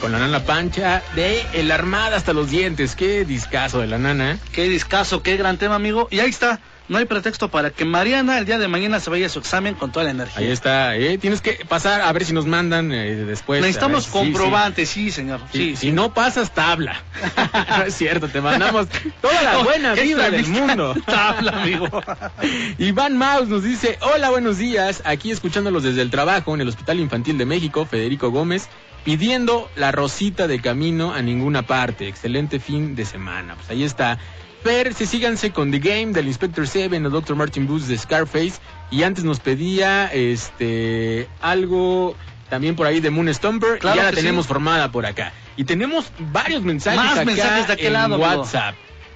[0.00, 2.94] con la Nana Pancha de El Armada hasta los dientes.
[2.94, 4.38] Qué discazo de la Nana.
[4.52, 6.06] Qué discazo, qué gran tema, amigo.
[6.10, 6.60] Y ahí está.
[6.88, 9.74] No hay pretexto para que Mariana el día de mañana se vaya a su examen
[9.74, 10.46] con toda la energía.
[10.46, 11.18] Ahí está, ¿eh?
[11.18, 13.60] Tienes que pasar a ver si nos mandan eh, después.
[13.60, 14.18] Necesitamos sí, sí.
[14.18, 15.40] comprobantes, sí, señor.
[15.52, 17.02] Sí, Si no pasas, tabla.
[17.78, 18.86] no es cierto, te mandamos
[19.20, 20.94] toda la buena vibra del mundo.
[21.06, 21.88] tabla, amigo.
[22.78, 27.00] Iván Maus nos dice, hola, buenos días, aquí escuchándolos desde el trabajo en el Hospital
[27.00, 28.68] Infantil de México, Federico Gómez,
[29.04, 32.06] pidiendo la rosita de camino a ninguna parte.
[32.06, 33.56] Excelente fin de semana.
[33.56, 34.18] Pues ahí está.
[34.66, 37.36] Se síganse con The Game del Inspector Seven o Dr.
[37.36, 38.54] Martin Booth de Scarface.
[38.90, 42.16] Y antes nos pedía este algo
[42.50, 43.78] también por ahí de Moon Stomper.
[43.78, 44.48] Claro y ya la tenemos sí.
[44.48, 45.32] formada por acá.
[45.56, 48.44] Y tenemos varios mensajes Más acá mensajes de aquel en lado, amigo.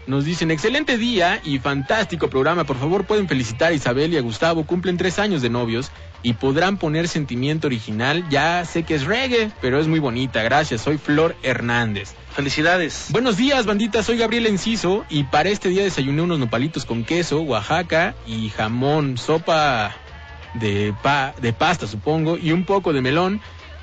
[0.07, 2.65] Nos dicen, excelente día y fantástico programa.
[2.65, 4.65] Por favor, pueden felicitar a Isabel y a Gustavo.
[4.67, 8.25] Cumplen tres años de novios y podrán poner sentimiento original.
[8.29, 10.43] Ya sé que es reggae, pero es muy bonita.
[10.43, 12.15] Gracias, soy Flor Hernández.
[12.35, 13.07] Felicidades.
[13.11, 14.03] Buenos días, bandita.
[14.03, 19.17] Soy Gabriel Enciso y para este día desayuné unos nopalitos con queso, Oaxaca y jamón,
[19.19, 19.95] sopa
[20.55, 23.41] de, pa- de pasta, supongo, y un poco de melón.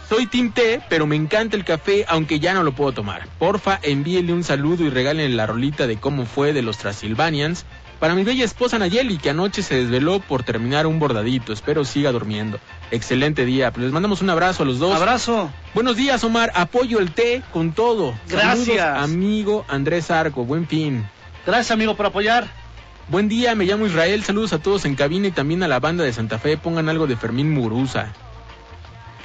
[0.10, 3.27] Soy Team Té, pero me encanta el café, aunque ya no lo puedo tomar.
[3.40, 7.66] Porfa, envíenle un saludo y regálenle la rolita de cómo fue de los Transilvanians.
[8.00, 11.52] Para mi bella esposa Nayeli, que anoche se desveló por terminar un bordadito.
[11.52, 12.60] Espero siga durmiendo.
[12.92, 13.72] Excelente día.
[13.72, 14.95] Pues les mandamos un abrazo a los dos.
[14.95, 15.50] Abrazo.
[15.74, 16.52] Buenos días, Omar.
[16.56, 18.14] Apoyo el té con todo.
[18.30, 18.77] Gracias.
[18.77, 20.45] Saludos, amigo Andrés Arco.
[20.45, 21.06] Buen fin.
[21.45, 22.48] Gracias, amigo, por apoyar.
[23.10, 24.24] Buen día, me llamo Israel.
[24.24, 26.56] Saludos a todos en cabina y también a la banda de Santa Fe.
[26.56, 28.14] Pongan algo de Fermín Muruza.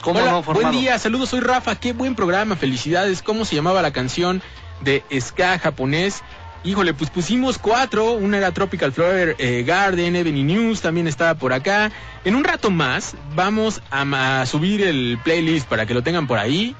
[0.02, 0.68] ¿Cómo Hola, no, formado?
[0.68, 1.76] buen día, saludos, soy Rafa.
[1.76, 3.22] Qué buen programa, felicidades.
[3.22, 4.42] ¿Cómo se llamaba la canción
[4.80, 6.24] de ska japonés?
[6.64, 8.10] Híjole, pues pusimos cuatro.
[8.12, 11.92] Una era Tropical Flower eh, Garden, Ebony News también estaba por acá.
[12.24, 16.74] En un rato más vamos a, subir el playlist para que lo tengan por ahí.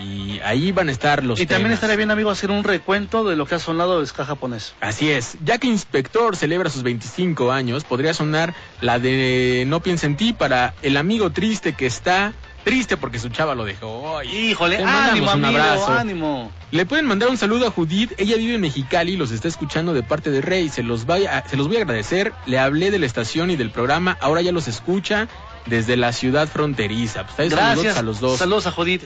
[0.00, 3.34] Y ahí van a estar los Y también estaría bien, amigo, hacer un recuento de
[3.34, 4.74] lo que ha sonado de ska japonés.
[4.80, 10.06] Así es, ya que Inspector celebra sus 25 años, podría sonar la de No piensa
[10.06, 12.34] en ti para el amigo triste que está
[12.68, 14.22] triste porque su chava lo dejó.
[14.22, 15.92] Híjole, ánimo, un amigo, abrazo.
[15.92, 16.52] ánimo.
[16.70, 19.94] Le pueden mandar un saludo a Judith, ella vive en Mexicali y los está escuchando
[19.94, 22.98] de parte de Rey, se los, vaya- se los voy a agradecer, le hablé de
[22.98, 25.28] la estación y del programa, ahora ya los escucha
[25.66, 27.26] desde la ciudad fronteriza.
[27.26, 28.38] Pues Gracias a los dos.
[28.38, 29.02] Saludos a Judith.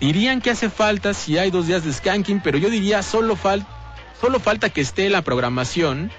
[0.00, 3.64] Dirían que hace falta si hay dos días de skanking, pero yo diría solo, fal
[4.20, 6.10] solo falta que esté en la programación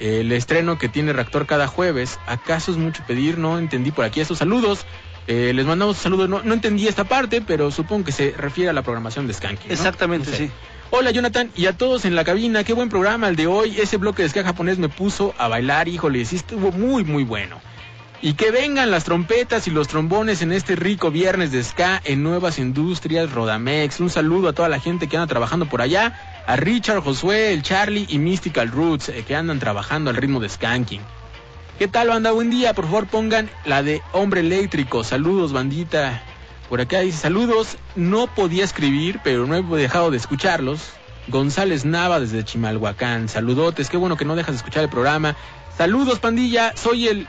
[0.00, 2.18] el estreno que tiene Reactor cada jueves.
[2.26, 3.38] ¿Acaso es mucho pedir?
[3.38, 4.84] No entendí por aquí estos saludos.
[5.26, 6.28] Eh, les mandamos saludos.
[6.28, 9.68] No, no entendí esta parte, pero supongo que se refiere a la programación de Skanking.
[9.68, 9.72] ¿no?
[9.74, 10.46] Exactamente, No sé.
[10.46, 10.52] sí.
[10.90, 13.76] Hola Jonathan y a todos en la cabina, qué buen programa el de hoy.
[13.80, 17.60] Ese bloque de ska japonés me puso a bailar, híjole, sí estuvo muy muy bueno.
[18.22, 22.22] Y que vengan las trompetas y los trombones en este rico viernes de ska en
[22.22, 23.98] Nuevas Industrias Rodamex.
[24.00, 26.44] Un saludo a toda la gente que anda trabajando por allá.
[26.46, 30.48] A Richard, Josué, el Charlie y Mystical Roots eh, que andan trabajando al ritmo de
[30.48, 31.00] skanking.
[31.78, 32.30] ¿Qué tal, banda?
[32.30, 32.72] Buen día.
[32.72, 35.04] Por favor, pongan la de Hombre Eléctrico.
[35.04, 36.22] Saludos, bandita.
[36.70, 37.76] Por acá dice saludos.
[37.94, 40.80] No podía escribir, pero no he dejado de escucharlos.
[41.28, 43.28] González Nava desde Chimalhuacán.
[43.28, 43.90] Saludotes.
[43.90, 45.36] Qué bueno que no dejas de escuchar el programa.
[45.76, 46.74] Saludos, pandilla.
[46.74, 47.26] Soy el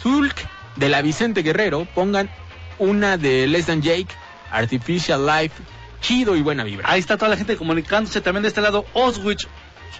[0.00, 0.36] Zulk
[0.76, 1.84] de la Vicente Guerrero.
[1.92, 2.30] Pongan
[2.78, 4.14] una de Less Than Jake.
[4.52, 5.60] Artificial Life.
[6.00, 6.92] Chido y buena vibra.
[6.92, 8.84] Ahí está toda la gente comunicándose también de este lado.
[8.92, 9.48] Oswich,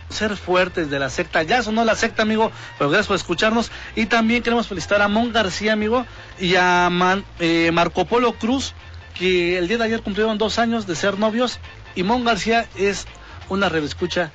[0.08, 1.42] ser fuertes de la secta.
[1.42, 3.70] Ya sonó la secta, amigo, pero gracias por escucharnos.
[3.96, 6.06] Y también queremos felicitar a Mon García, amigo,
[6.38, 6.90] y a
[7.38, 8.74] eh, Marco Polo Cruz,
[9.14, 11.58] que el día de ayer cumplieron dos años de ser novios.
[11.94, 13.06] Y Mon García es
[13.48, 14.32] una reescucha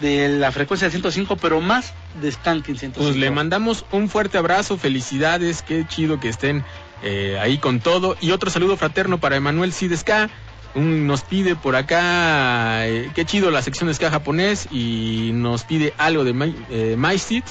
[0.00, 3.04] de la frecuencia de 105, pero más de Skanking 105.
[3.04, 6.64] Pues le mandamos un fuerte abrazo, felicidades, qué chido que estén
[7.02, 8.16] eh, ahí con todo.
[8.20, 10.30] Y otro saludo fraterno para Emanuel Sidesca.
[10.74, 15.64] Un, nos pide por acá, eh, qué chido la sección de ska japonés y nos
[15.64, 17.44] pide algo de My, eh, My Seat.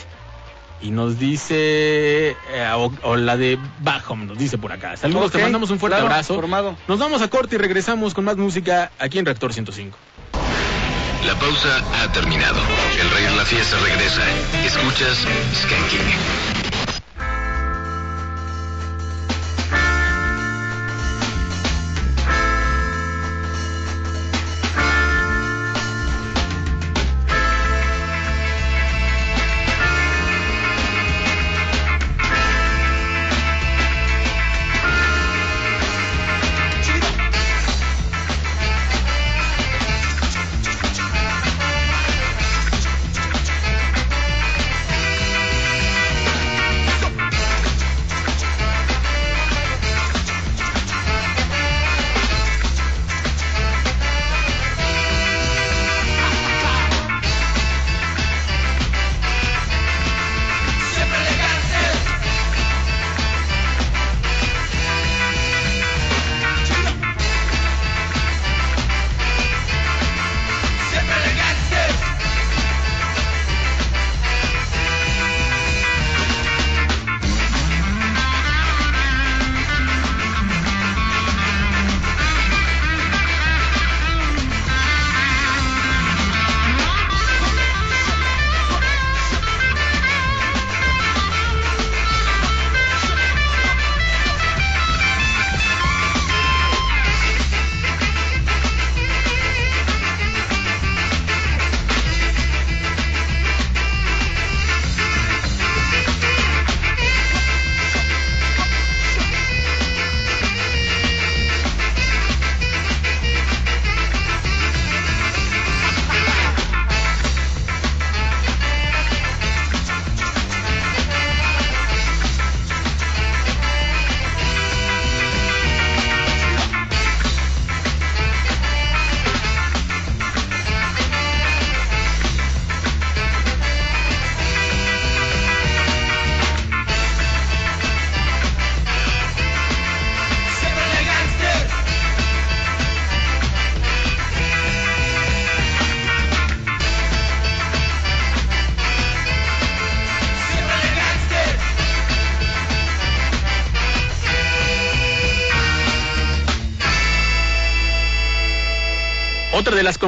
[0.83, 2.35] Y nos dice, eh,
[2.75, 4.97] o, o la de Bajom, nos dice por acá.
[4.97, 6.33] Saludos, te mandamos un fuerte claro, abrazo.
[6.33, 6.75] formado.
[6.87, 9.95] Nos vamos a corte y regresamos con más música aquí en Reactor 105.
[11.27, 12.59] La pausa ha terminado.
[12.99, 14.23] El rey de la fiesta regresa.
[14.65, 16.60] Escuchas Skanking.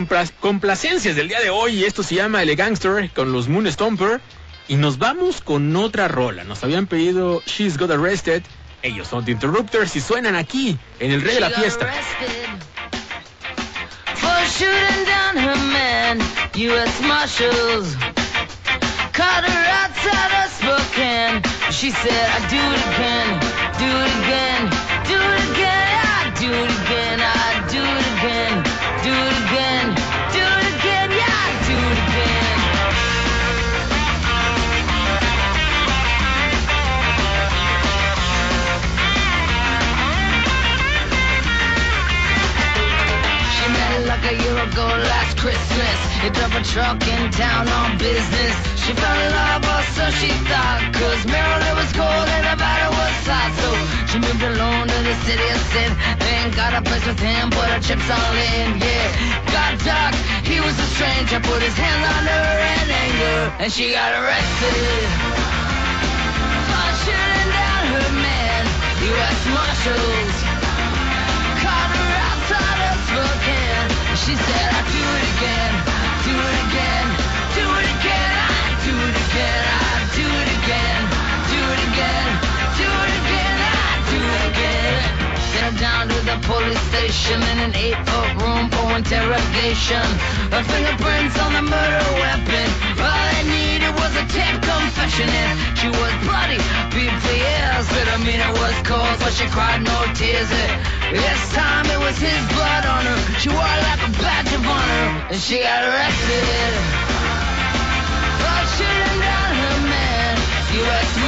[0.09, 3.71] Las complacencias del día de hoy, y esto se llama El Gangster con los Moon
[3.71, 4.21] Stomper.
[4.67, 6.43] Y nos vamos con otra rola.
[6.43, 8.43] Nos habían pedido She's Got Arrested.
[8.81, 11.91] Ellos son The Interrupters y suenan aquí, en el Rey de la Fiesta.
[14.23, 16.19] for shooting down her man.
[16.55, 16.93] U.S.
[17.01, 17.95] Marshals
[19.11, 21.35] caught her outside of Spokane.
[21.71, 23.29] She said, I do it again,
[23.83, 24.61] do it again,
[25.11, 28.55] do it again, I do it again, I do it again,
[29.07, 29.62] do it again,
[44.23, 45.97] like a year ago last Christmas.
[46.21, 48.55] He drove a truck in town on business.
[48.83, 50.81] She fell in love, or so she thought.
[50.93, 53.51] Cause Maryland was cold and Nevada was hot.
[53.59, 53.69] So
[54.11, 55.91] she moved alone to the city of sin.
[56.19, 58.79] Then got a place with him, put her chips all in.
[58.79, 59.07] Yeah,
[59.51, 60.15] got dark,
[60.47, 61.39] he was a stranger.
[61.39, 63.39] Put his hands on her in anger.
[63.59, 65.03] And she got arrested.
[66.69, 67.83] For shooting down
[69.53, 70.33] Marshalls.
[70.43, 70.62] Caught
[74.25, 75.92] She said, I'd do it again,
[85.83, 90.05] down to the police station in an eight-foot room for interrogation.
[90.47, 92.67] Her fingerprints on the murder weapon.
[93.03, 96.59] All they needed was a tape confession and she was bloody,
[96.95, 97.83] beat for.
[97.91, 100.47] But I mean it was cold, but she cried no tears.
[100.47, 100.71] And
[101.19, 103.19] This time it was his blood on her.
[103.43, 106.71] She wore like a badge of honor, and she got arrested.
[108.39, 110.23] For shooting down her man.
[110.73, 111.22] Marshals.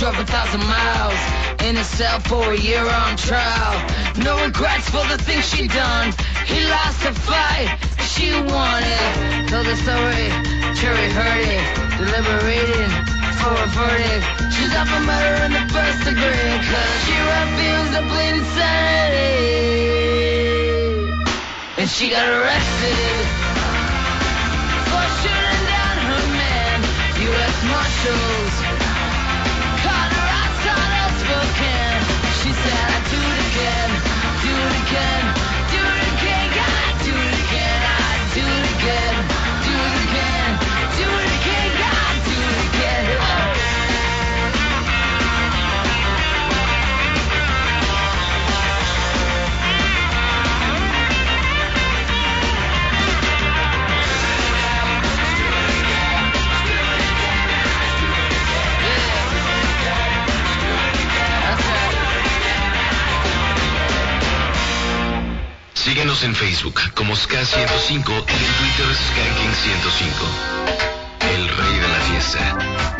[0.00, 1.20] Drove a thousand miles
[1.68, 3.76] in a cell for a year on trial.
[4.16, 6.14] No regrets for the things she done.
[6.46, 7.68] He lost a fight,
[8.08, 9.48] she won it.
[9.52, 10.32] Told the story,
[10.80, 11.64] jury heard it,
[12.00, 12.92] deliberating
[13.44, 14.24] for a verdict.
[14.56, 19.20] She's up for murder in the first degree, cause she refused to plead insanity.
[21.76, 23.20] And she got arrested
[24.88, 26.80] for shooting down her man,
[27.20, 27.56] U.S.
[27.68, 28.69] Marshals.
[65.90, 70.22] Síguenos en Facebook como SK105 y en Twitter Skanking105.
[71.34, 72.99] El rey de la fiesta.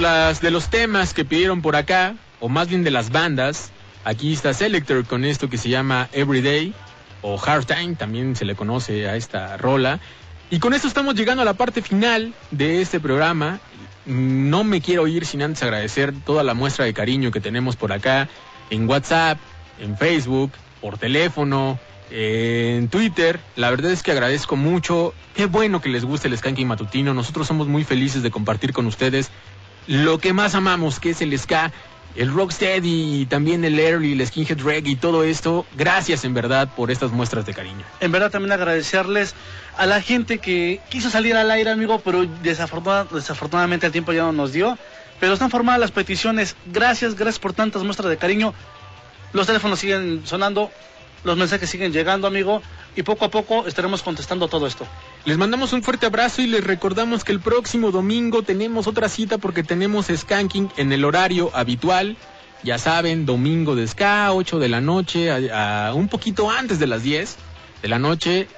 [0.00, 3.70] Las de los temas que pidieron por acá, o más bien de las bandas.
[4.04, 6.72] Aquí está Selector con esto que se llama Everyday
[7.20, 10.00] o Hard Time, también se le conoce a esta rola.
[10.48, 13.60] Y con esto estamos llegando a la parte final de este programa.
[14.06, 17.92] No me quiero ir sin antes agradecer toda la muestra de cariño que tenemos por
[17.92, 18.28] acá
[18.70, 19.38] en WhatsApp,
[19.78, 21.78] en Facebook, por teléfono,
[22.10, 23.38] en Twitter.
[23.54, 25.12] La verdad es que agradezco mucho.
[25.34, 27.12] Qué bueno que les guste el Skanking Matutino.
[27.12, 29.30] Nosotros somos muy felices de compartir con ustedes
[29.90, 31.72] lo que más amamos, que es el ska,
[32.14, 35.66] el rocksteady y también el early, el skinhead reggae y todo esto.
[35.76, 37.84] Gracias en verdad por estas muestras de cariño.
[37.98, 39.34] En verdad también agradecerles
[39.76, 44.22] a la gente que quiso salir al aire, amigo, pero desafortuna- desafortunadamente el tiempo ya
[44.22, 44.78] no nos dio.
[45.18, 46.54] Pero están formadas las peticiones.
[46.66, 48.54] Gracias, gracias por tantas muestras de cariño.
[49.32, 50.70] Los teléfonos siguen sonando,
[51.24, 52.62] los mensajes siguen llegando, amigo,
[52.96, 54.86] y poco a poco estaremos contestando todo esto.
[55.26, 59.36] Les mandamos un fuerte abrazo y les recordamos que el próximo domingo tenemos otra cita
[59.36, 62.16] porque tenemos Skanking en el horario habitual.
[62.62, 65.30] Ya saben, domingo de ska, 8 de la noche,
[65.92, 67.36] un poquito antes de las 10
[67.82, 68.48] de la noche.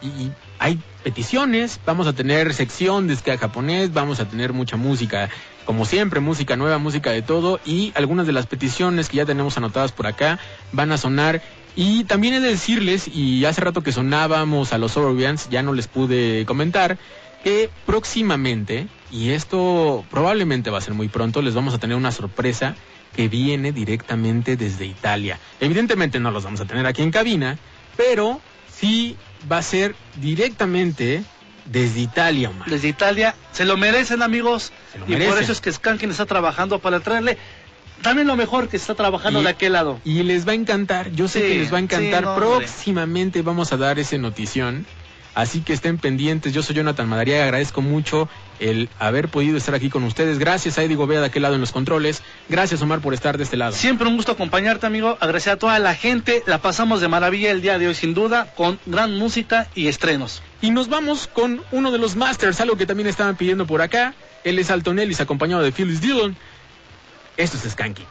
[0.00, 4.76] Y, y hay peticiones, vamos a tener sección de ska japonés, vamos a tener mucha
[4.76, 5.28] música,
[5.64, 7.58] como siempre, música nueva, música de todo.
[7.64, 10.38] Y algunas de las peticiones que ya tenemos anotadas por acá
[10.70, 11.42] van a sonar
[11.76, 15.72] y también he de decirles, y hace rato que sonábamos a los Orbians, ya no
[15.72, 16.98] les pude comentar,
[17.42, 22.12] que próximamente, y esto probablemente va a ser muy pronto, les vamos a tener una
[22.12, 22.76] sorpresa
[23.14, 25.38] que viene directamente desde Italia.
[25.60, 27.58] Evidentemente no los vamos a tener aquí en cabina,
[27.96, 28.40] pero
[28.72, 29.16] sí
[29.50, 31.24] va a ser directamente
[31.64, 32.68] desde Italia, Omar.
[32.68, 34.72] Desde Italia, se lo merecen, amigos.
[34.98, 35.42] lo y por merecen.
[35.44, 37.38] eso es que Skankin está trabajando para traerle
[38.02, 40.00] también lo mejor que está trabajando Y- de aquel lado.
[40.04, 42.20] Y les va a encantar, yo sé Sí, que les va a encantar.
[42.20, 42.66] sí, no, hombre.
[42.66, 44.86] Próximamente vamos a dar ese notición.
[45.34, 46.52] Así que estén pendientes.
[46.52, 47.44] Yo soy Jonathan Madariaga.
[47.44, 48.28] Agradezco mucho
[48.60, 50.38] el haber podido estar aquí con ustedes.
[50.38, 52.22] Gracias a Eddie Gobea de aquel lado en los controles.
[52.50, 53.72] Gracias, Omar, por estar de este lado.
[53.72, 55.16] Siempre un gusto acompañarte, amigo.
[55.20, 56.42] Agradecer a toda la gente.
[56.46, 60.42] La pasamos de maravilla el día de hoy, sin duda, con gran música y estrenos.
[60.60, 64.12] Y nos vamos con uno de los masters, algo que también estaban pidiendo por acá.
[64.44, 66.36] Él es Alton Ellis, acompañado de Phyllis Dillon.
[67.36, 68.06] Esto es Skanky.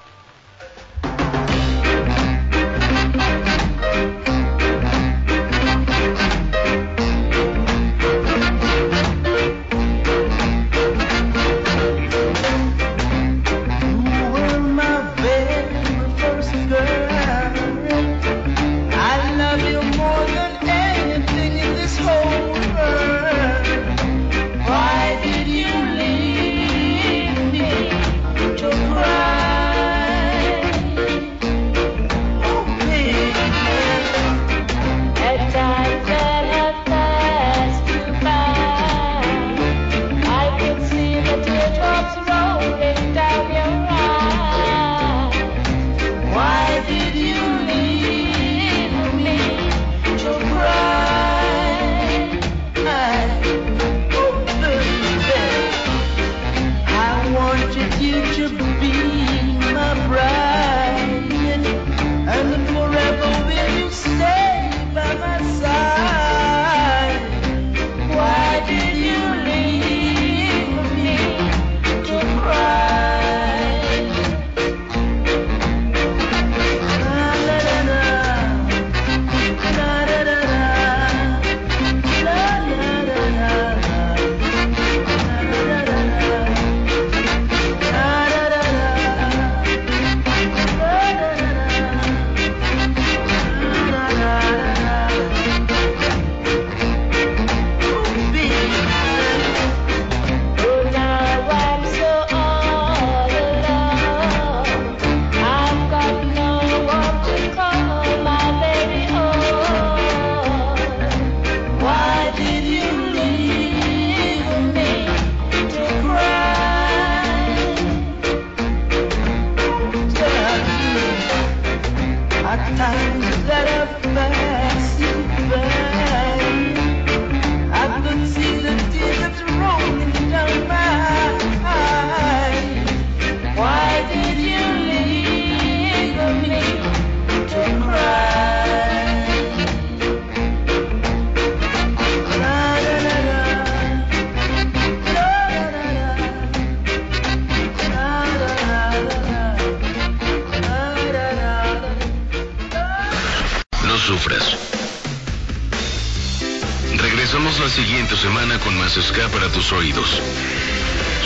[158.32, 160.22] Semana con más ska para tus oídos.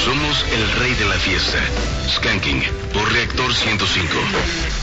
[0.03, 1.59] Somos el rey de la fiesta.
[2.15, 4.74] Skanking por Reactor 105.